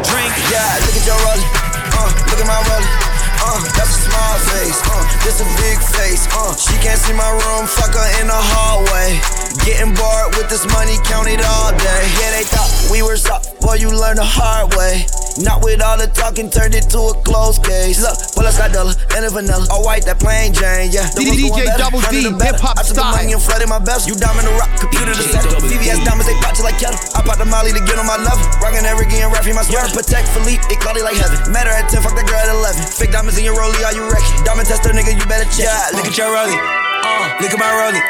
Drink. 0.04 0.34
Yeah, 0.52 0.84
look 0.84 0.96
at 0.96 1.06
your 1.08 1.16
rollie. 1.24 1.67
Uh, 1.98 2.14
look 2.30 2.38
at 2.38 2.46
my 2.46 2.62
rollie. 2.70 2.94
Uh, 3.42 3.58
that's 3.74 3.98
a 3.98 4.02
small 4.06 4.36
face. 4.54 4.78
Uh, 4.86 5.02
this 5.26 5.42
a 5.42 5.48
big 5.58 5.82
face. 5.82 6.30
Uh, 6.30 6.54
she 6.54 6.78
can't 6.78 7.00
see 7.00 7.14
my 7.14 7.30
room. 7.30 7.66
Fuck 7.66 7.98
her 7.98 8.10
in 8.22 8.28
the 8.30 8.38
hallway. 8.38 9.18
Getting 9.66 9.94
bored 9.98 10.38
with 10.38 10.50
this 10.50 10.66
money, 10.78 10.98
count 11.04 11.28
it 11.28 11.42
all 11.42 11.72
day. 11.74 12.04
Yeah, 12.22 12.32
they 12.38 12.46
thought 12.46 12.70
we 12.92 13.02
were 13.02 13.18
soft. 13.18 13.60
Boy, 13.62 13.76
you 13.82 13.90
learn 13.90 14.18
the 14.18 14.26
hard 14.26 14.74
way. 14.76 15.06
Not 15.38 15.62
with 15.62 15.86
all 15.86 15.98
the 16.02 16.10
talking, 16.10 16.50
turned 16.50 16.74
it 16.74 16.90
to 16.90 17.14
a 17.14 17.16
closed 17.22 17.62
case. 17.62 18.02
Look, 18.02 18.18
bullets 18.34 18.58
got 18.58 18.74
dollar 18.74 18.98
and 19.14 19.22
a 19.22 19.30
vanilla. 19.30 19.70
All 19.70 19.86
white, 19.86 20.02
that 20.10 20.18
plain 20.18 20.50
Jane, 20.50 20.90
yeah. 20.90 21.06
The 21.14 21.22
DJ 21.22 21.54
ones 21.54 21.70
Double 21.78 22.02
D, 22.10 22.26
hip-hop 22.26 22.74
style. 22.74 22.74
I 22.74 22.82
took 22.82 22.98
the 22.98 23.06
style. 23.06 23.14
money 23.14 23.34
and 23.38 23.42
flooded 23.42 23.70
my 23.70 23.78
best. 23.78 24.10
You 24.10 24.18
diamond 24.18 24.50
the 24.50 24.54
rock, 24.58 24.74
computer 24.82 25.14
the 25.14 25.26
set. 25.30 25.46
VVS 25.62 26.02
diamonds, 26.02 26.26
they 26.26 26.38
pop 26.42 26.58
just 26.58 26.66
like 26.66 26.82
kettle. 26.82 26.98
I 27.14 27.22
pop 27.22 27.38
the 27.38 27.46
molly 27.46 27.70
to 27.70 27.82
get 27.86 28.02
on 28.02 28.10
my 28.10 28.18
level. 28.18 28.42
Rockin' 28.58 28.90
every 28.90 29.06
game, 29.14 29.30
rapping 29.30 29.54
my 29.54 29.62
sweater. 29.62 29.94
Patek 29.94 30.26
Philippe, 30.34 30.66
it 30.74 30.82
cloudy 30.82 31.06
like 31.06 31.22
heaven. 31.22 31.38
Met 31.54 31.70
her 31.70 31.74
at 31.74 31.86
10, 31.94 32.02
fuck 32.02 32.18
that 32.18 32.26
girl 32.26 32.42
at 32.42 32.50
11. 32.50 32.82
Fake 32.90 33.14
diamonds 33.14 33.38
in 33.38 33.46
your 33.46 33.54
rollie, 33.54 33.82
are 33.86 33.94
you 33.94 34.10
wrecking? 34.10 34.42
Diamond 34.42 34.66
tester, 34.66 34.90
nigga, 34.90 35.14
you 35.14 35.26
better 35.30 35.46
check. 35.54 35.70
Yeah, 35.70 35.94
look 35.94 36.10
at 36.10 36.18
your 36.18 36.34
rollie. 36.34 36.87
Uh, 37.08 37.40
look 37.40 37.52
at 37.56 37.60
my 37.60 37.72
rollie. 37.72 38.04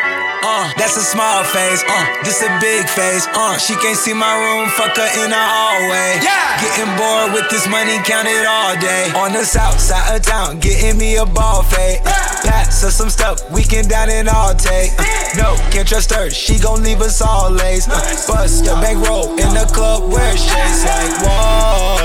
Uh, 0.43 0.71
that's 0.77 0.95
a 0.97 1.01
small 1.01 1.43
face. 1.43 1.83
Uh, 1.87 2.05
this 2.23 2.41
a 2.41 2.49
big 2.61 2.87
face. 2.89 3.27
Uh, 3.33 3.57
she 3.57 3.75
can't 3.75 3.97
see 3.97 4.13
my 4.13 4.33
room. 4.37 4.69
Fuck 4.69 4.97
her 4.97 5.09
in 5.23 5.29
the 5.29 5.37
hallway. 5.37 6.17
Yeah. 6.21 6.57
Getting 6.61 6.93
bored 6.97 7.33
with 7.33 7.49
this 7.49 7.67
money, 7.67 7.97
counted 8.05 8.45
all 8.45 8.73
day. 8.79 9.11
On 9.15 9.33
the 9.33 9.43
south 9.43 9.79
side 9.79 10.15
of 10.15 10.21
town, 10.21 10.59
getting 10.59 10.97
me 10.97 11.17
a 11.17 11.25
ball 11.25 11.63
fade. 11.63 11.99
Uh, 12.05 12.11
pass 12.41 12.81
her 12.81 12.91
some 12.91 13.09
stuff, 13.09 13.37
we 13.51 13.63
can 13.63 13.87
down 13.87 14.09
and 14.09 14.29
all 14.29 14.53
take. 14.53 14.91
Uh, 14.97 15.05
no, 15.37 15.55
can't 15.69 15.87
trust 15.87 16.13
her. 16.13 16.29
She 16.29 16.59
gon' 16.59 16.83
leave 16.83 17.01
us 17.01 17.21
all 17.21 17.51
lace. 17.51 17.87
Uh, 17.87 17.99
bust 18.27 18.65
the 18.65 18.73
bankroll 18.81 19.29
in 19.37 19.53
the 19.53 19.69
club 19.73 20.11
where 20.11 20.37
shades 20.37 20.85
like 20.85 21.13
whoa. 21.21 22.01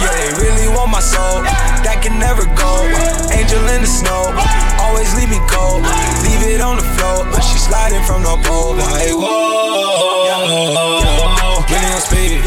Yeah, 0.00 0.16
they 0.16 0.44
really 0.44 0.68
want 0.72 0.90
my 0.92 1.00
soul. 1.00 1.42
That 1.84 2.00
can 2.02 2.18
never 2.18 2.44
go. 2.56 2.72
Angel 3.32 3.60
in 3.74 3.80
the 3.82 3.88
snow 3.88 4.59
always 4.90 5.14
leave 5.14 5.30
me 5.30 5.38
cold. 5.46 5.86
Leave 6.26 6.42
it 6.50 6.60
on 6.60 6.76
the 6.76 6.86
floor, 6.98 7.22
but 7.30 7.40
she 7.46 7.58
sliding 7.58 8.02
from 8.02 8.22
the 8.26 8.34
pole. 8.42 8.74
Like, 8.74 9.14
whoa, 9.14 10.34
getting 11.70 11.94
on 11.94 12.02
speed. 12.02 12.42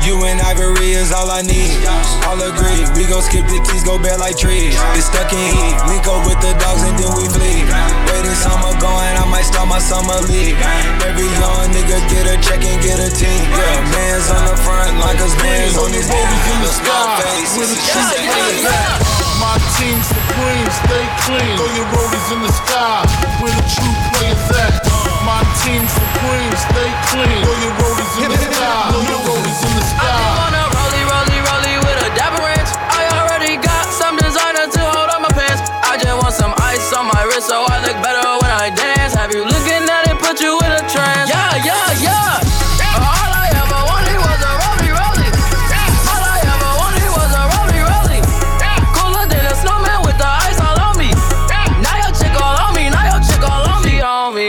You 0.00 0.22
and 0.22 0.40
Ivory 0.40 0.94
is 0.94 1.10
all 1.10 1.28
I 1.28 1.42
need. 1.42 1.82
All 2.24 2.38
agree, 2.38 2.86
we 2.94 3.10
gon' 3.10 3.20
skip 3.26 3.44
the 3.50 3.58
teas, 3.66 3.82
go 3.82 3.98
bare 3.98 4.16
like 4.16 4.38
trees. 4.38 4.78
It's 4.94 5.10
stuck 5.10 5.32
in 5.34 5.38
heat. 5.50 5.76
We 5.90 5.98
go 6.06 6.22
with 6.24 6.38
the 6.40 6.54
dogs 6.62 6.86
and 6.86 6.94
then 6.96 7.10
we 7.18 7.26
flee. 7.26 7.66
Where 8.06 8.22
this 8.22 8.38
summer 8.38 8.70
going, 8.78 9.14
I 9.18 9.26
might 9.26 9.44
start 9.44 9.66
my 9.68 9.82
summer 9.82 10.16
league. 10.30 10.56
Every 11.02 11.26
young 11.42 11.74
nigga 11.74 11.98
get 12.06 12.30
a 12.30 12.38
check 12.38 12.62
and 12.62 12.78
get 12.80 13.02
a 13.02 13.10
team. 13.10 13.42
Yeah, 13.50 13.82
man's 13.92 14.30
on 14.30 14.46
the 14.46 14.56
front, 14.62 14.94
like 15.02 15.18
us 15.18 15.34
man's 15.42 15.74
on 15.74 15.90
his 15.90 16.06
knee. 16.06 16.22
Look, 16.62 16.78
face, 17.18 17.58
she 17.58 18.00
said, 18.14 19.25
my 19.40 19.58
team 19.76 20.00
supreme, 20.02 20.68
stay 20.84 21.04
clean. 21.28 21.56
Throw 21.56 21.68
your 21.76 21.88
rollies 21.92 22.32
in 22.32 22.40
the 22.42 22.52
sky. 22.52 23.04
Where 23.40 23.52
the 23.52 23.66
true 23.68 23.94
players 24.12 24.48
at? 24.56 24.80
My 25.24 25.42
team 25.62 25.84
supreme, 25.86 26.54
stay 26.56 26.90
clean. 27.12 27.44
Throw 27.44 27.56
your 27.60 27.74
rollies 27.76 28.24
in 28.24 28.30
the 28.32 28.38
sky. 28.38 28.90
Throw 28.90 29.02
your 29.02 29.20
rollies 29.28 29.60
in 29.62 29.72
the 29.76 29.84
sky. 29.84 30.25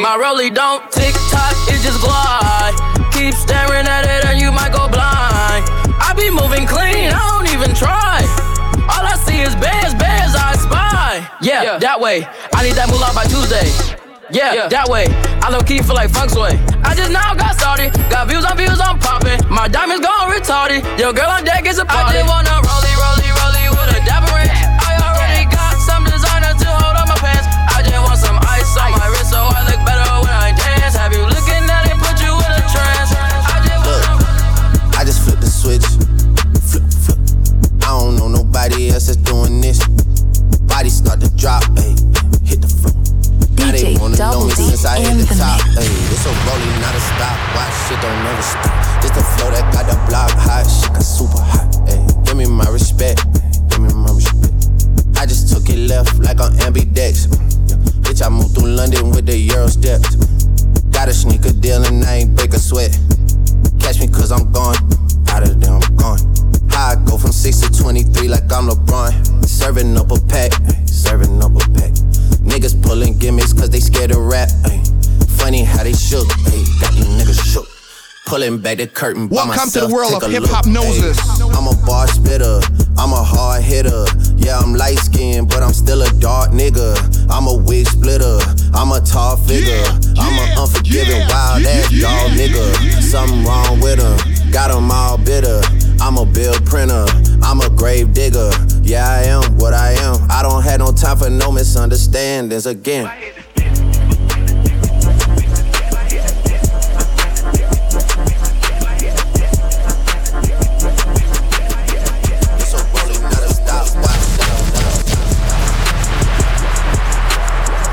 My 0.02 0.16
rollie 0.16 0.54
don't 0.54 0.84
tick 0.92 1.14
tock, 1.32 1.56
it 1.68 1.82
just 1.82 2.00
glide. 2.02 2.76
Keep 3.12 3.34
staring 3.34 3.88
at 3.88 4.06
it 4.06 4.26
and 4.26 4.40
you 4.40 4.52
might 4.52 4.72
go 4.72 4.88
blind. 4.88 5.66
I 5.98 6.14
be 6.16 6.30
moving 6.30 6.68
clean, 6.68 7.10
I 7.10 7.22
don't 7.34 7.50
even 7.50 7.74
try. 7.74 8.22
All 8.88 9.04
I 9.04 9.18
see 9.26 9.42
is 9.42 9.56
bears, 9.56 9.94
bears 9.96 10.36
I 10.38 10.54
spy. 10.56 11.28
Yeah, 11.42 11.80
that 11.80 12.00
way. 12.00 12.28
I 12.54 12.64
need 12.64 12.76
that 12.78 12.90
moolah 12.90 13.12
by 13.14 13.26
Tuesday. 13.26 13.68
Yeah, 14.30 14.68
that 14.68 14.88
way. 14.88 15.08
I 15.42 15.50
low 15.50 15.62
key 15.62 15.82
feel 15.82 15.96
like 15.96 16.12
funk 16.12 16.30
sway. 16.32 16.60
I 16.84 16.94
just 16.94 17.12
now 17.12 17.34
got 17.34 17.56
started. 17.56 17.94
Got 18.12 18.28
views 18.28 18.46
on 18.46 18.58
views, 18.58 18.80
I'm 18.80 19.00
popping. 19.00 19.40
My 19.50 19.68
diamonds 19.68 20.06
gone 20.06 20.30
retarded. 20.30 20.84
Yo, 21.00 21.12
girl 21.12 21.32
on 21.32 21.44
deck 21.44 21.66
is 21.66 21.80
a 21.80 21.86
party. 21.86 22.20
I 22.20 22.22
just 22.22 22.30
wanna 22.30 22.54
rollie, 22.62 22.96
rollie, 23.02 23.27
else 38.98 39.14
that's 39.14 39.22
doing 39.30 39.62
this. 39.62 39.78
Body 40.66 40.90
start 40.90 41.22
to 41.22 41.30
drop, 41.38 41.62
ayy. 41.78 41.94
Hit 42.42 42.66
the 42.66 42.70
floor. 42.70 42.98
Now 43.62 43.70
they 43.70 43.94
wanna 44.02 44.18
know 44.18 44.50
me 44.50 44.58
since 44.58 44.86
I 44.86 44.98
hit 44.98 45.22
the 45.22 45.30
top. 45.38 45.62
Ayy, 45.78 45.98
this 46.10 46.26
a 46.26 46.34
rolling, 46.50 46.82
not 46.82 46.98
a 46.98 47.02
stop. 47.06 47.38
Watch 47.54 47.78
shit 47.86 48.02
don't 48.02 48.18
never 48.26 48.42
stop. 48.42 48.74
This 49.02 49.14
the 49.14 49.22
flow 49.38 49.54
that 49.54 49.70
got 49.70 49.86
the 49.86 49.98
block 50.10 50.34
hot. 50.34 50.66
Shit 50.66 50.90
got 50.98 51.06
super 51.06 51.38
hot. 51.38 51.70
Ayy, 51.86 52.26
give 52.26 52.38
me 52.38 52.46
my 52.50 52.66
respect. 52.74 53.22
Give 53.70 53.86
me 53.86 53.94
my 53.94 54.10
respect. 54.18 54.66
I 55.22 55.30
just 55.30 55.54
took 55.54 55.70
it 55.70 55.78
left 55.78 56.18
like 56.18 56.42
on 56.42 56.58
ambidex. 56.66 57.30
Bitch, 58.02 58.26
I 58.26 58.30
moved 58.30 58.58
through 58.58 58.74
London 58.74 59.12
with 59.12 59.28
the 59.28 59.38
Euro 59.54 59.68
steps. 59.68 60.18
Got 60.90 61.10
a 61.10 61.14
sneaker 61.14 61.54
deal 61.54 61.86
and 61.86 62.04
I 62.04 62.26
ain't 62.26 62.34
break 62.36 62.54
a 62.54 62.60
sweat. 62.60 62.98
Catch 63.78 64.02
me 64.02 64.08
cause 64.08 64.32
I'm 64.32 64.52
gone. 64.52 64.78
Out 65.30 65.46
of 65.46 65.62
there, 65.62 65.78
I'm 65.78 65.86
gone. 65.98 66.47
How 66.78 66.92
I 66.92 66.96
go 67.10 67.18
from 67.18 67.32
6 67.32 67.58
to 67.62 67.82
23 67.82 68.28
like 68.28 68.54
I'm 68.54 68.70
LeBron. 68.70 69.44
Serving 69.48 69.98
up 69.98 70.12
a 70.12 70.22
pack, 70.30 70.54
serving 70.86 71.42
up 71.42 71.56
a 71.56 71.66
pack. 71.74 71.90
Niggas 72.46 72.80
pulling 72.84 73.18
gimmicks 73.18 73.52
cause 73.52 73.72
they 73.72 73.80
scared 73.80 74.12
to 74.12 74.22
rap. 74.22 74.48
ay. 74.66 74.78
Funny 75.42 75.64
how 75.64 75.82
they 75.82 75.94
shook, 75.94 76.28
ay, 76.46 76.64
got 76.80 76.94
these 76.94 77.10
niggas 77.18 77.42
shook. 77.52 77.66
Pulling 78.28 78.60
back 78.60 78.78
the 78.78 78.86
curtain 78.86 79.28
Welcome 79.28 79.72
to 79.72 79.80
the 79.80 79.90
world 79.92 80.22
of 80.22 80.30
hip-hop 80.30 80.66
look, 80.66 80.86
noses. 80.86 81.18
ay. 81.18 81.50
I'm 81.58 81.66
a 81.66 81.74
bar 81.88 82.06
spitter, 82.08 82.62
I'm 82.96 83.12
a 83.12 83.24
hard 83.26 83.64
hitter. 83.64 84.06
Yeah, 84.36 84.60
I'm 84.60 84.76
light 84.76 85.00
skinned, 85.00 85.50
but 85.50 85.64
I'm 85.64 85.74
still 85.74 86.04
a 86.04 86.14
dark 86.20 86.52
nigga. 86.52 86.94
I'm 87.28 87.48
a 87.48 87.58
wig 87.58 87.88
splitter, 87.88 88.38
I'm 88.76 88.92
a 88.92 89.02
tall 89.02 89.36
figure. 89.36 89.82
I'm 90.22 90.38
an 90.46 90.60
unforgiving, 90.62 91.26
wild 91.26 91.66
ass 91.66 91.90
dog 92.00 92.38
nigga. 92.38 93.02
Something 93.02 93.44
wrong 93.46 93.82
with 93.82 93.98
him, 93.98 94.52
got 94.52 94.70
him 94.70 94.92
all 94.92 95.18
bitter. 95.18 95.60
I'm 96.00 96.18
a 96.18 96.26
bill 96.26 96.54
printer, 96.66 97.06
I'm 97.42 97.60
a 97.62 97.70
grave 97.70 98.14
digger. 98.14 98.52
Yeah, 98.82 99.08
I 99.08 99.24
am 99.24 99.58
what 99.58 99.74
I 99.74 99.92
am. 99.94 100.30
I 100.30 100.42
don't 100.42 100.64
have 100.64 100.80
no 100.80 100.92
time 100.92 101.18
for 101.18 101.30
no 101.30 101.52
misunderstandings 101.52 102.66
again. 102.66 103.06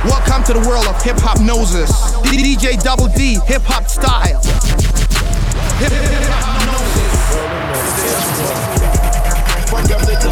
Welcome 0.04 0.44
to 0.44 0.52
the 0.52 0.64
world 0.68 0.86
of 0.86 0.96
Hiphopnosis. 1.02 1.90
DJ 2.24 2.82
Double 2.82 3.08
D, 3.08 3.38
hip 3.46 3.62
hop 3.64 3.88
style. 3.88 4.42
Hip 5.78 5.92
hop 5.92 6.54
Fuck 6.74 6.93
I 10.14 10.22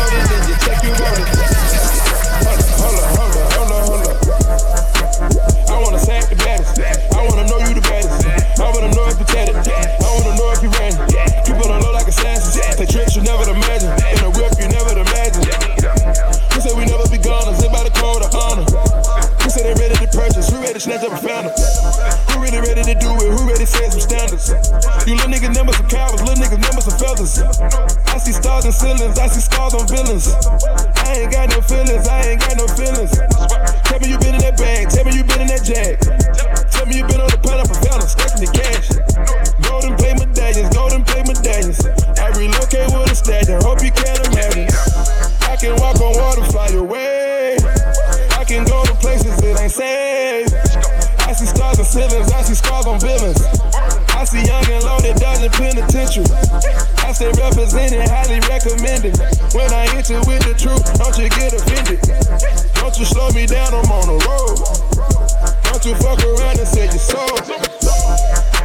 wanna 5.83 5.99
sack 5.99 6.29
the 6.31 6.37
baddest. 6.39 6.79
I 6.79 7.27
wanna 7.27 7.47
know 7.51 7.59
you 7.67 7.75
the 7.75 7.81
baddest. 7.83 8.27
I 8.61 8.71
wanna 8.71 8.95
know 8.95 9.09
if 9.11 9.19
you 9.19 9.27
tatted. 9.27 9.57
I 9.57 10.09
wanna 10.15 10.37
know 10.39 10.53
if 10.55 10.63
you 10.63 10.71
ran. 10.79 10.95
You 11.47 11.55
put 11.59 11.67
on 11.67 11.83
low 11.83 11.93
like 11.93 12.07
assassins. 12.07 12.63
Tricks 12.91 13.17
you 13.17 13.23
never 13.23 13.43
imagine. 13.51 13.91
In 14.15 14.23
a 14.23 14.31
whip 14.31 14.55
you 14.61 14.69
never 14.69 14.95
imagine. 14.95 15.43
Who 16.55 16.61
said 16.61 16.79
we 16.79 16.85
never 16.87 17.09
be 17.11 17.19
gone? 17.19 17.51
Live 17.59 17.73
by 17.73 17.83
the 17.83 17.91
code 17.91 18.23
of 18.23 18.35
honor. 18.35 18.63
Who 19.43 19.51
said 19.51 19.67
they 19.67 19.75
ready 19.83 20.02
purchase? 20.13 20.49
Who 20.53 20.61
ready 20.61 20.77
to 20.77 20.81
snatch 20.81 21.03
up 21.03 21.17
a 21.17 21.21
founder? 21.21 21.51
Who 22.31 22.45
really 22.45 22.61
ready 22.61 22.85
to 22.85 22.95
do 22.95 23.11
it? 23.25 23.29
Who 23.33 23.41
ready 23.49 23.65
to 23.65 23.67
set 23.67 23.91
some 23.93 24.05
standards? 24.05 24.53
You 25.09 25.17
little 25.17 25.33
niggas 25.33 25.57
never 25.57 25.73
some 25.73 25.89
cowards, 25.89 26.23
little 26.23 26.39
niggas 26.39 26.61
never 26.61 26.81
some 26.85 26.97
feathers. 27.01 27.41
I 28.13 28.19
see 28.21 28.33
stars 28.33 28.65
and 28.69 28.75
ceilings, 28.77 29.19
I 29.19 29.27
see 29.27 29.41
scars 29.41 29.75
on 29.75 29.89
villains. 29.89 30.29
I 31.03 31.25
ain't 31.25 31.33
got 31.33 31.49
no 31.51 31.61
feelings, 31.65 32.07
I 32.07 32.37
ain't 32.37 32.41
got 32.41 32.57
no 32.61 32.69
feelings. 32.69 33.13
Tell 33.89 33.99
me 33.99 34.13
you 34.13 34.19
been 34.21 34.37
in 34.37 34.43
that 34.45 34.57
bag, 34.61 34.93
tell 34.93 35.05
me 35.05 35.17
you 35.17 35.25
been 35.25 35.41
in 35.41 35.49
that 35.49 35.65
jag. 35.65 35.97
Tell 36.71 36.87
me 36.87 37.01
you 37.01 37.05
been 37.09 37.21
on 37.21 37.33
the 37.33 37.41
pineapple 37.41 37.81
fountain, 37.81 38.09
stacking 38.09 38.45
the 38.45 38.51
cash. 38.53 38.93
Golden 39.65 39.97
play 39.97 40.13
medallions, 40.15 40.69
golden 40.77 41.03
play 41.05 41.25
medallions. 41.25 41.81
I 42.21 42.29
relocate 42.37 42.93
with 42.93 43.11
a 43.11 43.17
stallion, 43.17 43.61
hope 43.65 43.83
you 43.83 43.93
can 43.93 44.21
imagine. 44.29 44.69
I 45.49 45.57
can 45.57 45.77
walk 45.81 46.01
on 46.01 46.13
water, 46.21 46.45
fly 46.53 46.69
away. 46.77 47.22
I 49.81 51.33
see 51.33 51.47
stars 51.47 51.79
and 51.79 51.87
ceilings, 51.87 52.31
I 52.31 52.43
see 52.43 52.55
scars 52.55 52.85
on 52.85 53.01
villains. 53.01 53.41
I 54.13 54.25
see 54.25 54.45
young 54.45 54.65
and 54.69 54.85
loaded, 54.85 55.17
dodging 55.17 55.49
penitentiary. 55.49 56.29
I 57.01 57.13
stay 57.17 57.33
represented, 57.41 58.05
highly 58.05 58.41
recommended. 58.53 59.17
When 59.57 59.73
I 59.73 59.89
hit 59.97 60.11
you 60.11 60.21
with 60.29 60.45
the 60.45 60.53
truth, 60.53 60.85
don't 61.01 61.17
you 61.17 61.33
get 61.33 61.57
offended. 61.57 62.05
Don't 62.77 62.99
you 62.99 63.07
slow 63.07 63.31
me 63.33 63.47
down, 63.47 63.73
I'm 63.73 63.89
on 63.89 64.13
the 64.13 64.19
road. 64.29 64.61
Don't 65.65 65.85
you 65.89 65.95
fuck 66.05 66.21
around 66.21 66.61
and 66.61 66.69
say 66.69 66.93
you 66.93 67.01
sold. 67.01 67.41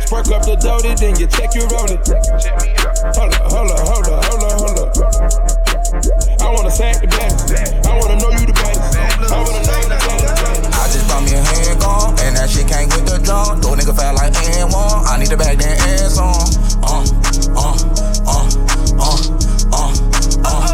Spark 0.04 0.28
up 0.28 0.44
the 0.44 0.60
doty, 0.60 0.92
then 1.00 1.16
you 1.16 1.28
check 1.28 1.56
your 1.56 1.72
rolling. 1.72 2.04
Hold 3.16 3.32
up, 3.32 3.48
hold 3.48 3.72
up, 3.72 3.80
hold 3.88 4.08
up, 4.12 4.26
hold 4.28 4.44
up, 4.44 4.60
hold 4.60 4.80
up. 4.84 4.92
I 6.44 6.52
wanna 6.52 6.72
sack 6.72 7.00
the 7.00 7.08
baddest. 7.08 7.56
I 7.88 7.96
wanna 7.96 8.20
know 8.20 8.32
you 8.36 8.46
the 8.46 8.52
baddest. 8.52 9.32
I 9.32 9.40
wanna 9.40 9.64
know 9.64 9.78
you 9.80 9.88
the 9.88 9.96
baddest. 10.04 10.47
I 10.88 10.90
just 10.90 11.08
bought 11.10 11.24
me 11.24 11.34
a 11.34 11.44
handgun, 11.44 12.16
and 12.24 12.38
that 12.38 12.48
shit 12.50 12.64
came 12.64 12.88
with 12.88 13.04
the 13.04 13.20
drum. 13.20 13.60
Throw 13.60 13.76
nigga 13.76 13.92
fat 13.92 14.16
like 14.16 14.32
N1. 14.32 15.04
I 15.04 15.20
need 15.20 15.28
the 15.28 15.36
bag, 15.36 15.60
then 15.60 15.76
ass 16.00 16.16
on. 16.16 16.32
Uh, 16.80 17.04
uh, 17.60 17.76
uh, 18.24 18.48
uh, 18.96 19.20
uh, 19.76 19.92
uh. 20.48 20.72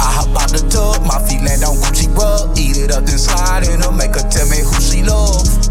I 0.00 0.08
hop 0.16 0.32
out 0.40 0.48
the 0.48 0.64
tub, 0.72 1.04
my 1.04 1.20
feet 1.28 1.44
land 1.44 1.64
on 1.64 1.76
Gucci 1.84 2.08
rug. 2.16 2.56
Eat 2.56 2.78
it 2.78 2.92
up, 2.92 3.04
then 3.04 3.18
slide 3.18 3.68
in 3.68 3.82
her, 3.82 3.92
make 3.92 4.16
her 4.16 4.24
tell 4.30 4.48
me 4.48 4.64
who 4.64 4.80
she 4.80 5.02
love. 5.02 5.63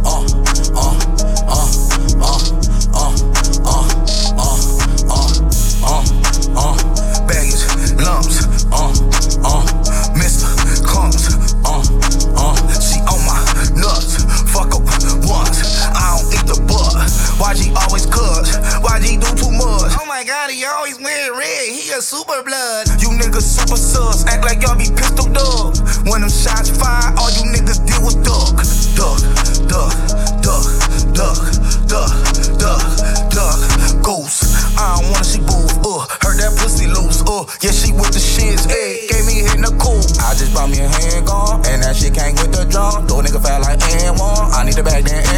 always 20.74 20.99
wearing 20.99 21.38
red, 21.38 21.69
he 21.69 21.91
a 21.93 22.01
super 22.01 22.41
blood. 22.43 22.89
You 22.99 23.09
niggas 23.13 23.45
super 23.45 23.78
sus, 23.78 24.26
act 24.26 24.43
like 24.43 24.61
y'all 24.61 24.78
be 24.78 24.89
pistol 24.89 25.30
dog. 25.30 25.78
When 26.09 26.21
them 26.21 26.34
shots 26.34 26.74
fire, 26.74 27.13
all 27.17 27.30
you 27.38 27.45
niggas 27.53 27.86
deal 27.86 28.01
with 28.01 28.17
duck, 28.26 28.57
duck, 28.97 29.21
duck, 29.69 29.93
duck, 30.41 30.65
duck, 31.13 31.41
duck, 31.86 32.11
duck, 32.57 32.84
duck, 33.30 33.59
ghost. 34.01 34.41
I 34.78 34.97
don't 34.97 35.11
wanna 35.11 35.24
see 35.24 35.39
boo, 35.39 35.61
uh, 35.86 36.09
heard 36.26 36.41
that 36.41 36.57
pussy 36.57 36.88
loose, 36.88 37.21
uh, 37.21 37.45
yeah, 37.61 37.71
she 37.71 37.93
with 37.93 38.11
the 38.11 38.19
shits, 38.19 38.65
ayy, 38.67 39.07
gave 39.09 39.26
me 39.30 39.45
hit 39.45 39.55
in 39.55 39.61
the 39.61 39.74
cool. 39.78 40.01
I 40.26 40.34
just 40.34 40.53
bought 40.53 40.69
me 40.69 40.80
a 40.82 40.89
handgun, 40.89 41.61
and 41.69 41.84
that 41.84 41.95
shit 41.95 42.13
can't 42.13 42.34
with 42.41 42.51
the 42.51 42.65
drum. 42.65 43.07
Throw 43.07 43.21
nigga 43.21 43.41
fat 43.41 43.61
like 43.61 43.82
and 44.01 44.17
one, 44.17 44.51
I 44.51 44.65
need 44.65 44.78
a 44.78 44.84
bag 44.84 45.05
then 45.05 45.32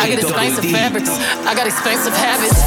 I 0.00 0.08
get 0.08 0.18
expensive 0.20 0.64
fabrics, 0.70 1.10
I 1.10 1.54
got 1.54 1.66
expensive 1.66 2.14
habits. 2.14 2.59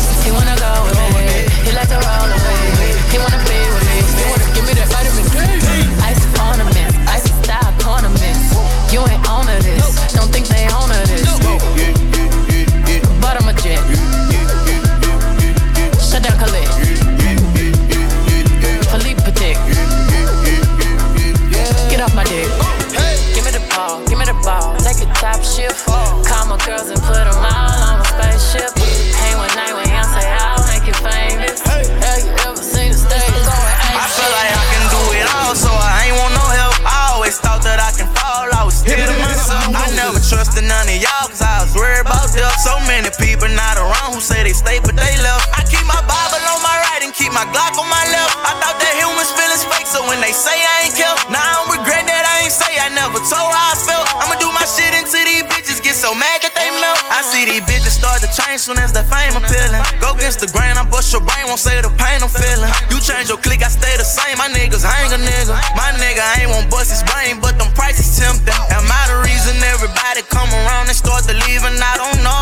See 57.24 57.48
these 57.48 57.64
bitches 57.64 57.96
start 57.96 58.20
to 58.20 58.30
change 58.30 58.68
soon 58.68 58.78
as 58.78 58.92
the 58.92 59.04
fame 59.08 59.34
appealing. 59.40 59.80
Go 60.04 60.12
against 60.14 60.44
the 60.44 60.50
grain, 60.52 60.76
I 60.76 60.84
bust 60.84 61.16
your 61.16 61.24
brain, 61.24 61.48
won't 61.48 61.60
say 61.60 61.80
the 61.80 61.90
pain 61.96 62.20
I'm 62.20 62.30
feeling. 62.30 62.70
You 62.92 63.00
change 63.00 63.32
your 63.32 63.40
clique, 63.40 63.64
I 63.64 63.72
stay 63.72 63.96
the 63.96 64.04
same. 64.04 64.36
My 64.38 64.52
niggas 64.52 64.84
hang 64.84 65.08
a 65.16 65.20
nigga. 65.20 65.56
My 65.80 65.96
nigga 65.96 66.24
ain't 66.40 66.52
won't 66.52 66.68
bust 66.68 66.92
his 66.92 67.04
brain, 67.08 67.40
but 67.40 67.56
them 67.56 67.72
prices 67.74 68.20
tempting. 68.20 68.54
Am 68.76 68.84
I 68.84 69.02
the 69.08 69.24
reason 69.24 69.56
everybody 69.72 70.22
come 70.28 70.52
around 70.52 70.92
and 70.92 70.98
start 70.98 71.24
to 71.32 71.36
leave? 71.48 71.64
And 71.64 71.80
I 71.80 71.96
don't 71.96 72.20
know. 72.20 72.34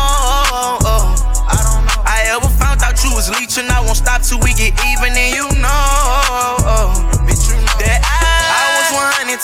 I 1.46 1.60
don't 1.62 1.84
know. 1.86 2.02
I 2.02 2.26
ever 2.34 2.50
found 2.58 2.82
out 2.82 2.98
you 3.04 3.14
was 3.14 3.30
leeching. 3.30 3.70
I 3.70 3.80
won't 3.80 3.98
stop 3.98 4.22
till 4.22 4.40
we 4.42 4.52
get 4.54 4.74
even, 4.90 5.14
and 5.14 5.30
you 5.30 5.46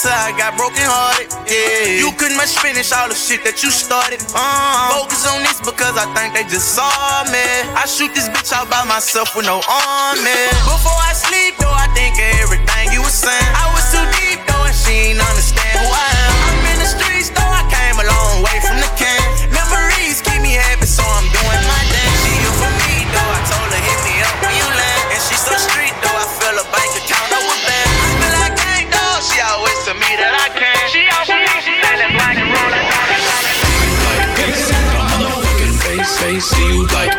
till 0.09 0.17
I 0.17 0.33
got 0.33 0.57
broken 0.57 0.89
hearted. 0.89 1.29
Yeah. 1.45 2.01
You 2.01 2.11
couldn't 2.17 2.37
much 2.41 2.57
finish 2.57 2.93
all 2.93 3.09
the 3.09 3.15
shit 3.15 3.45
that 3.45 3.61
you 3.61 3.71
started. 3.71 4.25
Uh, 4.33 4.97
focus 4.97 5.29
on 5.29 5.45
this 5.45 5.61
because 5.61 5.95
I 6.01 6.09
think 6.17 6.33
they 6.33 6.49
just 6.49 6.73
saw 6.73 6.89
me. 7.29 7.45
I 7.77 7.85
shoot 7.85 8.15
this 8.17 8.29
bitch 8.33 8.53
out 8.57 8.73
by 8.73 8.85
myself 8.89 9.37
with 9.37 9.45
no 9.45 9.61
army. 9.61 10.41
Before 10.65 11.01
I 11.05 11.13
sleep, 11.13 11.61
though, 11.61 11.69
I 11.69 11.93
think 11.93 12.17
of 12.17 12.29
everything 12.41 12.85
you 12.93 13.05
was 13.05 13.17
saying. 13.17 13.53
I 13.53 13.69
was 13.77 13.85
too 13.93 14.05
deep, 14.17 14.41
though, 14.49 14.65
and 14.65 14.77
she 14.77 15.13
ain't 15.13 15.21
understand 15.21 15.77
who 15.77 15.89
I 15.93 16.09
am. 16.25 16.28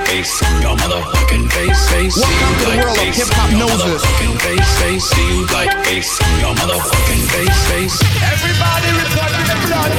You 0.10 0.16
like 0.16 0.26
ace. 0.26 0.42
Your 0.62 0.76
motherfucking 0.76 1.52
face, 1.52 1.90
face, 1.90 2.16
see 2.16 2.22
you 2.22 2.66
like 2.66 2.98
ace. 3.00 3.30
Your 3.52 3.68
motherfucking 3.68 4.36
face, 4.42 4.72
face, 4.80 5.04
see 5.10 5.28
you 5.30 5.46
like 5.54 5.74
ace. 5.88 6.20
Your 6.42 6.54
motherfucking 6.56 7.24
face, 7.30 7.60
face. 7.70 7.98
Everybody 8.24 8.90
report 8.98 9.30
to 9.30 9.42
the 9.46 9.58
blood 9.68 9.92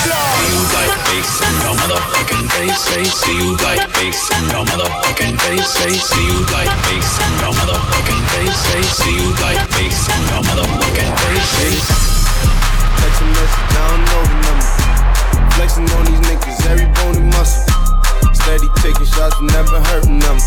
See 0.00 0.48
you 0.48 0.62
like 0.72 0.96
ace. 1.12 1.34
Your 1.62 1.74
motherfucking 1.76 2.46
face, 2.52 2.82
face, 2.88 3.14
see 3.14 3.36
you 3.36 3.56
like 3.60 3.84
ace. 4.00 4.30
Your 4.52 4.64
motherfucking 4.64 5.36
face, 5.40 5.76
face, 5.76 6.04
see 6.08 6.26
you 6.26 6.38
like 6.52 6.72
ace. 6.92 7.12
Your 7.40 7.52
motherfucking 7.52 8.22
face, 8.32 8.60
face, 8.72 8.92
see 8.96 9.16
you 9.16 9.28
like 9.42 9.62
ace. 9.84 10.02
Your 10.32 10.42
motherfucking 10.48 11.12
face, 11.20 11.50
face. 11.60 11.88
Text 13.00 13.20
a 13.20 13.26
message, 13.36 13.72
I 13.72 13.84
don't 13.90 14.04
know 14.08 14.22
the 14.22 14.36
number. 14.48 14.70
Flexing 15.54 15.88
on 15.92 16.04
these 16.06 16.22
niggas, 16.24 16.66
every 16.70 16.86
bone 16.96 17.16
and 17.16 17.30
muscle. 17.34 17.71
Steady 18.42 18.68
taking 18.82 19.06
shots, 19.06 19.40
never 19.40 19.80
hurting 19.86 20.18
them. 20.18 20.38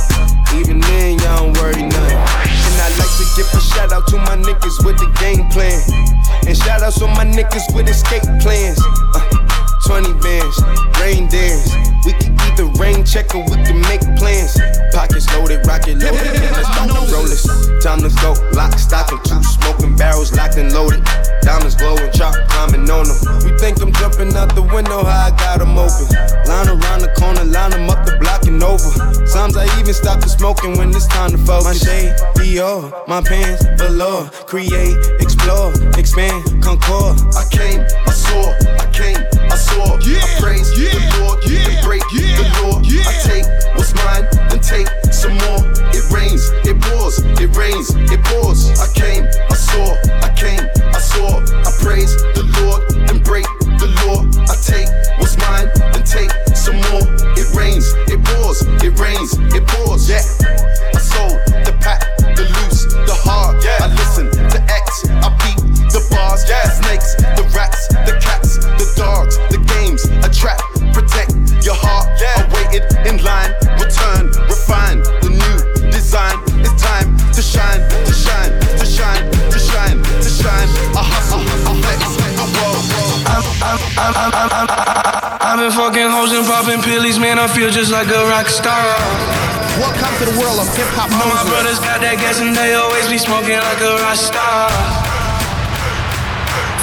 Even 0.56 0.80
then, 0.82 1.18
y'all 1.20 1.48
don't 1.48 1.58
worry 1.58 1.82
nothing. 1.82 2.20
And 2.20 2.76
I 2.84 2.92
like 3.00 3.14
to 3.16 3.26
give 3.40 3.48
a 3.54 3.62
shout 3.62 3.94
out 3.94 4.06
to 4.08 4.18
my 4.18 4.36
niggas 4.36 4.84
with 4.84 5.00
the 5.00 5.08
game 5.20 5.48
plan. 5.48 5.80
And 6.46 6.58
shout 6.58 6.84
outs 6.84 7.00
to 7.00 7.08
my 7.08 7.24
niggas 7.24 7.74
with 7.74 7.88
escape 7.88 8.28
plans. 8.44 8.80
Uh, 9.16 9.24
20 9.88 10.12
bands, 10.20 10.60
rain 11.00 11.28
dance. 11.30 11.72
We 12.06 12.12
can 12.14 12.36
either 12.52 12.66
rain 12.76 13.06
check 13.06 13.34
or 13.34 13.44
we 13.48 13.56
can 13.64 13.80
make 13.88 14.02
plans. 14.20 14.60
Pockets 14.92 15.32
loaded, 15.34 15.66
rocket 15.66 15.96
loaded. 15.96 16.36
Let's 16.52 17.12
roll 17.12 17.24
this. 17.24 17.48
Time 17.82 18.02
to 18.04 18.12
go. 18.20 18.36
Lock, 18.52 18.78
stock, 18.78 19.12
and 19.12 19.24
two 19.24 19.42
smoking 19.44 19.96
barrels 19.96 20.34
locked 20.34 20.58
and 20.58 20.74
loaded. 20.74 21.00
Diamonds 21.46 21.76
glowing, 21.76 22.12
chop 22.12 22.34
climbing 22.50 22.90
on 22.90 23.06
them. 23.06 23.22
You 23.46 23.56
think 23.60 23.80
I'm 23.80 23.94
jumping 23.94 24.34
out 24.36 24.56
the 24.56 24.64
window? 24.64 25.06
How 25.06 25.30
I 25.30 25.38
got 25.38 25.60
them 25.60 25.78
open. 25.78 26.10
Line 26.50 26.74
around 26.74 27.06
the 27.06 27.14
corner, 27.14 27.46
line 27.46 27.70
them 27.70 27.88
up 27.88 28.04
the 28.04 28.18
block 28.18 28.48
and 28.50 28.62
over. 28.64 28.90
Sometimes 29.30 29.56
I 29.56 29.70
even 29.80 29.94
stop 29.94 30.22
the 30.22 30.28
smoking 30.28 30.76
when 30.76 30.90
it's 30.90 31.06
time 31.06 31.30
to 31.32 31.38
focus. 31.38 31.66
My 31.66 31.74
shade, 31.78 32.18
Dior, 32.34 32.90
my 33.08 33.22
pants, 33.22 33.62
below. 33.78 34.26
Create, 34.50 34.98
explore, 35.22 35.70
expand, 36.02 36.42
concord. 36.66 37.14
I 37.38 37.46
came, 37.54 37.86
I 37.86 38.10
saw, 38.10 38.50
I 38.82 38.90
came, 38.90 39.22
I 39.52 39.56
saw. 39.56 39.98
I 39.98 40.28
praise 40.40 40.70
the 40.72 41.02
Lord, 41.20 41.40
and 41.46 41.82
break 41.84 42.04
the 42.12 42.46
law. 42.62 42.80
I 42.80 43.14
take 43.24 43.46
what's 43.76 43.94
mine, 43.96 44.26
then 44.50 44.60
take 44.60 44.88
some 45.12 45.34
more. 45.48 45.62
It 45.94 46.06
rains, 46.12 46.52
it 46.66 46.80
pours, 46.82 47.20
it 47.42 47.56
rains, 47.56 47.90
it 48.12 48.22
pours. 48.26 48.70
I 48.80 48.88
came, 48.94 49.26
I 49.50 49.56
saw, 49.56 49.96
I 50.22 50.30
came, 50.36 50.62
I 50.94 51.00
saw. 51.00 51.40
I 51.42 51.72
praise 51.82 52.16
the 52.38 52.44
Lord, 52.62 52.82
and 53.10 53.24
break 53.24 53.46
the 53.82 53.90
law. 54.06 54.24
I 54.46 54.56
take 54.62 54.90
what's 55.20 55.38
mine, 55.38 55.70
then 55.94 56.04
take 56.04 56.32
some 56.56 56.78
more. 56.92 57.06
It 57.38 57.50
rains, 57.56 57.94
it 58.08 58.24
pours, 58.24 58.62
it 58.84 58.98
rains, 59.00 59.34
it 59.54 59.66
pours. 59.68 60.10
Yeah, 60.10 60.24
I 60.94 61.00
sold 61.00 61.40
the 61.66 61.76
pack, 61.82 62.02
the 62.36 62.44
loose, 62.44 62.86
the 62.86 63.16
hard. 63.26 63.64
Yeah, 63.64 63.78
I 63.82 63.88
listen 63.94 64.32
to 64.32 64.60
X, 64.72 65.10
I 65.10 65.30
beat 65.42 65.65
the 65.96 66.04
bars. 66.12 66.44
Yeah, 66.44 66.68
snakes, 66.68 67.16
the 67.40 67.48
rats, 67.56 67.88
the 68.04 68.20
cats, 68.20 68.60
the 68.60 68.88
dogs, 69.00 69.40
the 69.48 69.64
games, 69.64 70.04
a 70.28 70.30
trap, 70.30 70.60
protect 70.92 71.32
your 71.64 71.80
heart. 71.80 72.12
Yeah, 72.20 72.44
I 72.44 72.84
in 73.08 73.24
line, 73.24 73.56
return, 73.80 74.28
refine 74.52 75.00
the 75.24 75.32
new 75.32 75.58
design. 75.88 76.36
It's 76.60 76.76
time 76.84 77.16
to 77.32 77.42
shine, 77.42 77.80
to 78.04 78.12
shine, 78.12 78.52
to 78.76 78.84
shine, 78.84 79.24
to 79.48 79.60
shine, 79.60 79.98
to 80.20 80.30
shine. 80.30 80.70
I 81.00 81.04
hustle, 81.08 81.40
I 81.40 81.72
flex, 81.80 82.00
I 82.12 82.46
roll. 82.60 82.80
I'm, 83.32 83.46
I'm, 83.64 83.80
I'm, 83.96 84.14
I'm, 84.20 84.32
I'm, 84.36 84.52
I'm, 84.52 84.68
I've 85.48 85.60
been 85.64 85.72
fucking 85.72 86.12
hoes 86.12 86.36
and 86.36 86.44
popping 86.44 86.84
pillies, 86.84 87.18
man. 87.20 87.40
I 87.40 87.48
feel 87.48 87.72
just 87.72 87.92
like 87.92 88.12
a 88.12 88.22
rock 88.28 88.52
star. 88.52 88.84
Welcome 89.80 90.12
to 90.20 90.26
the 90.28 90.36
world 90.40 90.60
of 90.60 90.68
hip 90.76 90.88
hop 90.96 91.12
All 91.12 91.28
my 91.28 91.44
brothers 91.52 91.80
got 91.80 92.00
that 92.00 92.16
gas 92.16 92.40
and 92.40 92.56
they 92.56 92.76
always 92.76 93.08
be 93.08 93.18
smoking 93.18 93.60
like 93.60 93.80
a 93.80 93.96
rock 94.04 94.16
star. 94.16 95.15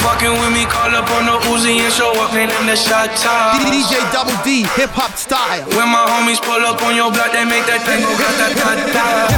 Fucking 0.03 0.35
with 0.35 0.51
me, 0.51 0.67
call 0.67 0.91
up 0.91 1.07
on 1.15 1.31
the 1.31 1.39
Uzi 1.47 1.79
and 1.79 1.93
show 1.95 2.11
up 2.27 2.35
in 2.35 2.51
the 2.67 2.75
shot 2.75 3.15
top. 3.15 3.55
DJ 3.63 3.95
Double 4.11 4.35
D, 4.43 4.67
hip 4.75 4.91
hop 4.91 5.15
style. 5.15 5.63
When 5.79 5.87
my 5.87 6.03
homies 6.11 6.43
pull 6.43 6.59
up 6.67 6.83
on 6.83 6.99
your 6.99 7.15
block, 7.15 7.31
they 7.31 7.47
make 7.47 7.63
that 7.71 7.87
thing 7.87 8.03
go 8.03 8.11
grata-ta-ta. 8.19 9.31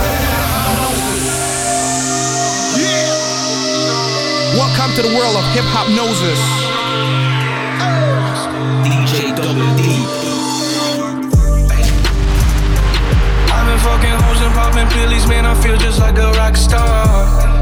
Welcome 4.56 4.90
to 4.96 5.02
the 5.04 5.12
world 5.12 5.36
of 5.36 5.44
Hiphopnosis. 5.52 6.40
DJ 8.88 9.36
Double 9.36 9.68
D. 9.76 10.00
I've 13.52 13.68
been 13.68 13.80
fucking 13.84 14.16
hoes 14.16 14.40
and 14.40 14.54
popping 14.56 14.88
pillies, 14.96 15.28
man. 15.28 15.44
I 15.44 15.52
feel 15.60 15.76
just 15.76 16.00
like 16.00 16.16
a 16.16 16.32
rock 16.32 16.56
star. 16.56 17.53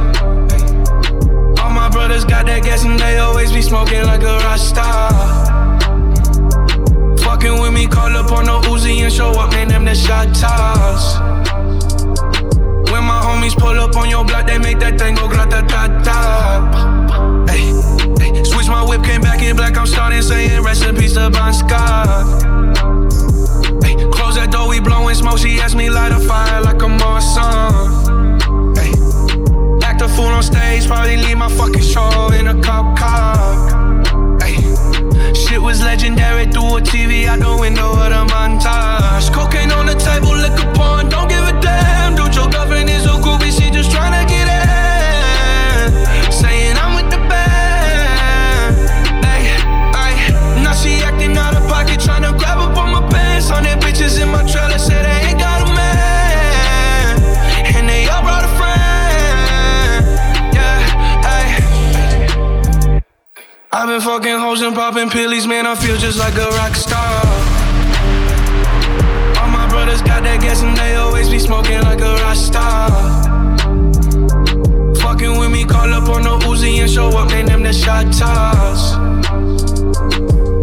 All 2.13 2.19
brothers 2.19 2.31
got 2.31 2.45
that 2.45 2.63
gas 2.63 2.85
and 2.85 3.01
they 3.01 3.17
always 3.17 3.53
be 3.53 3.63
smoking 3.63 4.05
like 4.05 4.21
a 4.21 4.37
rock 4.45 4.59
star. 4.59 5.09
Fucking 7.17 7.59
with 7.59 7.73
me, 7.73 7.87
call 7.87 8.15
up 8.15 8.31
on 8.33 8.45
the 8.45 8.69
Uzi 8.69 9.01
and 9.01 9.11
show 9.11 9.31
up, 9.31 9.51
man. 9.53 9.69
Them 9.69 9.87
the 9.87 9.95
shot 9.95 10.29
toss. 10.35 11.19
When 12.93 13.05
my 13.05 13.19
homies 13.25 13.57
pull 13.57 13.81
up 13.81 13.97
on 13.97 14.11
your 14.11 14.27
block, 14.27 14.47
they 14.47 14.59
make 14.59 14.79
that 14.81 14.99
thing 14.99 15.15
go 15.15 15.27
grata 15.27 15.65
ta 15.67 15.89
ta. 16.05 17.49
Switch 18.45 18.69
my 18.69 18.85
whip 18.85 19.03
came 19.05 19.23
back 19.23 19.41
in 19.41 19.57
black. 19.57 19.79
I'm 19.79 19.87
starting 19.87 20.21
saying 20.21 20.63
peace 20.97 21.15
to 21.15 21.31
Bon 21.31 21.55
Scott. 21.55 22.43
Close 24.13 24.35
that 24.35 24.51
door, 24.53 24.69
we 24.69 24.81
blowing 24.81 25.15
smoke. 25.15 25.39
She 25.39 25.59
asked 25.61 25.77
me 25.77 25.89
light 25.89 26.13
a 26.13 26.21
fire 26.21 26.61
like 26.61 26.83
a 26.83 26.89
Morrison. 26.89 28.22
Fool 30.17 30.27
on 30.27 30.43
stage, 30.43 30.87
probably 30.87 31.17
leave 31.17 31.39
my 31.39 31.49
fucking 31.49 31.81
show 31.81 32.31
in 32.33 32.47
a 32.49 32.61
cop 32.61 32.99
car. 32.99 34.39
Hey, 34.43 34.57
shit 35.33 35.61
was 35.61 35.81
legendary 35.83 36.45
through 36.53 36.77
a 36.77 36.81
TV 36.83 37.25
out 37.27 37.39
the 37.41 37.57
window 37.59 37.93
of 37.93 38.11
the 38.11 38.25
montage. 38.33 39.33
Cocaine 39.33 39.73
on 39.73 39.87
the 39.87 39.95
table, 39.95 40.37
liquor 40.37 40.71
porn, 40.75 41.09
don't 41.09 41.29
give 41.29 41.43
a 41.49 41.59
damn. 41.63 42.15
Dude, 42.15 42.35
your 42.35 42.51
girlfriend 42.51 42.91
is 42.91 43.07
a 43.07 43.17
groupie, 43.25 43.51
she 43.57 43.71
just 43.71 43.91
tryna 43.91 44.29
get 44.29 44.49
in. 44.53 45.93
Saying 46.31 46.77
I'm 46.77 46.95
with 46.95 47.11
the 47.11 47.19
band. 47.31 48.77
Ay, 49.25 49.49
ay. 49.97 50.15
Now 50.63 50.75
she 50.75 51.03
acting 51.03 51.39
out 51.39 51.57
of 51.57 51.67
pocket, 51.69 52.01
tryna 52.01 52.37
grab 52.39 52.59
up 52.59 52.77
on 52.77 52.93
my 52.93 53.01
pants. 53.09 53.51
On 53.51 53.63
their 53.63 53.79
bitches 53.79 54.21
in 54.21 54.29
my 54.29 54.43
trailer, 54.45 54.62
I've 63.75 63.89
been 63.89 64.03
fucking 64.03 64.39
hoes 64.39 64.61
and 64.61 64.75
popping 64.75 65.09
pillies, 65.09 65.47
man. 65.47 65.65
I 65.65 65.75
feel 65.75 65.97
just 65.97 66.19
like 66.19 66.35
a 66.35 66.47
rock 66.61 66.75
star. 66.75 67.25
All 69.41 69.49
my 69.49 69.67
brothers 69.71 70.03
got 70.03 70.23
that 70.25 70.43
gas 70.43 70.61
and 70.61 70.77
they 70.77 70.95
always 70.97 71.31
be 71.31 71.39
smoking 71.39 71.81
like 71.81 72.01
a 72.01 72.15
rock 72.17 72.37
star. 72.37 72.91
Fucking 74.97 75.39
with 75.39 75.51
me, 75.51 75.65
call 75.65 75.91
up 75.91 76.07
on 76.11 76.23
the 76.25 76.39
Uzi 76.45 76.83
and 76.83 76.91
show 76.91 77.09
up, 77.17 77.31
man, 77.31 77.47
them 77.47 77.63
the 77.63 77.73
shot 77.73 78.13
toss. 78.13 78.95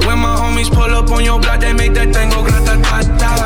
When 0.06 0.20
my 0.20 0.36
homies 0.38 0.70
pull 0.70 0.94
up 0.94 1.10
on 1.10 1.26
your 1.26 1.40
block, 1.40 1.62
they 1.62 1.74
make 1.74 1.96
that 1.96 2.14
thing 2.14 2.30
go 2.30 2.44
grata 2.44 2.80
ta 2.84 3.40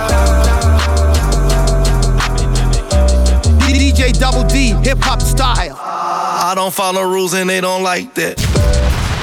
DJ 3.61 4.11
Double 4.20 4.43
D, 4.43 4.74
hip 4.84 4.97
hop 4.99 5.22
style. 5.22 5.80
I 5.80 6.51
don't 6.53 6.74
follow 6.74 7.03
rules 7.03 7.34
and 7.34 7.49
they 7.49 7.61
don't 7.61 7.82
like 7.82 8.14
that. 8.16 8.53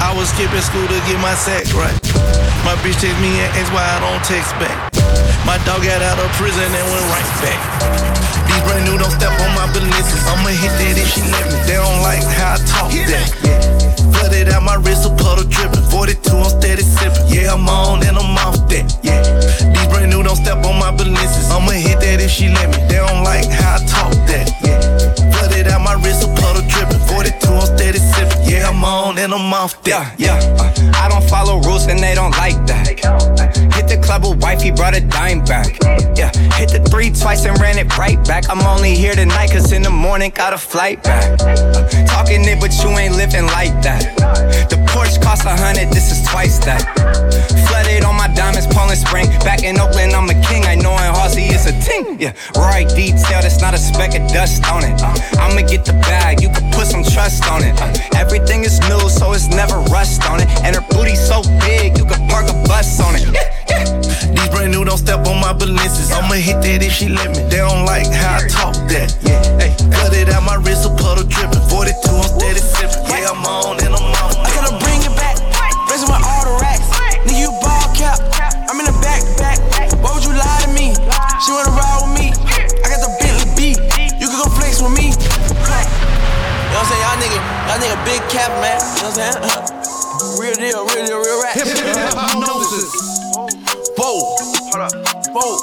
I 0.01 0.09
was 0.17 0.33
skipping 0.33 0.65
school 0.65 0.83
to 0.89 0.99
get 1.05 1.21
my 1.21 1.37
sack 1.37 1.69
right. 1.77 1.93
My 2.65 2.73
bitch 2.81 2.97
text 2.97 3.21
me 3.21 3.37
and 3.37 3.49
ask 3.53 3.69
why 3.69 3.85
I 3.85 4.01
don't 4.01 4.23
text 4.25 4.49
back. 4.57 4.73
My 5.45 5.61
dog 5.61 5.85
got 5.85 6.01
out 6.01 6.17
of 6.17 6.29
prison 6.41 6.65
and 6.65 6.85
went 6.89 7.05
right 7.13 7.29
back. 7.45 7.61
These 8.49 8.63
brand 8.65 8.83
new 8.89 8.97
don't 8.97 9.13
step 9.13 9.29
on 9.29 9.53
my 9.53 9.69
business. 9.69 10.09
I'ma 10.25 10.49
hit 10.57 10.73
that 10.81 10.97
if 10.97 11.05
she 11.13 11.21
let 11.29 11.45
me. 11.45 11.57
They 11.69 11.77
don't 11.77 12.01
like 12.01 12.25
how 12.25 12.57
I 12.57 12.59
talk 12.65 12.89
that. 12.89 13.25
Yeah. 13.45 13.61
Flooded 14.09 14.49
out 14.49 14.65
my 14.65 14.81
wrist, 14.81 15.05
a 15.05 15.13
puddle 15.13 15.45
dripping. 15.45 15.85
42, 15.93 16.17
I'm 16.33 16.49
steady 16.49 16.81
sipping. 16.81 17.29
Yeah, 17.29 17.53
I'm 17.53 17.69
on 17.69 18.01
and 18.01 18.17
I'm 18.17 18.37
off 18.41 18.57
that. 18.73 18.85
Yeah. 19.05 19.21
These 19.69 19.87
brand 19.93 20.09
new 20.09 20.25
don't 20.25 20.35
step 20.35 20.65
on 20.65 20.81
my 20.81 20.89
business. 20.91 21.49
I'ma 21.53 21.77
hit 21.77 22.01
that 22.01 22.17
if 22.17 22.29
she 22.33 22.49
let 22.49 22.73
me. 22.73 22.81
They 22.89 22.97
don't 22.97 23.21
like 23.21 23.45
how 23.49 23.77
I 23.77 23.85
talk 23.85 24.11
that. 24.33 24.49
Yeah. 24.65 24.81
Flooded 25.29 25.69
out 25.69 25.85
my 25.85 25.93
wrist, 26.01 26.25
a 26.25 26.29
puddle 26.41 26.65
dripping. 26.65 27.00
42, 27.21 27.53
I'm 27.53 27.77
steady 27.77 27.99
sipping. 27.99 28.49
Yeah, 28.49 28.69
I'm 28.69 28.83
on 28.83 29.17
and 29.19 29.33
I'm 29.33 29.53
off 29.53 29.81
that. 29.83 30.15
Yeah, 30.17 30.39
yeah. 30.39 30.57
Uh, 30.57 30.91
I 30.95 31.09
don't 31.09 31.27
follow 31.29 31.61
rules 31.61 31.85
and 31.85 31.99
they 31.99 32.15
don't 32.15 32.31
like 32.31 32.57
that. 32.65 32.87
Hit 33.75 33.87
the 33.87 34.01
club 34.03 34.23
with 34.23 34.41
wife, 34.41 34.61
he 34.61 34.71
brought 34.71 34.95
a 34.95 35.01
dime 35.01 35.43
back. 35.45 35.77
Yeah, 36.17 36.31
hit 36.57 36.71
the 36.71 36.83
three 36.89 37.11
twice 37.11 37.45
and 37.45 37.59
ran 37.59 37.77
it 37.77 37.95
right 37.97 38.17
back. 38.25 38.49
I'm 38.49 38.61
only 38.61 38.95
here 38.95 39.13
tonight 39.13 39.51
cause 39.51 39.71
in 39.71 39.83
the 39.83 39.91
morning 39.91 40.31
got 40.33 40.53
a 40.53 40.57
flight 40.57 41.03
back. 41.03 41.39
Uh, 41.41 42.05
talking 42.05 42.41
it, 42.41 42.59
but 42.59 42.73
you 42.81 42.89
ain't 42.97 43.15
living 43.15 43.45
like 43.47 43.73
that. 43.83 44.17
The 44.69 44.77
Porsche 44.89 45.21
cost 45.21 45.45
a 45.45 45.55
hundred, 45.55 45.89
this 45.93 46.11
is 46.11 46.27
twice 46.27 46.57
that. 46.65 46.81
Flooded 47.67 48.03
on 48.03 48.15
my 48.17 48.27
diamonds, 48.33 48.67
Poland 48.67 48.97
Spring. 48.97 49.27
Back 49.45 49.63
in 49.63 49.79
Oakland, 49.79 50.13
I'm 50.13 50.29
a 50.29 50.37
king. 50.49 50.65
I 50.65 50.75
know 50.75 50.93
in 50.93 51.13
Halsey 51.13 51.43
it's 51.53 51.67
a 51.67 51.75
ting. 51.85 52.19
Yeah, 52.19 52.33
right 52.55 52.87
detail, 52.89 53.41
that's 53.41 53.61
not 53.61 53.73
a 53.73 53.77
speck 53.77 54.17
of 54.17 54.27
dust 54.29 54.65
on 54.65 54.83
it. 54.83 54.97
Uh, 55.01 55.13
I'ma 55.37 55.61
get 55.67 55.85
the 55.85 55.93
bag, 55.93 56.41
you 56.41 56.49
can 56.49 56.65
put 56.71 56.87
some 56.87 57.03
trust 57.11 57.43
on 57.51 57.63
it. 57.63 57.75
Uh, 57.79 57.91
everything 58.15 58.63
is 58.63 58.79
new, 58.87 59.03
so 59.09 59.33
it's 59.33 59.47
never 59.47 59.77
rust 59.91 60.23
on 60.29 60.39
it. 60.39 60.47
And 60.63 60.75
her 60.75 60.85
booty 60.95 61.15
so 61.15 61.43
big, 61.59 61.97
you 61.97 62.05
can 62.05 62.27
park 62.27 62.47
a 62.47 62.55
bus 62.63 62.99
on 63.03 63.15
it. 63.15 63.27
Yeah, 63.27 63.43
yeah. 63.69 63.83
These 64.31 64.49
brand 64.49 64.71
new 64.71 64.83
don't 64.85 64.97
step 64.97 65.27
on 65.27 65.39
my 65.39 65.53
balances. 65.53 66.11
I'ma 66.11 66.39
hit 66.39 66.63
that 66.63 66.81
if 66.83 66.93
she 66.93 67.09
let 67.09 67.35
me. 67.35 67.43
They 67.51 67.59
don't 67.59 67.85
like 67.85 68.07
how 68.07 68.39
I 68.39 68.47
talk 68.47 68.75
that. 68.95 69.11
Yeah, 69.21 69.43
hey, 69.59 69.75
cut 69.91 70.15
it 70.15 70.29
out 70.29 70.43
my 70.43 70.55
wrist, 70.55 70.87
a 70.87 70.91
puddle 70.95 71.27
dripping. 71.27 71.61
42, 71.67 71.91
I'm 72.07 72.31
steady 72.39 72.63
sipping. 72.63 73.03
Yeah, 73.11 73.35
I'm 73.35 73.43
on 73.43 73.83
and 73.83 73.91
I'm 73.91 74.07
on. 74.07 74.31
I 74.39 74.49
gotta 74.55 74.75
bring 74.79 75.03
it 75.03 75.15
back. 75.19 75.35
Raising 75.91 76.07
my 76.07 76.19
all 76.23 76.43
the 76.47 76.55
racks. 76.63 76.87
Nigga, 77.27 77.43
you 77.43 77.51
ball 77.59 77.91
cap. 77.91 78.23
I'm 78.71 78.79
in 78.79 78.87
the 78.87 78.95
back, 79.03 79.21
back. 79.35 79.59
Why 79.99 80.15
would 80.15 80.23
you 80.23 80.31
lie 80.31 80.63
to 80.63 80.71
me? 80.71 80.95
She 81.43 81.51
wanna 81.51 81.75
y'all 87.71 87.79
nigga 87.79 87.95
big 88.03 88.19
cap, 88.27 88.51
man. 88.59 88.75
You 88.99 89.07
know 89.07 89.15
what 89.15 89.31
I'm 89.31 89.47
saying? 89.47 89.79
Real 90.37 90.53
deal, 90.53 90.85
real 90.85 91.05
deal, 91.07 91.17
real 91.17 91.41
rap. 91.41 91.55
Whoa. 93.97 94.21
Hold 94.69 94.85
up. 94.85 94.93
Whoa. 95.33 95.57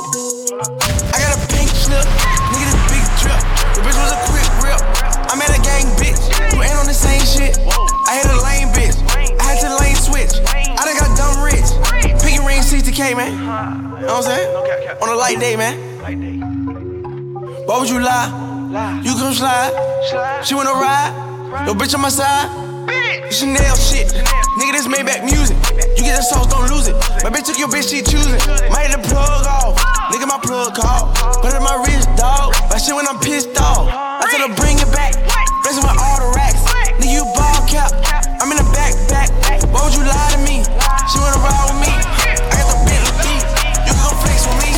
I 1.14 1.20
got 1.20 1.36
a 1.36 1.40
pink 1.52 1.70
slip. 1.70 2.02
Nigga, 2.50 2.64
this 2.66 2.80
big 2.90 3.04
drip. 3.22 3.38
The 3.76 3.80
bitch 3.86 3.94
was 3.94 4.10
a 4.10 4.20
quick 4.26 4.48
rip. 4.64 4.80
I'm 5.30 5.38
at 5.38 5.54
a 5.54 5.62
gang, 5.62 5.86
bitch. 5.94 6.18
You 6.52 6.62
ain't 6.62 6.74
on 6.74 6.86
the 6.86 6.96
same 6.96 7.22
shit. 7.22 7.56
I 8.08 8.18
hit 8.18 8.26
a 8.26 8.40
lane, 8.42 8.72
bitch. 8.74 8.98
I 9.38 9.54
had 9.54 9.60
to 9.62 9.76
lane 9.78 9.94
switch. 9.94 10.42
I 10.48 10.82
done 10.82 10.96
got 10.98 11.14
dumb 11.16 11.44
rich. 11.44 11.70
Pinky 12.20 12.42
ring 12.44 12.58
60K, 12.58 13.14
man. 13.16 13.32
You 13.32 14.06
know 14.06 14.18
what 14.18 14.26
I'm 14.26 14.32
saying? 14.32 14.98
On 15.02 15.08
a 15.08 15.14
light 15.14 15.38
day, 15.38 15.54
man. 15.54 15.78
Why 17.66 17.78
would 17.78 17.88
you 17.88 18.00
lie? 18.00 19.02
You 19.04 19.14
come 19.14 19.34
slide. 19.34 20.42
She 20.44 20.54
wanna 20.54 20.72
ride. 20.72 21.27
Yo, 21.48 21.72
bitch 21.72 21.96
on 21.96 22.04
my 22.04 22.12
side. 22.12 22.52
Chanel 23.32 23.72
shit. 23.72 24.12
Nigga, 24.60 24.72
this 24.76 24.84
Maybach 24.84 25.24
music. 25.24 25.56
You 25.96 26.04
get 26.04 26.20
the 26.20 26.22
sauce, 26.22 26.44
don't 26.44 26.68
lose 26.68 26.92
it. 26.92 26.96
My 27.24 27.32
bitch 27.32 27.48
took 27.48 27.56
your 27.56 27.72
bitch, 27.72 27.88
she 27.88 28.04
choosing. 28.04 28.36
Might 28.68 28.92
the 28.92 29.00
plug 29.00 29.48
off. 29.48 29.72
Nigga, 30.12 30.28
my 30.28 30.36
plug 30.44 30.76
call. 30.76 31.08
Put 31.40 31.56
it 31.56 31.56
in 31.56 31.64
my 31.64 31.80
wrist, 31.80 32.04
dog. 32.20 32.52
My 32.68 32.76
shit 32.76 32.92
when 32.92 33.08
I'm 33.08 33.16
pissed 33.24 33.56
off. 33.56 33.88
I 33.88 34.28
tell 34.28 34.44
her 34.44 34.52
bring 34.60 34.76
it 34.76 34.92
back. 34.92 35.16
Blessing 35.64 35.88
with 35.88 35.96
all 35.96 36.20
the 36.20 36.36
racks. 36.36 36.60
Nigga, 37.00 37.16
you 37.16 37.24
ball 37.32 37.64
cap. 37.64 37.96
I'm 38.44 38.52
in 38.52 38.60
the 38.60 38.68
backpack. 38.68 39.32
Why 39.72 39.88
would 39.88 39.96
you 39.96 40.04
lie 40.04 40.28
to 40.36 40.40
me? 40.44 40.60
She 41.08 41.16
wanna 41.16 41.40
ride 41.40 41.64
with 41.72 41.80
me. 41.80 41.92
I 41.96 42.60
got 42.60 42.68
the 42.68 42.78
Bentley. 42.84 43.40
You 43.88 43.96
can 43.96 44.04
go 44.04 44.12
flex 44.20 44.44
with 44.44 44.60
me. 44.60 44.72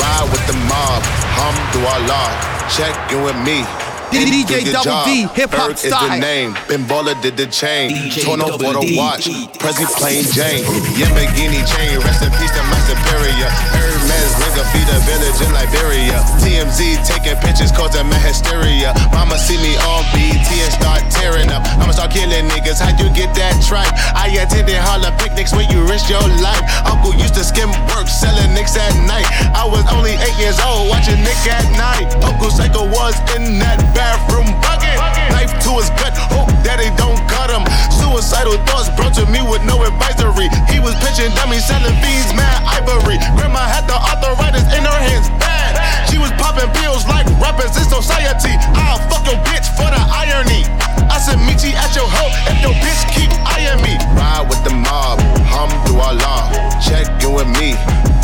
Ride 0.00 0.32
with 0.32 0.44
the 0.48 0.56
mob, 0.64 1.04
hum 1.36 1.52
through 1.76 1.84
our 1.92 2.00
law. 2.08 2.32
Check 2.72 2.96
in 3.12 3.20
with 3.20 3.36
me. 3.44 3.83
DJ 4.14 4.64
Do 4.64 4.72
Double. 4.72 5.04
D, 5.04 5.26
hip 5.34 5.50
hop 5.50 5.74
Ferg 5.74 5.84
is 5.84 5.90
the 5.90 6.18
name. 6.18 6.54
Ben 6.68 6.86
Baller 6.86 7.18
did 7.20 7.36
the 7.36 7.46
chain. 7.46 7.90
DJ 7.90 8.22
Tourneau 8.22 8.54
for 8.54 8.78
the 8.78 8.94
watch. 8.94 9.26
Prezi 9.58 9.86
plain 9.98 10.22
Jane. 10.30 10.62
Yamagini 11.00 11.62
chain. 11.66 11.98
Rest 11.98 12.22
in 12.22 12.30
peace 12.38 12.54
to 12.54 12.62
my 12.70 12.78
superior. 12.86 13.50
Hermes 13.74 14.32
nigga 14.38 14.62
a 14.62 14.64
feed 14.70 14.88
a 14.88 14.98
village 15.02 15.38
in 15.42 15.50
Liberia. 15.50 16.18
TMZ 16.38 17.02
taking 17.02 17.36
pictures 17.42 17.72
causing 17.74 18.06
my 18.06 18.18
hysteria. 18.22 18.94
Mama 19.10 19.38
see 19.38 19.58
me 19.58 19.74
on 19.90 20.06
BT 20.14 20.46
and 20.62 20.72
start 20.72 21.02
tearing 21.10 21.50
up. 21.50 21.66
I'ma 21.82 21.92
start 21.92 22.14
killing 22.14 22.46
niggas. 22.48 22.78
How'd 22.78 23.00
you 23.00 23.10
get 23.12 23.34
that 23.34 23.58
tripe? 23.66 23.90
I 24.14 24.30
attended 24.38 24.78
Harlem 24.78 25.14
picnics 25.18 25.52
where 25.52 25.66
you 25.66 25.82
risk 25.90 26.08
your 26.08 26.22
life. 26.38 26.62
Uncle 26.86 27.14
used 27.18 27.34
to 27.34 27.44
skim 27.44 27.70
work 27.90 28.06
selling 28.06 28.54
nicks 28.54 28.76
at 28.76 28.94
night. 29.10 29.26
I 29.54 29.66
was 29.66 29.82
only 29.90 30.14
eight 30.14 30.38
years 30.38 30.58
old 30.62 30.88
watching 30.88 31.18
Nick 31.26 31.40
at 31.50 31.66
night. 31.74 32.08
Uncle 32.22 32.50
Psycho 32.50 32.86
was 32.86 33.18
in 33.34 33.58
that 33.58 33.82
bathroom 34.04 34.52
bucket. 34.60 35.00
Knife 35.32 35.56
to 35.64 35.80
his 35.80 35.88
gut, 35.96 36.12
hope 36.28 36.52
that 36.60 36.76
they 36.76 36.92
don't 37.00 37.16
cut 37.24 37.48
him. 37.48 37.64
Suicidal 37.88 38.60
thoughts 38.68 38.92
brought 38.92 39.16
to 39.16 39.24
me 39.32 39.40
with 39.40 39.64
no 39.64 39.80
advisory. 39.80 40.52
He 40.68 40.78
was 40.84 40.92
pitching 41.00 41.32
dummies, 41.32 41.64
selling 41.64 41.96
fiends, 42.04 42.36
mad 42.36 42.60
ivory. 42.68 43.16
Grandma 43.40 43.64
had 43.64 43.88
the 43.88 43.96
arthritis 43.96 44.68
in 44.76 44.84
her 44.84 45.00
hands, 45.08 45.32
bad. 45.40 45.80
She 46.12 46.20
was 46.20 46.28
popping 46.36 46.68
pills 46.76 47.08
like 47.08 47.24
rappers 47.40 47.72
in 47.80 47.88
society. 47.88 48.52
I'll 48.76 49.00
fuck 49.08 49.24
your 49.24 49.40
bitch 49.48 49.72
for 49.72 49.88
the 49.88 50.02
irony. 50.12 50.68
I 51.08 51.16
said, 51.16 51.40
meet 51.40 51.64
you 51.64 51.72
at 51.72 51.96
your 51.96 52.06
hoe 52.06 52.32
if 52.52 52.60
your 52.60 52.76
bitch 52.84 53.02
keep 53.08 53.32
eyeing 53.48 53.80
me. 53.80 53.96
Ride 54.12 54.44
with 54.44 54.60
the 54.68 54.74
mob, 54.74 55.16
hum 55.48 55.72
through 55.88 56.04
our 56.04 56.16
law. 56.20 56.52
Check 56.84 57.08
in 57.24 57.32
with 57.32 57.48
me 57.56 57.72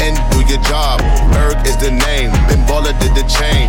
and 0.04 0.16
do 0.32 0.44
your 0.44 0.60
job. 0.68 1.00
Ferg 1.32 1.60
is 1.66 1.76
the 1.76 1.90
name, 1.90 2.30
Ben 2.48 2.60
Baller 2.68 2.94
did 3.00 3.12
the 3.16 3.24
chain. 3.28 3.59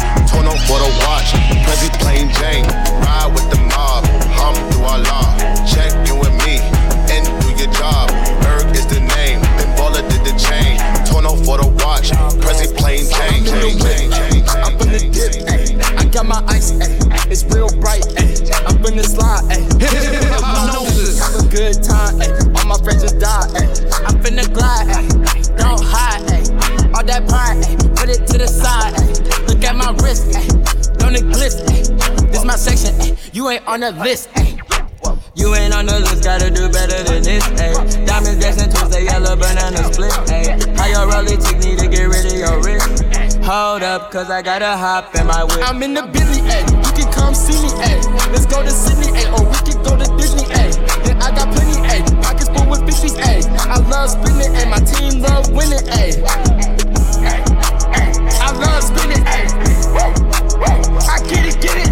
You 33.42 33.50
ain't 33.50 33.66
on 33.66 33.80
the 33.80 33.90
list. 33.94 34.30
You 35.34 35.56
ain't 35.56 35.74
on 35.74 35.88
the 35.88 36.00
list, 36.00 36.24
gotta 36.24 36.52
do 36.52 36.70
better 36.70 37.02
than 37.02 37.24
this, 37.24 37.42
ayy. 37.58 38.06
Diamonds 38.06 38.38
dancing 38.38 38.70
twist, 38.70 38.94
a 38.94 39.02
yellow 39.02 39.36
banana 39.36 39.82
split, 39.92 40.14
ayy. 40.30 40.62
How 40.78 40.86
your 40.86 41.10
rollie 41.10 41.42
chick 41.42 41.58
need 41.58 41.80
to 41.80 41.90
get 41.90 42.06
rid 42.06 42.30
of 42.30 42.38
your 42.38 42.62
wrist. 42.62 43.02
Hold 43.42 43.82
up, 43.82 44.12
cause 44.12 44.30
I 44.30 44.44
gotta 44.44 44.78
hop 44.78 45.16
in 45.16 45.26
my 45.26 45.44
whip. 45.44 45.58
I'm 45.66 45.82
in 45.82 45.96
the 45.96 46.04
Bentley, 46.04 46.46
ayy. 46.54 46.70
You 46.86 46.94
can 46.94 47.12
come 47.12 47.34
see 47.34 47.58
me, 47.58 47.74
ayy. 47.82 48.06
Let's 48.30 48.46
go 48.46 48.62
to 48.62 48.70
Sydney, 48.70 49.10
ayy. 49.10 49.34
Or 49.34 49.42
we 49.50 49.58
can 49.66 49.82
go 49.82 49.98
to 49.98 50.06
Disney, 50.22 50.46
ayy. 50.62 50.78
Then 51.02 51.18
I 51.18 51.34
got 51.34 51.50
plenty, 51.50 51.82
ayy. 51.90 52.06
Pockets 52.22 52.46
full 52.54 52.70
with 52.70 52.86
50s, 52.86 53.18
ayy. 53.26 53.42
I 53.66 53.82
love 53.90 54.12
spinning, 54.14 54.54
ayy. 54.54 54.70
My 54.70 54.78
team 54.86 55.18
love 55.18 55.50
winning. 55.50 55.82
I 58.38 58.54
love 58.54 58.86
spinning. 58.86 59.26
I 61.10 61.18
get 61.26 61.50
it, 61.50 61.58
get 61.60 61.78
it. 61.82 61.91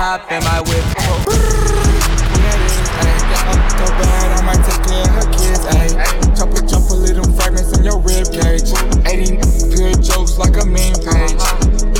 hop 0.00 0.32
in 0.32 0.40
my 0.48 0.60
whip. 0.64 0.80
So 3.76 3.84
bad, 4.00 4.32
I 4.32 4.40
might 4.48 4.64
take 4.64 4.80
care 4.88 5.04
of 5.04 5.12
her 5.12 5.28
kids. 5.28 5.60
Ayy, 5.76 5.92
chop 6.32 6.48
a 6.56 6.64
jump 6.64 6.88
a 6.88 6.96
little 6.96 7.28
fragments 7.36 7.76
in 7.76 7.84
your 7.84 8.00
rib 8.00 8.32
80 8.32 9.36
good 9.76 10.00
jokes 10.00 10.38
like 10.40 10.56
a 10.56 10.64
meme 10.64 10.96
page. 11.04 11.36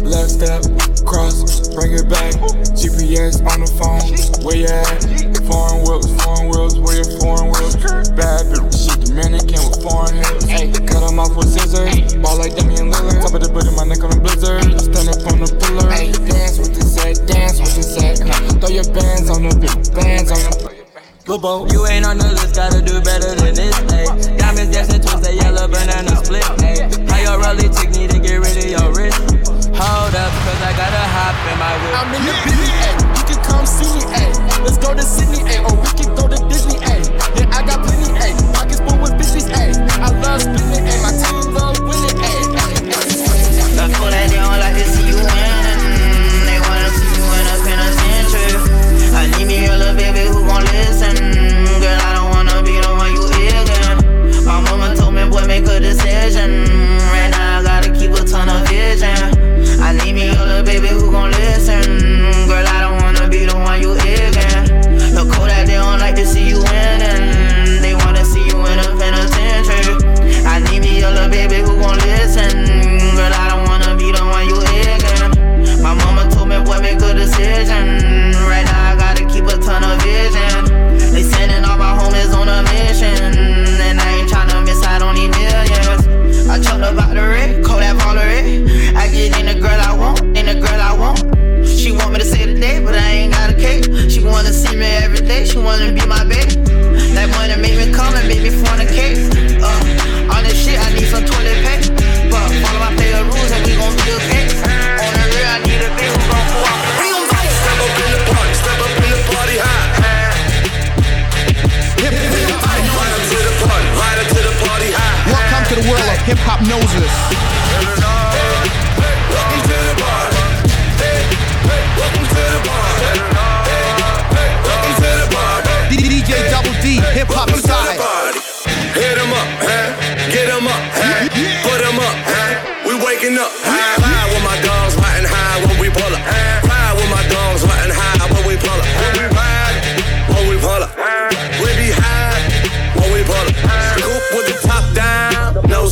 Left 0.01 0.32
step, 0.32 0.64
cross, 1.05 1.68
bring 1.76 1.92
it 1.92 2.09
back. 2.09 2.32
GPS 2.72 3.44
on 3.44 3.61
the 3.61 3.68
phone, 3.76 4.01
where 4.48 4.57
you 4.57 4.64
at? 4.64 5.05
Foreign 5.44 5.84
wheels, 5.84 6.09
foreign 6.24 6.48
wheels, 6.48 6.80
where 6.80 7.05
your 7.05 7.11
foreign 7.20 7.53
wheels? 7.53 7.76
Bad 8.16 8.48
bitch, 8.48 8.88
Dominican 9.05 9.61
with 9.68 9.76
foreign 9.84 10.16
hips. 10.16 10.48
Ayy, 10.48 10.72
off 11.20 11.36
with 11.36 11.53
scissors, 11.53 12.16
ball 12.16 12.38
like 12.38 12.57
Damian 12.57 12.90
Lillard. 12.90 13.20
Top 13.20 13.34
of 13.34 13.44
the 13.44 13.49
bands 19.01 19.30
on 19.30 19.42
the 19.42 19.55
big 19.57 19.76
bands 19.94 20.30
on 20.30 20.38
the 20.38 20.80
Bobo. 21.26 21.66
You 21.72 21.86
ain't 21.86 22.05
on 22.05 22.18
the 22.18 22.28
list, 22.28 22.57
gotta 22.57 22.82
do 22.82 23.01
better 23.01 23.34
than 23.34 23.55
this, 23.55 23.76
ayy. 23.94 24.38
Diamonds 24.38 24.74
dancing, 24.74 25.01
twist 25.01 25.22
that 25.22 25.34
yellow 25.34 25.68
banana 25.68 26.16
split, 26.24 26.42
ayy. 26.64 26.90
How 27.09 27.20
your 27.22 27.38
rolly 27.38 27.68
tick 27.70 27.90
need 27.94 28.11
to 28.11 28.18
get 28.18 28.40
rid 28.40 28.57
of 28.57 28.66
your 28.66 28.88
wrist. 28.90 29.20
Hold 29.78 30.14
up, 30.16 30.32
cause 30.44 30.61
I 30.64 30.72
gotta 30.74 31.05
hop 31.14 31.36
in 31.46 31.57
my 31.61 31.72
whip. 31.80 31.94
I'm 31.98 32.11
in 32.16 32.22
the 32.26 32.34
beat, 32.44 32.74
ayy. 32.82 32.98
You 33.14 33.24
can 33.30 33.40
come 33.44 33.66
see 33.66 33.90
me, 33.94 34.03
ayy. 34.11 34.20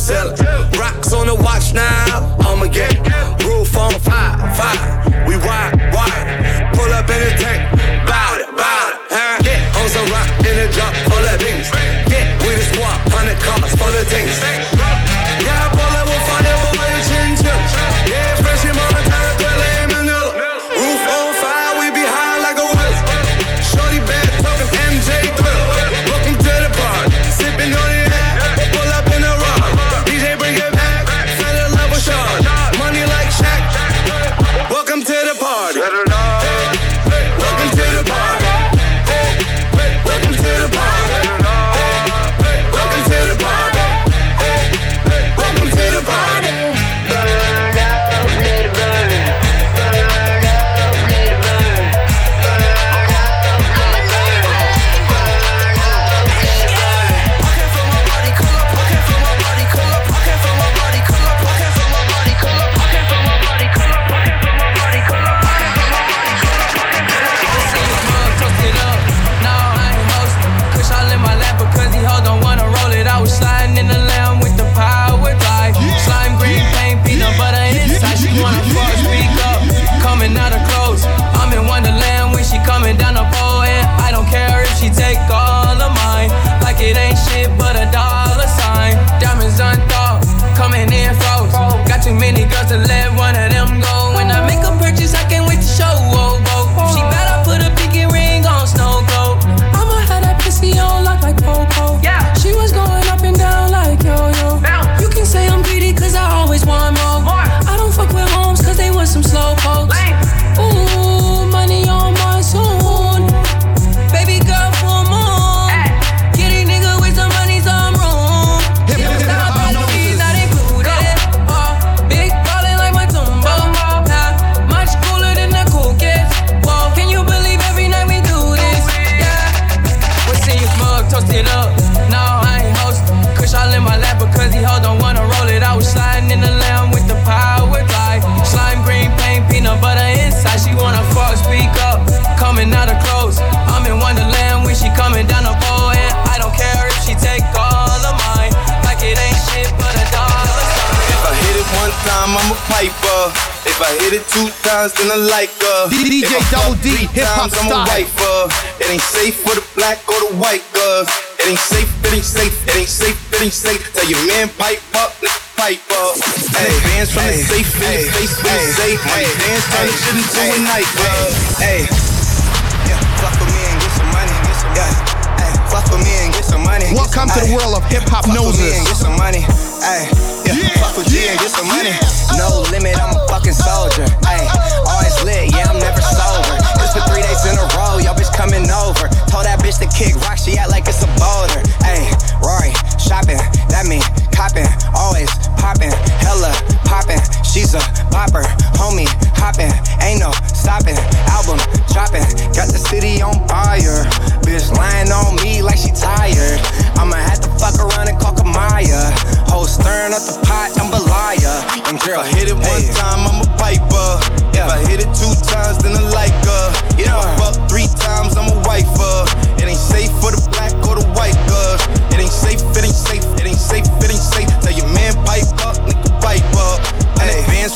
bestseller. 0.09 0.48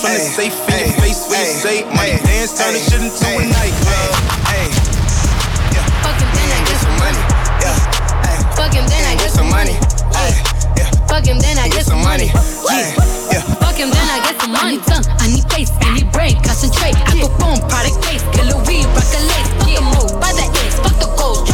From 0.04 0.12
the 0.12 0.20
safe 0.20 0.51
in 0.68 0.84
your 0.84 0.99
face 0.99 1.24
when 1.32 1.39
you 1.39 1.56
say 1.64 1.78
money 1.95 2.20
dance, 2.28 2.51
turn 2.60 2.76
this 2.76 2.91
shit 2.91 2.99
into 2.99 3.24
a 3.24 3.43
nightclub. 3.47 4.12
Hey, 4.51 4.68
yeah, 5.72 5.88
Fucking 6.04 6.32
then 6.36 6.47
I 6.51 6.60
get 6.68 6.80
some 6.84 6.97
money. 6.99 7.24
yeah, 7.64 7.78
hey, 8.28 8.38
Fucking 8.60 8.84
then 8.91 9.04
I 9.08 9.16
get 9.16 9.24
get 9.24 9.32
some 9.32 9.47
some 9.47 9.56
money. 9.56 9.80
Hey, 10.12 10.32
yeah, 10.76 10.91
Fucking 11.08 11.39
then 11.39 11.56
I 11.56 11.72
get 11.72 11.86
some 11.88 12.04
money. 12.04 12.28
Yeah. 13.32 13.47
Fuck 13.64 13.80
him, 13.80 13.89
then 13.89 14.08
I 14.12 14.20
get 14.28 14.36
some 14.41 14.51
money. 14.51 14.78
Tongue, 14.84 15.08
I 15.24 15.28
need 15.32 15.47
face, 15.56 15.72
I 15.80 15.95
need 15.95 16.12
brain, 16.12 16.36
concentrate. 16.43 16.99
I 16.99 17.24
go 17.24 17.32
boom, 17.39 17.58
product 17.72 18.04
face, 18.04 18.22
killer 18.36 18.60
weed, 18.68 18.84
rock 18.91 19.08
a 19.08 19.20
lace. 19.24 19.49
Fuck 19.56 19.72
the 19.72 19.84
move, 19.88 20.12
buy 20.20 20.36
the 20.36 20.45
ace, 20.68 20.78
fuck 20.84 20.99
the 20.99 21.08
gold, 21.16 21.47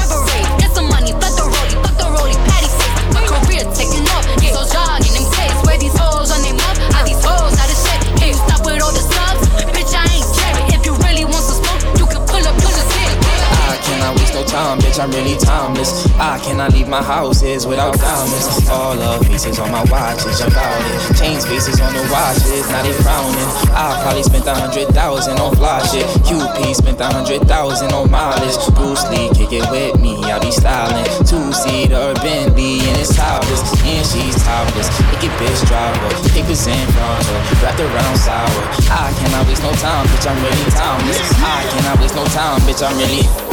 time, 14.70 14.80
bitch. 14.80 14.99
I'm 15.01 15.11
really 15.11 15.38
timeless. 15.38 16.05
I 16.20 16.38
cannot 16.39 16.74
leave 16.74 16.88
my 16.88 17.01
houses 17.01 17.65
without 17.65 17.97
diamonds. 17.97 18.70
All 18.70 18.95
the 18.95 19.26
faces 19.26 19.59
on 19.59 19.72
my 19.72 19.84
watches 19.89 20.41
about 20.41 20.82
it. 20.86 21.17
Chains 21.17 21.45
faces 21.45 21.80
on 21.82 21.93
the 21.93 22.03
watches, 22.11 22.67
now 22.70 22.84
they 22.84 22.93
frowning. 23.01 23.49
I 23.74 23.97
probably 24.01 24.24
spent 24.24 24.45
a 24.45 24.53
hundred 24.53 24.88
thousand 24.89 25.39
on 25.39 25.55
fly 25.55 25.82
shit. 25.88 26.05
QP 26.26 26.76
spent 26.76 27.01
a 27.01 27.05
hundred 27.09 27.41
thousand 27.47 27.91
on 27.93 28.11
mileage. 28.11 28.57
Bruce 28.76 29.05
Lee, 29.09 29.30
kick 29.34 29.53
it 29.53 29.65
with 29.72 29.99
me, 29.99 30.22
I 30.30 30.38
be 30.39 30.51
styling. 30.51 31.05
Two 31.26 31.49
seater 31.53 32.13
Bentley 32.22 32.86
and 32.86 32.97
it's 33.01 33.15
topless, 33.15 33.61
and 33.82 34.05
she's 34.05 34.38
topless. 34.43 34.89
Make 35.09 35.26
it 35.26 35.34
bitch 35.41 35.61
driver, 35.65 36.09
papers 36.30 36.67
in 36.67 36.86
front 36.93 37.26
her, 37.26 37.39
wrapped 37.63 37.82
around 37.82 38.17
sour. 38.17 38.61
I 38.93 39.09
cannot 39.17 39.47
waste 39.47 39.63
no 39.63 39.72
time, 39.82 40.05
bitch. 40.13 40.30
I'm 40.30 40.38
really 40.43 40.70
timeless. 40.72 41.20
I 41.41 41.65
cannot 41.74 41.99
waste 41.99 42.15
no 42.15 42.26
time, 42.26 42.61
bitch. 42.61 42.86
I'm 42.86 42.97
really. 42.97 43.49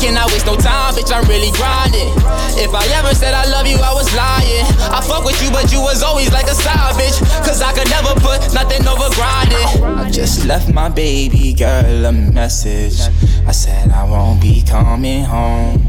Cannot 0.00 0.32
waste 0.32 0.46
no 0.46 0.56
time, 0.56 0.94
bitch. 0.94 1.12
I'm 1.12 1.28
really 1.28 1.52
grinding. 1.52 2.08
If 2.56 2.72
I 2.72 2.84
ever 2.96 3.14
said 3.14 3.34
I 3.34 3.44
love 3.44 3.66
you, 3.66 3.76
I 3.76 3.92
was 3.92 4.08
lying. 4.16 4.64
I 4.88 5.04
fuck 5.04 5.24
with 5.24 5.36
you, 5.42 5.50
but 5.50 5.70
you 5.70 5.80
was 5.80 6.02
always 6.02 6.32
like 6.32 6.46
a 6.46 6.54
side 6.54 6.96
bitch. 6.96 7.20
Cause 7.44 7.60
I 7.60 7.72
could 7.76 7.90
never 7.90 8.14
put 8.16 8.40
nothing 8.54 8.80
over 8.88 9.12
grinding. 9.12 9.84
I 9.84 10.10
just 10.10 10.46
left 10.46 10.72
my 10.72 10.88
baby 10.88 11.52
girl 11.52 12.06
a 12.06 12.12
message. 12.12 12.98
I 13.46 13.52
said 13.52 13.90
I 13.90 14.08
won't 14.08 14.40
be 14.40 14.62
coming 14.62 15.22
home. 15.22 15.84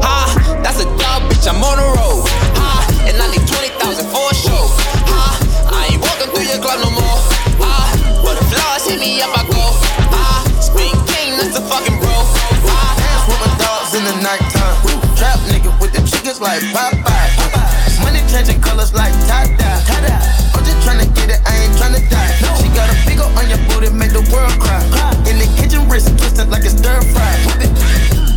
Ha, 0.00 0.60
that's 0.64 0.80
a 0.80 0.88
dub, 0.96 1.28
bitch. 1.28 1.44
I'm 1.44 1.60
on 1.60 1.76
the 1.76 1.84
road. 2.00 2.24
Ha, 2.56 3.04
and 3.04 3.20
I 3.20 3.28
need 3.28 3.44
20,000 3.44 4.08
for 4.08 4.32
a 4.32 4.34
show. 4.34 4.64
Ha, 5.12 5.76
I 5.76 5.92
ain't 5.92 6.00
walking 6.00 6.32
through 6.32 6.48
your 6.48 6.60
club 6.64 6.80
no 6.80 6.88
more. 6.88 7.20
Ha, 7.60 8.24
but 8.24 8.40
if 8.40 8.48
flaws 8.48 8.88
hit 8.88 8.98
me 8.98 9.20
up, 9.20 9.36
I 9.36 9.44
go. 9.52 9.64
Ha, 10.08 10.60
Spring 10.64 10.96
King, 11.04 11.36
that's 11.36 11.52
the 11.52 11.60
fucking 11.68 12.00
bro. 12.00 12.53
In 14.04 14.20
the 14.20 14.20
nighttime. 14.20 14.76
Trap 15.16 15.40
nigga 15.48 15.72
with 15.80 15.96
the 15.96 16.04
chickens 16.04 16.36
like 16.36 16.60
Popeye. 16.76 18.04
Money 18.04 18.20
changing 18.28 18.60
colors 18.60 18.92
like 18.92 19.16
tie-dye. 19.24 19.80
I'm 20.52 20.60
just 20.60 20.76
tryna 20.84 21.08
get 21.16 21.32
it, 21.32 21.40
I 21.48 21.64
ain't 21.64 21.72
tryna 21.80 22.04
die. 22.12 22.36
She 22.60 22.68
got 22.76 22.92
a 22.92 22.96
big 23.08 23.16
on 23.16 23.48
your 23.48 23.56
booty, 23.64 23.88
make 23.96 24.12
the 24.12 24.20
world 24.28 24.52
cry. 24.60 24.84
In 25.24 25.40
the 25.40 25.48
kitchen, 25.56 25.88
wrist 25.88 26.12
twisted 26.20 26.52
like 26.52 26.68
it's 26.68 26.76
stir 26.76 27.00
fry. 27.16 27.32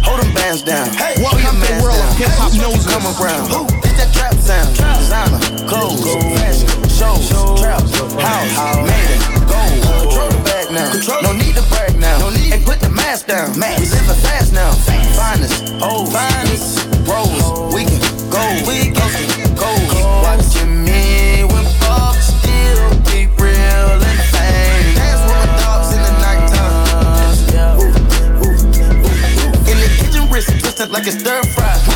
Hold 0.08 0.24
them 0.24 0.32
bands 0.32 0.64
down. 0.64 0.88
Hey, 0.96 1.20
Welcome 1.20 1.60
to 1.60 1.68
the 1.68 1.84
world 1.84 2.00
of 2.00 2.16
Hiphopnosis. 2.16 2.88
Come 2.88 3.04
around. 3.20 3.52
It's 3.84 4.00
that 4.00 4.16
trap 4.16 4.40
sound. 4.40 4.72
Designer, 4.72 5.68
clothes, 5.68 6.00
fashion, 6.40 6.72
shows, 6.88 7.28
trap, 7.60 7.84
house, 8.24 8.88
made 8.88 9.12
it, 9.12 9.20
gold. 9.44 9.84
Control 9.84 10.32
the 10.32 10.40
bag 10.48 10.72
now. 10.72 10.96
No 11.28 11.36
need 11.36 11.60
to 11.60 11.64
brag 11.68 12.00
now. 12.00 12.24
No 12.24 12.32
need. 12.32 12.56
And 12.56 12.64
put 12.64 12.80
mask 13.08 13.28
down. 13.28 13.54
We 13.54 13.86
living 13.88 14.20
fast 14.20 14.52
now. 14.52 14.72
Finest, 15.16 15.74
oh, 15.82 16.06
finest, 16.12 16.84
rose. 17.08 17.74
We 17.74 17.86
can 17.86 18.02
go, 18.30 18.44
we 18.68 18.92
can 18.92 19.56
go. 19.56 19.72
Keep 19.94 20.04
watching 20.28 20.84
me 20.84 21.44
still 22.20 22.90
keep 23.08 23.32
real 23.40 23.88
and 24.10 24.22
fame. 24.34 24.96
Dance 25.00 25.24
with 25.24 25.40
my 25.40 25.48
dogs 25.64 25.90
in 25.96 26.02
the 26.04 26.14
nighttime. 26.26 26.98
In 29.72 29.78
the 29.80 29.90
kitchen, 30.00 30.30
wrist 30.30 30.50
twisted 30.60 30.90
like 30.92 31.08
it's 31.08 31.20
stir 31.20 31.42
fry. 31.56 31.87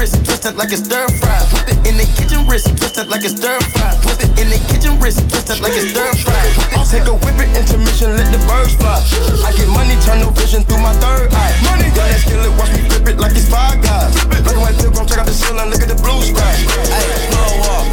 Whip 0.00 0.08
it 0.08 0.16
in 0.16 0.16
the 0.16 0.24
kitchen, 0.24 0.24
wrist 0.24 0.24
twisted 0.24 0.56
like 0.56 0.72
it's 0.72 0.80
stir 0.80 1.04
fry. 1.20 1.36
Whip 1.52 1.68
it 1.68 1.84
in 1.84 1.98
the 1.98 2.08
kitchen, 2.16 2.48
wrist 2.48 2.72
twisted 2.80 3.04
like 3.12 3.20
it's 3.20 3.36
stir 3.36 3.60
fry. 3.68 3.92
Whip 4.08 4.16
it 4.16 4.32
in 4.40 4.48
the 4.48 4.56
kitchen, 4.72 4.96
wrist 4.96 5.20
twisted 5.28 5.60
like 5.60 5.76
it's 5.76 5.92
stir 5.92 6.08
fry. 6.24 6.40
I'll 6.72 6.88
take 6.88 7.04
a 7.04 7.12
whip 7.12 7.36
it 7.36 7.52
intermission, 7.52 8.16
let 8.16 8.32
the 8.32 8.40
birds 8.48 8.72
fly. 8.80 8.96
I 9.44 9.52
get 9.52 9.68
money, 9.68 10.00
turn 10.00 10.24
no 10.24 10.32
vision 10.32 10.64
through 10.64 10.80
my 10.80 10.96
third 11.04 11.28
eye. 11.36 11.52
Money, 11.68 11.92
got 11.92 12.08
that 12.08 12.24
skill, 12.24 12.40
it, 12.40 12.48
watch 12.56 12.72
me 12.72 12.80
flip 12.88 13.12
it 13.12 13.20
like 13.20 13.36
it's 13.36 13.44
five 13.52 13.76
guys. 13.84 14.16
Black 14.24 14.48
and 14.48 14.64
white 14.64 14.76
pilgrim, 14.80 15.04
check 15.04 15.20
out 15.20 15.28
the 15.28 15.36
ceiling, 15.36 15.68
look 15.68 15.84
at 15.84 15.92
the 15.92 16.00
blue 16.00 16.24
sky. 16.24 16.48
Hey, 16.88 17.20
blow 17.28 17.60
up. 17.68 17.84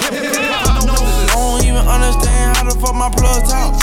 I 0.00 0.16
don't 1.28 1.60
even 1.60 1.84
understand 1.84 2.56
how 2.56 2.64
the 2.64 2.72
fuck 2.80 2.96
my 2.96 3.12
plug 3.12 3.44
talk. 3.44 3.76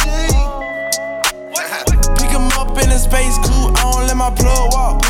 Pick 2.17 2.33
him 2.33 2.49
up 2.57 2.73
in 2.81 2.89
a 2.89 2.97
space 2.97 3.37
coupe, 3.45 3.77
I 3.77 3.85
don't 3.85 4.09
let 4.09 4.17
my 4.17 4.33
plug 4.33 4.73
walk. 4.73 5.05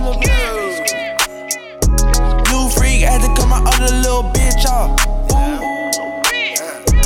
New 2.97 3.03
freak 3.03 3.09
had 3.09 3.21
to 3.21 3.29
cut 3.39 3.47
my 3.47 3.61
other 3.61 3.93
little 4.01 4.23
bitch 4.33 4.65
off. 4.65 4.97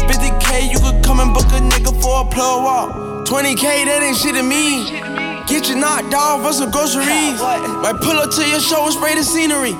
50k, 0.07 0.71
you 0.71 0.79
could 0.79 1.03
come 1.03 1.19
and 1.19 1.33
book 1.33 1.47
a 1.51 1.59
nigga 1.59 1.91
for 2.01 2.21
a 2.21 2.25
plug 2.31 2.63
walk. 2.63 3.27
20k, 3.27 3.85
that 3.85 3.99
ain't 4.03 4.15
shit 4.15 4.35
to 4.35 4.43
me. 4.43 4.87
Get 5.47 5.67
you 5.67 5.75
knocked 5.75 6.13
off 6.13 6.43
for 6.45 6.53
some 6.53 6.71
groceries. 6.71 7.39
Might 7.83 7.99
pull 7.99 8.15
up 8.19 8.31
to 8.31 8.47
your 8.47 8.61
show 8.61 8.85
and 8.85 8.93
spray 8.93 9.15
the 9.15 9.23
scenery. 9.23 9.73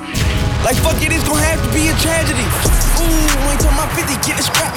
Like 0.64 0.76
fuck 0.84 1.00
it, 1.00 1.12
it's 1.12 1.24
gon' 1.24 1.40
have 1.40 1.60
to 1.64 1.70
be 1.72 1.88
a 1.88 1.96
tragedy. 2.04 2.44
Ooh, 3.00 3.48
ain't 3.48 3.60
talking 3.60 3.78
about 3.80 3.92
50, 3.96 4.12
get 4.20 4.36
the 4.36 4.44
scrap. 4.44 4.72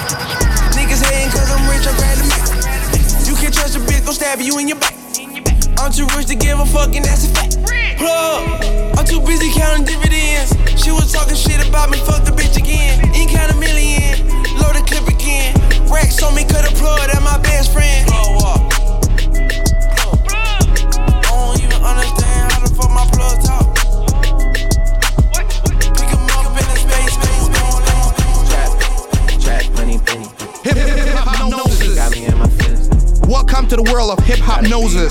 Niggas 0.71 1.03
hating 1.03 1.31
cause 1.35 1.51
I'm 1.51 1.67
rich, 1.67 1.83
I 1.83 1.93
grab 1.99 2.15
the 2.15 2.25
Mac. 2.31 2.43
You 3.27 3.35
can't 3.35 3.53
trust 3.53 3.75
a 3.75 3.79
bitch, 3.83 4.05
gon' 4.05 4.15
stab 4.15 4.39
you 4.39 4.57
in 4.59 4.67
your 4.67 4.79
back. 4.79 4.94
I'm 5.77 5.91
too 5.91 6.07
rich 6.17 6.27
to 6.27 6.35
give 6.35 6.59
a 6.59 6.65
fuck, 6.65 6.95
and 6.95 7.05
that's 7.05 7.25
a 7.25 7.29
fact. 7.29 7.57
Plug, 7.97 8.97
I'm 8.97 9.05
too 9.05 9.21
busy 9.21 9.51
counting 9.51 9.85
dividends. 9.85 10.55
She 10.81 10.91
was 10.91 11.11
talking 11.11 11.35
shit 11.35 11.65
about 11.67 11.89
me, 11.89 11.97
fuck 11.99 12.23
the 12.23 12.31
bitch 12.31 12.57
again. 12.57 13.13
Ain't 13.15 13.29
count 13.31 13.51
a 13.51 13.55
million, 13.55 14.27
load 14.57 14.75
the 14.75 14.83
clip 14.87 15.07
again. 15.07 15.53
Racks 15.91 16.21
on 16.23 16.33
me, 16.35 16.43
cut 16.43 16.65
a 16.65 16.73
plug, 16.75 17.11
that 17.11 17.21
my 17.21 17.37
best 17.39 17.71
friend. 17.71 18.07
Plug 18.07 18.43
up. 18.43 18.61
Don't 21.23 21.59
even 21.61 21.81
understand 21.83 22.51
how 22.51 22.59
the 22.59 22.69
fuck 22.73 22.89
my 22.89 23.05
plug 23.13 23.37
talk. 23.45 23.75
Pick 25.95 26.09
'em 26.09 26.25
up 26.33 26.49
in 26.49 26.65
the 26.65 26.77
space, 26.81 27.13
space, 27.13 27.45
space. 27.45 28.09
Trap, 28.49 28.71
trap, 29.39 29.63
money, 29.77 29.97
penny. 29.99 30.27
Hip 30.63 30.94
Welcome 33.27 33.67
to 33.69 33.75
the 33.75 33.81
world 33.91 34.11
of 34.11 34.23
Hiphopnosis. 34.23 35.09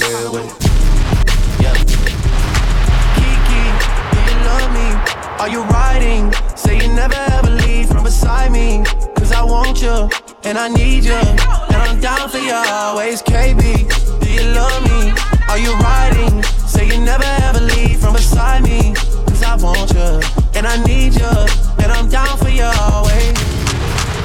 Kiki, 3.18 3.64
do 4.12 4.18
you 4.22 4.36
love 4.46 4.70
me? 4.70 4.86
Are 5.40 5.48
you 5.48 5.64
riding? 5.64 6.32
Say 6.54 6.76
you 6.76 6.94
never 6.94 7.16
ever 7.32 7.50
leave 7.50 7.88
from 7.88 8.04
beside 8.04 8.52
me. 8.52 8.84
Cause 9.16 9.32
I 9.32 9.42
want 9.42 9.82
you, 9.82 10.08
and 10.44 10.56
I 10.56 10.68
need 10.68 11.04
you. 11.04 11.14
And 11.14 11.76
I'm 11.76 11.98
down 11.98 12.28
for 12.28 12.38
you 12.38 12.52
always, 12.54 13.20
KB. 13.20 13.60
Do 14.20 14.30
you 14.30 14.44
love 14.54 14.82
me? 14.84 15.12
Are 15.48 15.58
you 15.58 15.74
riding? 15.78 16.40
Say 16.68 16.86
you 16.86 17.00
never 17.00 17.24
ever 17.42 17.58
leave 17.60 17.98
from 17.98 18.12
beside 18.12 18.62
me. 18.62 18.94
Cause 19.26 19.42
I 19.42 19.56
want 19.56 19.92
you, 19.92 20.20
and 20.54 20.68
I 20.68 20.80
need 20.84 21.14
you. 21.14 21.34
And 21.82 21.90
I'm 21.90 22.08
down 22.08 22.38
for 22.38 22.48
you 22.48 22.62
always. 22.62 23.63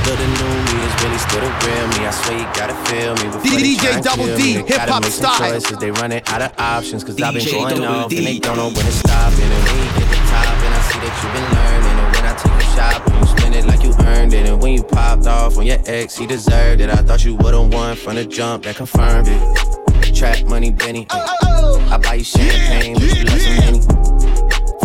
But 0.10 0.18
the 0.18 0.26
new 0.26 0.56
me 0.66 0.78
is 0.90 1.04
really 1.04 1.20
still 1.20 1.42
the 1.42 1.52
real 1.70 1.88
me. 1.94 2.08
I 2.08 2.10
swear 2.10 2.40
you 2.40 2.46
gotta 2.58 2.74
feel 2.90 3.14
me. 3.22 3.30
DJ 3.46 4.02
Double 4.02 4.26
D, 4.26 4.32
me. 4.34 4.54
They 4.54 4.62
gotta 4.64 4.82
hip-hop 4.82 5.04
make 5.04 5.12
some 5.12 5.36
style. 5.36 5.52
Choices. 5.52 5.78
They 5.78 5.92
running 5.92 6.24
out 6.26 6.42
of 6.42 6.52
options, 6.58 7.04
cause 7.04 7.22
I've 7.22 7.36
been 7.36 7.46
going 7.46 7.86
off 7.86 8.12
and 8.12 8.26
they 8.26 8.40
don't 8.40 8.58
know 8.58 8.74
when 8.74 8.86
to 8.90 8.92
stop. 8.92 9.32
And 9.34 9.38
when 9.38 9.78
you 9.78 9.90
get 10.02 10.10
the 10.10 10.18
top, 10.34 10.58
and 10.66 10.74
I 10.74 10.82
see 10.90 11.00
that 11.06 11.14
you've 11.22 11.34
been 11.38 11.46
learning. 11.54 11.98
And 12.02 12.10
when 12.16 12.26
I 12.26 12.34
take 12.42 12.58
you 12.58 12.74
shopping, 12.74 13.14
you 13.20 13.26
spend 13.38 13.54
it 13.54 13.66
like 13.66 13.84
you 13.84 13.94
earned 14.04 14.34
it. 14.34 14.50
And 14.50 14.60
when 14.60 14.74
you 14.74 14.84
popped 14.84 15.28
off 15.28 15.60
on 15.60 15.68
your 15.68 15.78
ex, 15.86 16.18
he 16.18 16.26
deserved 16.26 16.82
it. 16.82 16.90
I 16.90 17.04
thought 17.04 17.24
you 17.24 17.36
would've 17.36 17.72
won 17.72 17.96
from 17.96 18.16
the 18.16 18.26
jump 18.26 18.64
that 18.64 18.78
confirmed 18.78 19.28
it. 19.30 20.16
Trap 20.16 20.48
money, 20.48 20.72
Benny. 20.72 21.06
Oh, 21.12 21.38
oh, 21.44 21.80
oh. 21.88 21.94
I 21.94 21.98
buy 22.00 22.16
you 22.16 22.24
champagne, 22.24 22.96
but 22.96 23.16
you 23.16 23.26
love 23.26 23.40
some 23.40 23.54
Henny. 23.54 24.09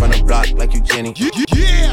From 0.05 0.13
the 0.13 0.23
block 0.23 0.51
like 0.59 0.75
you 0.75 0.83
Jenny. 0.83 1.15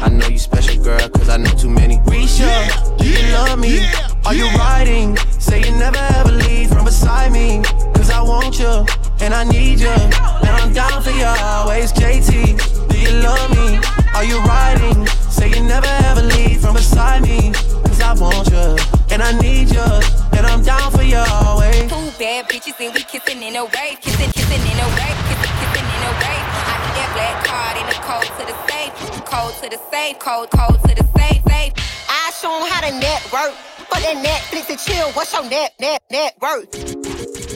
I 0.04 0.10
know 0.10 0.26
you 0.26 0.36
special, 0.36 0.76
girl, 0.84 1.08
cause 1.08 1.30
I 1.30 1.38
know 1.38 1.48
too 1.52 1.70
many. 1.70 1.96
Risha, 2.00 2.52
do 2.98 3.08
you 3.08 3.32
love 3.32 3.58
me? 3.58 3.88
Are 4.26 4.34
you 4.34 4.48
riding? 4.48 5.16
Say 5.40 5.64
you 5.64 5.70
never 5.78 5.96
ever 6.20 6.30
leave 6.30 6.68
from 6.68 6.84
beside 6.84 7.32
me. 7.32 7.62
Cause 7.96 8.10
I 8.10 8.20
want 8.20 8.58
you, 8.60 8.84
and 9.24 9.32
I 9.32 9.44
need 9.44 9.80
you. 9.80 9.88
And 9.88 10.52
I'm 10.60 10.74
down 10.74 11.00
for 11.00 11.08
you 11.08 11.24
always, 11.24 11.90
JT. 11.94 12.90
Do 12.90 13.00
you 13.00 13.12
love 13.22 13.48
me? 13.56 13.80
Are 14.12 14.24
you 14.24 14.40
riding? 14.40 15.06
Say 15.32 15.48
you 15.48 15.62
never 15.62 15.88
ever 16.04 16.20
leave 16.20 16.60
from 16.60 16.74
beside 16.74 17.22
me. 17.22 17.52
Cause 17.88 18.02
I 18.02 18.12
want 18.12 18.50
you, 18.50 18.76
and 19.08 19.22
I 19.22 19.32
need 19.40 19.70
you. 19.70 19.88
And 20.36 20.44
I'm 20.44 20.62
down 20.62 20.92
for 20.92 21.02
you 21.02 21.16
always. 21.16 21.88
Two 21.88 22.12
bad 22.20 22.44
bitches 22.50 22.78
and 22.78 22.92
we 22.92 23.04
kissing 23.04 23.42
in 23.42 23.56
a 23.56 23.64
wave, 23.64 24.02
kissing, 24.02 24.30
kissing 24.32 24.60
in 24.68 24.78
a 24.84 24.88
wave, 25.00 25.18
kissing, 25.32 25.54
kissing 25.64 25.88
in 25.96 26.02
a 26.04 26.12
wave. 26.20 26.72
I 26.76 26.81
need 27.02 27.14
that 27.14 27.14
black 27.14 27.44
card 27.44 27.76
in 27.80 27.86
the 27.86 27.98
code 28.02 28.28
to 28.38 28.46
the 28.46 28.56
safe, 28.70 29.24
code 29.24 29.54
to 29.62 29.68
the 29.70 29.80
safe, 29.90 30.18
code, 30.18 30.50
code 30.50 30.80
to 30.88 30.94
the 30.94 31.06
safe, 31.18 31.42
safe. 31.48 31.72
I 32.08 32.30
show 32.40 32.54
'em 32.56 32.70
how 32.70 32.80
to 32.80 32.92
network. 32.98 33.54
But 33.90 34.00
that 34.02 34.16
Netflix 34.24 34.70
and 34.70 34.78
chill, 34.78 35.10
what's 35.12 35.32
your 35.32 35.44
net, 35.44 35.74
net, 35.78 36.02
net 36.10 36.34
worth? 36.40 36.70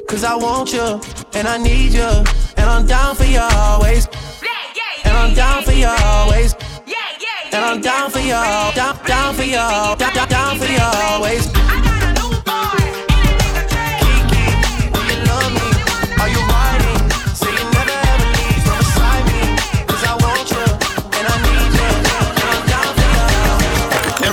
Cause 0.06 0.22
I 0.22 0.34
want 0.34 0.72
you, 0.72 1.00
and 1.34 1.48
I 1.48 1.56
need 1.56 1.92
you. 1.92 2.10
And 2.56 2.68
I'm 2.68 2.86
down 2.86 3.16
for 3.16 3.24
you 3.24 3.40
always. 3.40 4.06
And 5.04 5.16
I'm 5.16 5.34
down 5.34 5.62
for 5.62 5.72
you 5.72 5.86
always. 5.86 6.54
And 7.52 7.64
I'm 7.64 7.80
down 7.80 8.10
for 8.10 8.18
you, 8.18 8.38
down, 8.74 8.98
down 9.06 9.34
for 9.34 9.42
you, 9.44 9.52
down, 9.54 10.12
down, 10.14 10.28
down 10.28 10.58
for 10.58 10.66
you 10.66 10.80
always. 10.80 11.65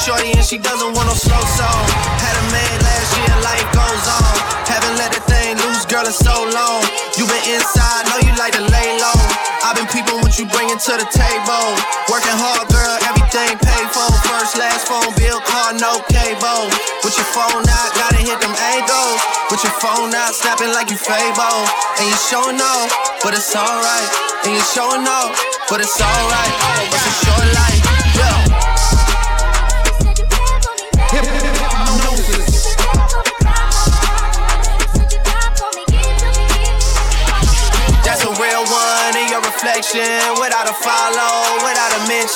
Shorty 0.00 0.32
and 0.32 0.40
she 0.40 0.56
doesn't 0.56 0.96
want 0.96 1.12
no 1.12 1.14
slow 1.14 1.44
song. 1.44 1.84
Had 2.16 2.32
a 2.32 2.44
man 2.48 2.76
last 2.88 3.12
year, 3.20 3.36
life 3.44 3.68
goes 3.68 4.04
on. 4.08 4.32
Haven't 4.64 4.96
let 4.96 5.12
that 5.12 5.28
thing 5.28 5.60
loose, 5.60 5.84
girl, 5.84 6.08
in 6.08 6.16
so 6.16 6.48
long. 6.56 6.80
You 7.20 7.28
been 7.28 7.44
inside, 7.52 8.08
know 8.08 8.16
you 8.24 8.32
like 8.40 8.56
to 8.56 8.64
lay 8.64 8.96
low. 8.96 9.20
I've 9.60 9.76
been 9.76 9.84
peeping 9.92 10.16
what 10.24 10.40
you 10.40 10.48
bringing 10.48 10.80
to 10.80 10.92
the 10.96 11.04
table. 11.12 11.76
Working 12.08 12.32
hard, 12.32 12.72
girl, 12.72 12.96
everything 13.12 13.60
paid 13.60 13.88
for. 13.92 14.08
First, 14.24 14.56
last 14.56 14.88
phone 14.88 15.12
bill, 15.20 15.36
car, 15.44 15.76
no 15.76 16.00
cable. 16.08 16.72
With 17.04 17.20
your 17.20 17.28
phone 17.36 17.68
out, 17.68 17.90
gotta 17.92 18.24
hit 18.24 18.40
them 18.40 18.56
angles. 18.56 19.20
With 19.52 19.60
your 19.60 19.76
phone 19.84 20.16
out, 20.16 20.32
snapping 20.32 20.72
like 20.72 20.88
you 20.88 20.96
Fable. 20.96 21.60
And 22.00 22.08
you 22.08 22.16
showing 22.24 22.56
off, 22.56 22.88
but 23.20 23.36
it's 23.36 23.52
alright. 23.52 24.08
And 24.48 24.56
you 24.56 24.64
showing 24.72 25.04
off, 25.04 25.36
but 25.68 25.84
it's 25.84 26.00
alright. 26.00 26.52
It's 26.88 27.04
a 27.04 27.14
short 27.20 27.46
life, 27.52 27.69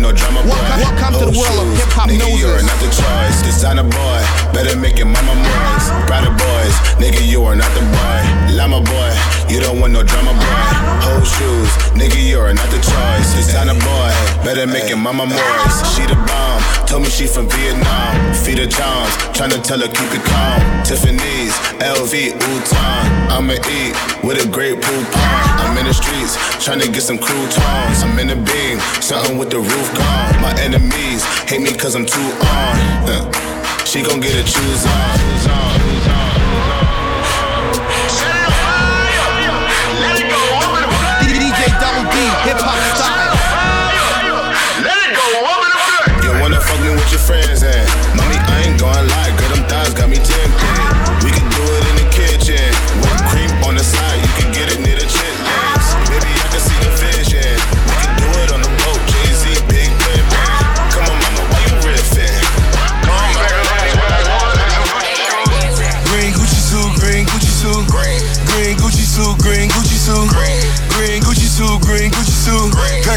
no 0.00 0.12
drama 0.12 0.42
boy. 0.42 0.54
Welcome 0.78 1.14
to 1.18 1.26
the 1.26 1.34
world 1.34 1.58
of 1.58 1.68
hip-hop 1.76 2.08
Nigga, 2.08 2.30
you 2.38 2.46
are 2.46 2.62
not 2.62 2.78
the 2.78 2.90
choice. 2.90 3.42
Designer 3.42 3.82
boy, 3.82 4.20
better 4.54 4.78
make 4.78 4.96
your 4.98 5.10
mama 5.10 5.34
moist. 5.34 5.90
Rider 6.06 6.30
boys, 6.30 6.74
nigga, 7.02 7.22
you 7.26 7.42
are 7.44 7.56
not 7.56 7.70
the 7.74 7.82
boy. 7.82 8.20
Llama 8.54 8.80
boy, 8.80 9.12
you 9.50 9.60
don't 9.60 9.80
want 9.80 9.92
no 9.92 10.02
drama 10.02 10.32
boy. 10.32 10.66
Whole 11.02 11.24
shoes, 11.26 11.70
nigga, 11.98 12.18
you 12.18 12.38
are 12.38 12.54
not 12.54 12.68
the 12.70 12.80
choice. 12.80 13.28
Designer 13.34 13.74
boy, 13.74 14.10
better 14.46 14.66
make 14.66 14.88
your 14.88 14.98
mama 14.98 15.26
moist. 15.26 15.78
She 15.94 16.06
the 16.06 16.14
bomb, 16.14 16.62
told 16.86 17.02
me 17.02 17.10
she 17.10 17.26
from 17.26 17.48
Vietnam. 17.50 18.34
Feed 18.34 18.58
her 18.58 18.70
charms, 18.70 19.12
tryna 19.34 19.62
tell 19.62 19.80
her 19.80 19.90
keep 19.90 20.10
it 20.14 20.24
calm. 20.24 20.60
Tiffany's, 20.86 21.54
LV, 21.82 22.14
Wu-Tang. 22.38 23.06
I'ma 23.34 23.54
eat 23.70 23.94
with 24.24 24.42
a 24.42 24.48
great 24.48 24.80
pool 24.80 25.04
pond. 25.12 25.60
I'm 25.62 25.76
in 25.78 25.86
the 25.86 25.94
streets, 25.94 26.36
tryna 26.62 26.92
get 26.92 27.02
some 27.02 27.18
croutons. 27.18 28.02
I'm 28.02 28.18
in 28.18 28.28
the 28.28 28.36
beam, 28.36 28.80
something 29.02 29.36
with 29.38 29.50
the 29.50 29.60
roof 29.60 29.87
gone. 29.96 30.40
My 30.40 30.54
enemies 30.60 31.24
hate 31.48 31.60
me 31.60 31.74
cause 31.74 31.94
I'm 31.94 32.06
too 32.06 32.20
on. 32.20 32.76
Huh. 33.08 33.84
She 33.84 34.02
gon' 34.02 34.20
get 34.20 34.34
a 34.34 34.44
choose 34.44 34.86
on. 34.86 36.07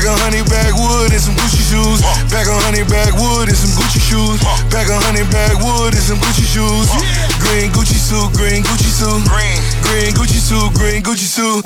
Pack 0.02 0.18
a 0.18 0.18
hundred 0.18 0.49
bag 0.49 0.73
wood 0.82 1.14
and 1.14 1.22
some 1.22 1.38
Gucci 1.38 1.61
shoes. 1.61 2.02
Pack 2.34 2.49
a 2.49 2.57
hundred 2.65 2.90
bag 2.90 3.14
wood 3.22 3.45
and 3.45 3.53
some 3.53 3.69
Gucci 3.78 4.02
shoes. 4.02 4.41
Pack 4.73 4.90
a 4.90 4.98
hundred 4.98 5.30
bag 5.30 5.61
wood 5.61 5.94
and 5.94 6.02
some 6.02 6.18
Gucci 6.18 6.41
shoes. 6.41 6.90
Green 7.38 7.69
Gucci 7.69 8.02
suit, 8.02 8.34
green 8.34 8.65
Gucci 8.65 8.90
suit. 8.90 9.22
Green 9.30 9.61
green 9.86 10.10
Gucci 10.18 10.41
suit, 10.41 10.73
green 10.73 11.06
Gucci 11.06 11.30
suit. 11.30 11.61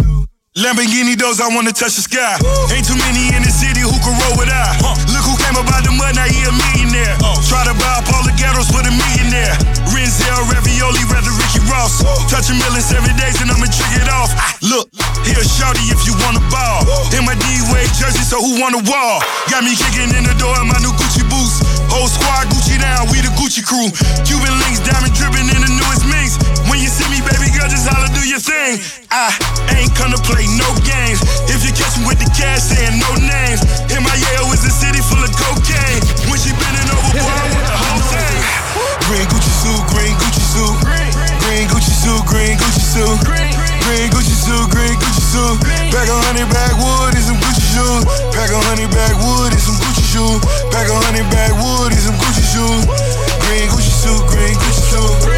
Lamborghini 0.59 1.15
doors, 1.15 1.39
I 1.39 1.47
wanna 1.47 1.71
touch 1.71 1.95
the 1.95 2.03
sky. 2.03 2.35
Ain't 2.75 2.83
too 2.83 2.99
many 3.07 3.31
in 3.31 3.39
the 3.39 3.55
city 3.55 3.79
who 3.87 3.95
can 4.03 4.11
roll 4.27 4.35
with 4.35 4.51
I. 4.51 4.67
Look 5.15 5.23
who 5.23 5.39
came 5.39 5.55
about 5.55 5.87
the 5.87 5.95
mud, 5.95 6.19
now 6.19 6.27
he 6.27 6.43
a 6.43 6.51
millionaire. 6.51 7.15
Try 7.47 7.63
to 7.63 7.71
buy 7.79 8.03
up 8.03 8.11
all 8.19 8.27
the 8.27 8.35
ghettos 8.35 8.67
with 8.75 8.83
a 8.83 8.91
millionaire. 8.91 9.55
Renzel, 9.95 10.43
Ravioli, 10.51 11.07
rather 11.07 11.31
Ricky 11.39 11.63
Ross. 11.71 12.03
Touch 12.27 12.51
a 12.51 12.55
million 12.59 12.83
seven 12.83 13.15
days, 13.15 13.39
and 13.39 13.47
I'ma 13.47 13.71
trick 13.71 13.95
it 13.95 14.11
off. 14.11 14.35
Look 14.59 14.91
here 15.25 15.41
shorty 15.41 15.81
if 15.89 16.05
you 16.05 16.13
wanna 16.21 16.41
ball. 16.53 16.85
In 17.17 17.25
my 17.25 17.33
D-Wade 17.35 17.91
jersey, 17.97 18.21
so 18.21 18.37
who 18.37 18.61
wanna 18.61 18.81
wall? 18.85 19.19
Got 19.49 19.65
me 19.65 19.73
kicking 19.73 20.13
in 20.13 20.23
the 20.23 20.35
door 20.37 20.53
in 20.61 20.67
my 20.69 20.77
new 20.79 20.93
Gucci 20.95 21.25
boots. 21.25 21.61
Whole 21.89 22.07
squad 22.07 22.47
Gucci 22.53 22.77
down, 22.77 23.09
we 23.09 23.21
the 23.21 23.33
Gucci 23.33 23.65
crew. 23.65 23.89
Cuban 24.25 24.53
links, 24.61 24.79
diamond 24.85 25.13
dripping 25.17 25.49
in 25.49 25.61
the 25.61 25.71
newest 25.73 26.05
minks. 26.05 26.37
When 26.69 26.77
you 26.79 26.89
see 26.89 27.07
me, 27.09 27.21
baby 27.25 27.49
girl, 27.53 27.69
just 27.69 27.89
holla, 27.89 28.09
do 28.13 28.21
your 28.25 28.41
thing. 28.41 28.81
I 29.09 29.31
ain't 29.73 29.93
come 29.95 30.11
to 30.11 30.21
play 30.21 30.45
no 30.59 30.67
games. 30.83 31.21
If 31.49 31.63
you 31.65 31.71
catch 31.73 31.97
me 31.97 32.05
with 32.05 32.19
the 32.19 32.29
cash, 32.35 32.67
saying 32.69 32.99
no 32.99 33.09
names. 33.17 33.63
MIAO 33.89 34.51
is 34.53 34.61
a 34.67 34.73
city 34.73 35.01
full 35.01 35.23
of 35.23 35.31
cocaine. 35.39 36.03
When 36.27 36.37
she 36.37 36.51
bending 36.53 36.89
over, 36.91 37.11
boy, 37.15 37.54
suit, 42.05 42.25
green 42.29 42.57
Gucci 42.57 42.83
suit. 42.93 43.17
Green 43.81 44.09
Gucci 44.13 44.35
suit, 44.37 44.69
green 44.69 44.93
Gucci 45.01 45.23
suit. 45.33 45.57
Pack 45.89 46.07
a 46.07 46.17
hundred 46.29 46.49
backwood 46.53 47.17
and 47.17 47.25
some 47.25 47.37
Gucci 47.41 47.65
shoes. 47.73 48.03
Pack 48.33 48.51
a 48.53 48.59
hundred 48.69 48.91
backwood 48.93 49.51
and 49.51 49.61
some 49.61 49.77
Gucci 49.81 50.05
shoes. 50.05 50.39
Pack 50.69 50.89
a 50.89 50.95
hundred 51.05 51.25
backwood 51.33 51.91
and 51.91 52.01
some 52.01 52.17
Gucci 52.21 52.45
shoes. 52.45 52.85
Green 53.41 53.67
Gucci 53.73 53.93
suit, 54.01 54.21
green 54.29 54.53
Gucci 54.53 54.81
suit. 54.89 55.34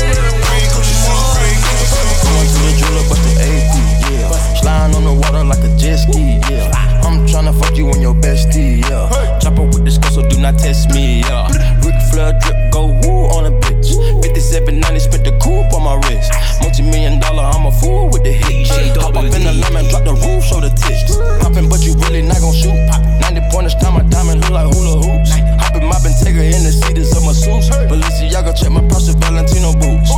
Sliding 4.67 4.99
on 4.99 5.03
the 5.07 5.15
water 5.15 5.47
like 5.47 5.63
a 5.63 5.71
jet 5.79 5.95
ski, 5.95 6.43
yeah. 6.51 6.67
I'm 7.07 7.23
tryna 7.23 7.55
fuck 7.55 7.79
you 7.79 7.87
on 7.87 8.03
your 8.03 8.11
bestie, 8.11 8.83
yeah. 8.83 9.39
Chopper 9.39 9.63
with 9.63 9.87
this 9.87 9.95
girl, 9.95 10.11
so 10.11 10.27
do 10.27 10.35
not 10.43 10.59
test 10.59 10.91
me, 10.91 11.23
yeah. 11.23 11.47
Ric 11.87 11.95
Flair 12.11 12.35
drip, 12.35 12.59
go 12.75 12.91
woo 12.99 13.31
on 13.31 13.47
a 13.47 13.53
bitch. 13.63 13.95
5790, 14.19 14.99
spent 14.99 15.23
the 15.23 15.31
coupe 15.39 15.71
on 15.71 15.87
my 15.87 15.95
wrist. 16.03 16.35
Multi 16.59 16.83
million 16.83 17.15
dollar, 17.15 17.47
I'm 17.47 17.63
a 17.63 17.71
fool 17.79 18.11
with 18.11 18.27
the 18.27 18.35
hit. 18.35 18.67
Pop 18.99 19.15
up 19.15 19.23
in 19.23 19.47
the 19.47 19.55
lemon, 19.55 19.87
drop 19.87 20.03
the 20.03 20.19
roof, 20.19 20.43
show 20.43 20.59
the 20.59 20.67
tits. 20.75 21.15
Poppin', 21.39 21.71
but 21.71 21.79
you 21.87 21.95
really 22.03 22.19
not 22.27 22.43
gon' 22.43 22.51
shoot. 22.51 22.75
90 23.23 23.47
pointers, 23.47 23.75
time 23.79 23.95
my 23.95 24.03
diamond 24.11 24.43
look 24.43 24.51
like 24.51 24.67
hula 24.67 24.99
hoops. 24.99 25.31
Hoppin', 25.63 25.87
moppin', 25.87 26.11
take 26.19 26.35
her 26.35 26.43
in 26.43 26.67
the 26.67 26.75
seats 26.75 27.15
of 27.15 27.23
my 27.23 27.31
suits. 27.31 27.71
Balenciaga, 27.87 28.51
check 28.51 28.75
my 28.75 28.83
price 28.91 29.07
Valentino 29.15 29.71
boots. 29.79 30.11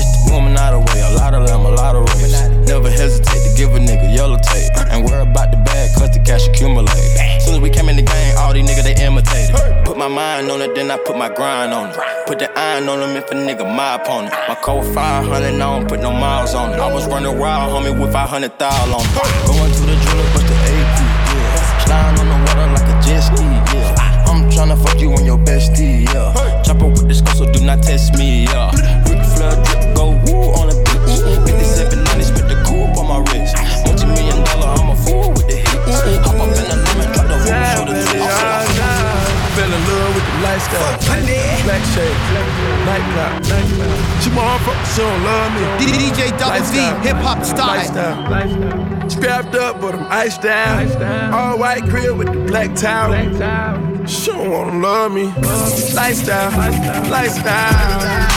It's 0.00 0.08
the 0.24 0.32
woman 0.32 0.56
out 0.56 0.80
of 0.80 0.80
way, 0.80 1.04
a 1.04 1.12
lot 1.12 1.36
of 1.36 1.44
them, 1.44 1.68
a 1.68 1.76
lot 1.76 1.92
of 1.92 2.08
race. 2.16 2.51
Never 2.72 2.88
hesitate 2.88 3.44
to 3.44 3.52
give 3.54 3.74
a 3.74 3.78
nigga 3.78 4.16
yellow 4.16 4.38
tape. 4.38 4.72
Ain't 4.88 5.04
worry 5.04 5.20
about 5.20 5.50
the 5.50 5.58
bag, 5.58 5.92
cause 5.92 6.10
the 6.10 6.20
cash 6.24 6.48
accumulate. 6.48 6.88
Soon 7.44 7.56
as 7.56 7.60
we 7.60 7.68
came 7.68 7.90
in 7.90 7.96
the 7.96 8.02
game, 8.02 8.34
all 8.38 8.54
these 8.54 8.64
niggas 8.64 8.84
they 8.84 8.96
imitated. 8.96 9.54
Put 9.84 9.98
my 9.98 10.08
mind 10.08 10.50
on 10.50 10.62
it, 10.62 10.74
then 10.74 10.90
I 10.90 10.96
put 10.96 11.18
my 11.18 11.28
grind 11.28 11.74
on 11.74 11.90
it. 11.90 11.96
Put 12.26 12.38
the 12.38 12.48
iron 12.58 12.88
on 12.88 13.00
them 13.00 13.14
if 13.14 13.30
a 13.30 13.34
nigga 13.34 13.68
my 13.68 13.96
opponent. 13.96 14.32
My 14.48 14.54
code 14.54 14.86
500, 14.94 15.36
I 15.36 15.58
don't 15.58 15.86
put 15.86 16.00
no 16.00 16.12
miles 16.12 16.54
on 16.54 16.72
it. 16.72 16.80
I 16.80 16.90
was 16.90 17.06
running 17.08 17.38
wild, 17.38 17.76
homie, 17.76 17.92
with 17.92 18.10
500 18.10 18.58
thou 18.58 18.72
on 18.72 19.04
it. 19.04 19.12
Going 19.44 19.68
to 19.68 19.80
the 19.84 19.96
jeweler, 20.00 20.32
bust 20.32 20.46
the 20.48 20.56
AP, 20.56 20.96
yeah. 21.28 21.84
Sliding 21.84 22.20
on 22.24 22.26
the 22.32 22.38
water 22.56 22.72
like 22.72 22.88
a 22.88 22.96
jet 23.04 23.20
ski, 23.20 23.44
yeah. 23.76 24.24
I'm 24.32 24.48
tryna 24.48 24.82
fuck 24.82 24.98
you 24.98 25.12
on 25.12 25.26
your 25.26 25.36
bestie, 25.36 26.08
yeah. 26.08 26.62
Chopper 26.62 26.88
with 26.88 27.06
this 27.06 27.20
girl, 27.20 27.34
so 27.34 27.52
do 27.52 27.60
not 27.66 27.82
test 27.82 28.16
me, 28.16 28.44
yeah. 28.44 28.72
Ric 29.04 29.20
Flair 29.36 29.60
drip, 29.60 29.81
love 40.70 40.92
with 40.92 41.00
the 41.00 41.10
lifestyle. 41.10 41.64
Black 41.64 41.84
shade, 41.94 42.16
nightclub. 42.86 43.32
She 44.22 44.30
want 44.30 44.62
fuck, 44.62 44.78
she 44.86 45.00
don't 45.02 45.24
love 45.24 45.50
me. 45.54 45.62
DJ 45.86 46.30
Double 46.38 46.64
D, 46.72 46.76
hip 47.06 47.16
hop 47.16 47.44
style. 47.44 47.76
Lifestyle. 48.30 49.10
Strapped 49.10 49.54
up, 49.54 49.80
but 49.80 49.94
I'm 49.94 50.06
iced 50.10 50.42
down. 50.42 51.32
All 51.32 51.58
white 51.58 51.84
crib 51.88 52.16
with 52.16 52.32
the 52.32 52.38
black 52.46 52.74
towel. 52.74 53.12
She 54.06 54.30
don't 54.30 54.50
wanna 54.50 54.78
love 54.78 55.12
me. 55.12 55.32
Lifestyle, 55.94 56.50
lifestyle. 57.10 58.31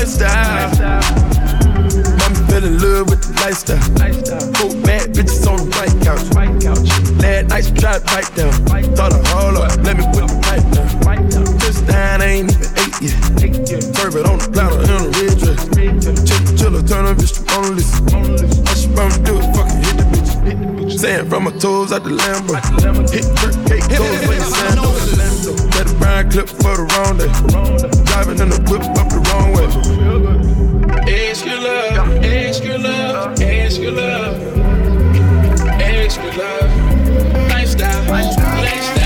Lifestyle. 0.00 0.70
Mama 2.16 2.40
fell 2.48 2.64
in 2.64 2.80
love 2.80 3.10
with 3.10 3.20
the 3.20 3.32
lifestyle. 3.44 3.84
Four 4.56 4.72
bad 4.80 5.12
bitches 5.12 5.44
on 5.44 5.60
the 5.60 5.68
white 5.76 5.92
couch. 6.00 6.24
Last 7.20 7.48
night 7.48 7.64
she 7.64 7.72
tried 7.76 8.00
to 8.00 8.04
bite 8.08 8.32
down. 8.34 8.52
Thought 8.96 9.12
I 9.12 9.20
hold 9.28 9.56
up, 9.60 9.76
let 9.84 9.96
me 9.98 10.04
put 10.08 10.24
the 10.24 10.40
pipe 10.40 10.64
down. 10.72 10.88
This 11.58 11.82
time 11.82 12.22
ain't 12.22 12.48
even 12.48 12.70
eight 12.80 12.96
yet. 13.04 13.82
Serve 13.92 14.24
on 14.24 14.38
the 14.40 14.48
platter 14.48 14.80
in 14.80 14.88
a 14.88 15.12
red 15.12 15.36
dress. 15.36 15.68
Chill, 16.24 16.44
chiller, 16.56 16.82
turn 16.82 17.04
her 17.04 17.14
bitch 17.14 17.36
to 17.36 17.60
list. 17.76 17.92
All 18.16 18.24
she 18.72 18.88
wanna 18.96 19.20
do 19.20 19.36
is 19.36 19.46
fucking 19.52 19.80
hit 19.84 19.96
the 20.00 20.04
bitch. 20.08 20.98
Sand 20.98 21.28
from 21.28 21.44
my 21.44 21.50
toes 21.60 21.92
out 21.92 22.04
the 22.04 22.10
Lambo. 22.10 22.56
Hit 23.12 23.28
brick 23.36 23.56
cake, 23.68 23.84
goes 23.98 24.28
with 24.28 24.38
the 24.38 24.48
sand. 24.48 25.29
Brown 26.00 26.30
clip 26.30 26.48
for 26.48 26.74
the 26.76 26.86
wrong 26.90 27.18
day. 27.18 27.30
Driving 28.04 28.38
in 28.40 28.48
the 28.48 28.60
whip 28.70 28.82
up 28.98 29.08
the 29.08 29.20
wrong 29.28 29.52
way. 29.52 29.68
Ask 31.12 31.44
your 31.44 31.60
love, 31.60 32.24
ask 32.24 32.64
your 32.64 32.78
love, 32.78 33.40
ask 33.40 33.80
your 33.80 33.92
love, 33.92 34.58
ask 35.80 36.20
your 36.22 36.32
love. 36.32 37.50
Lifestyle, 37.50 38.10
lifestyle. 38.10 38.99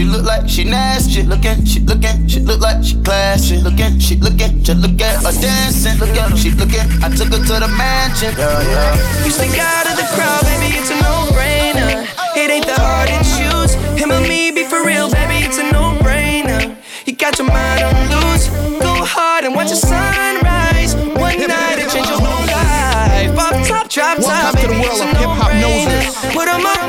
She 0.00 0.06
look 0.06 0.24
like 0.24 0.48
she 0.48 0.64
nasty. 0.64 1.12
She 1.12 1.22
looking, 1.24 1.64
she 1.66 1.80
looking, 1.80 2.26
she 2.26 2.40
look 2.40 2.60
like 2.60 2.82
she 2.82 2.96
classy. 3.02 3.58
Looking, 3.58 3.98
she 3.98 4.16
looking, 4.16 4.62
just 4.62 4.80
look 4.80 4.98
at 5.02 5.20
her 5.20 5.32
dancing. 5.42 5.98
Look 5.98 6.16
at 6.16 6.38
she 6.38 6.50
looking. 6.52 6.88
I 7.04 7.08
took 7.12 7.28
her 7.28 7.42
to 7.44 7.54
the 7.60 7.68
mansion. 7.76 8.32
Yeah, 8.38 8.62
yeah. 8.72 9.24
You 9.24 9.30
stick 9.30 9.52
out 9.60 9.84
of 9.90 9.96
the 10.00 10.06
crowd, 10.16 10.40
baby, 10.48 10.72
it's 10.80 10.88
a 10.88 10.96
no-brainer. 11.04 12.08
It 12.34 12.48
ain't 12.48 12.66
that 12.66 12.80
hard 12.80 13.08
to 13.12 13.20
choose. 13.36 13.74
Him 14.00 14.10
or 14.10 14.22
me, 14.24 14.50
be 14.50 14.64
for 14.64 14.80
real, 14.86 15.10
baby, 15.12 15.44
it's 15.44 15.58
a 15.58 15.68
no-brainer. 15.70 16.76
You 17.04 17.12
got 17.12 17.36
your 17.38 17.48
mind 17.48 17.84
on 17.84 17.92
loose. 18.08 18.48
Go 18.80 19.04
hard 19.04 19.44
and 19.44 19.54
watch 19.54 19.68
the 19.68 19.76
sunrise. 19.76 20.94
One 20.96 21.36
night 21.44 21.76
it 21.76 21.92
change 21.92 22.08
your 22.08 22.24
whole 22.24 22.46
life. 22.48 23.36
Pop 23.36 23.52
top, 23.68 23.88
drop 23.90 24.16
top, 24.16 24.56
Welcome 24.56 24.60
to 24.62 24.66
the 24.68 24.80
world 24.80 24.96
it's 24.96 25.00
a 25.00 25.08
of 25.12 25.16
hip 25.20 25.28
hop 25.28 25.52
no-brainer. 25.60 26.00
noses. 26.00 26.32
Put 26.32 26.48
'em 26.48 26.64
up 26.64 26.80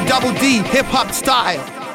Double 0.00 0.32
D, 0.40 0.62
hip 0.62 0.86
hop 0.86 1.12
style. 1.12 1.91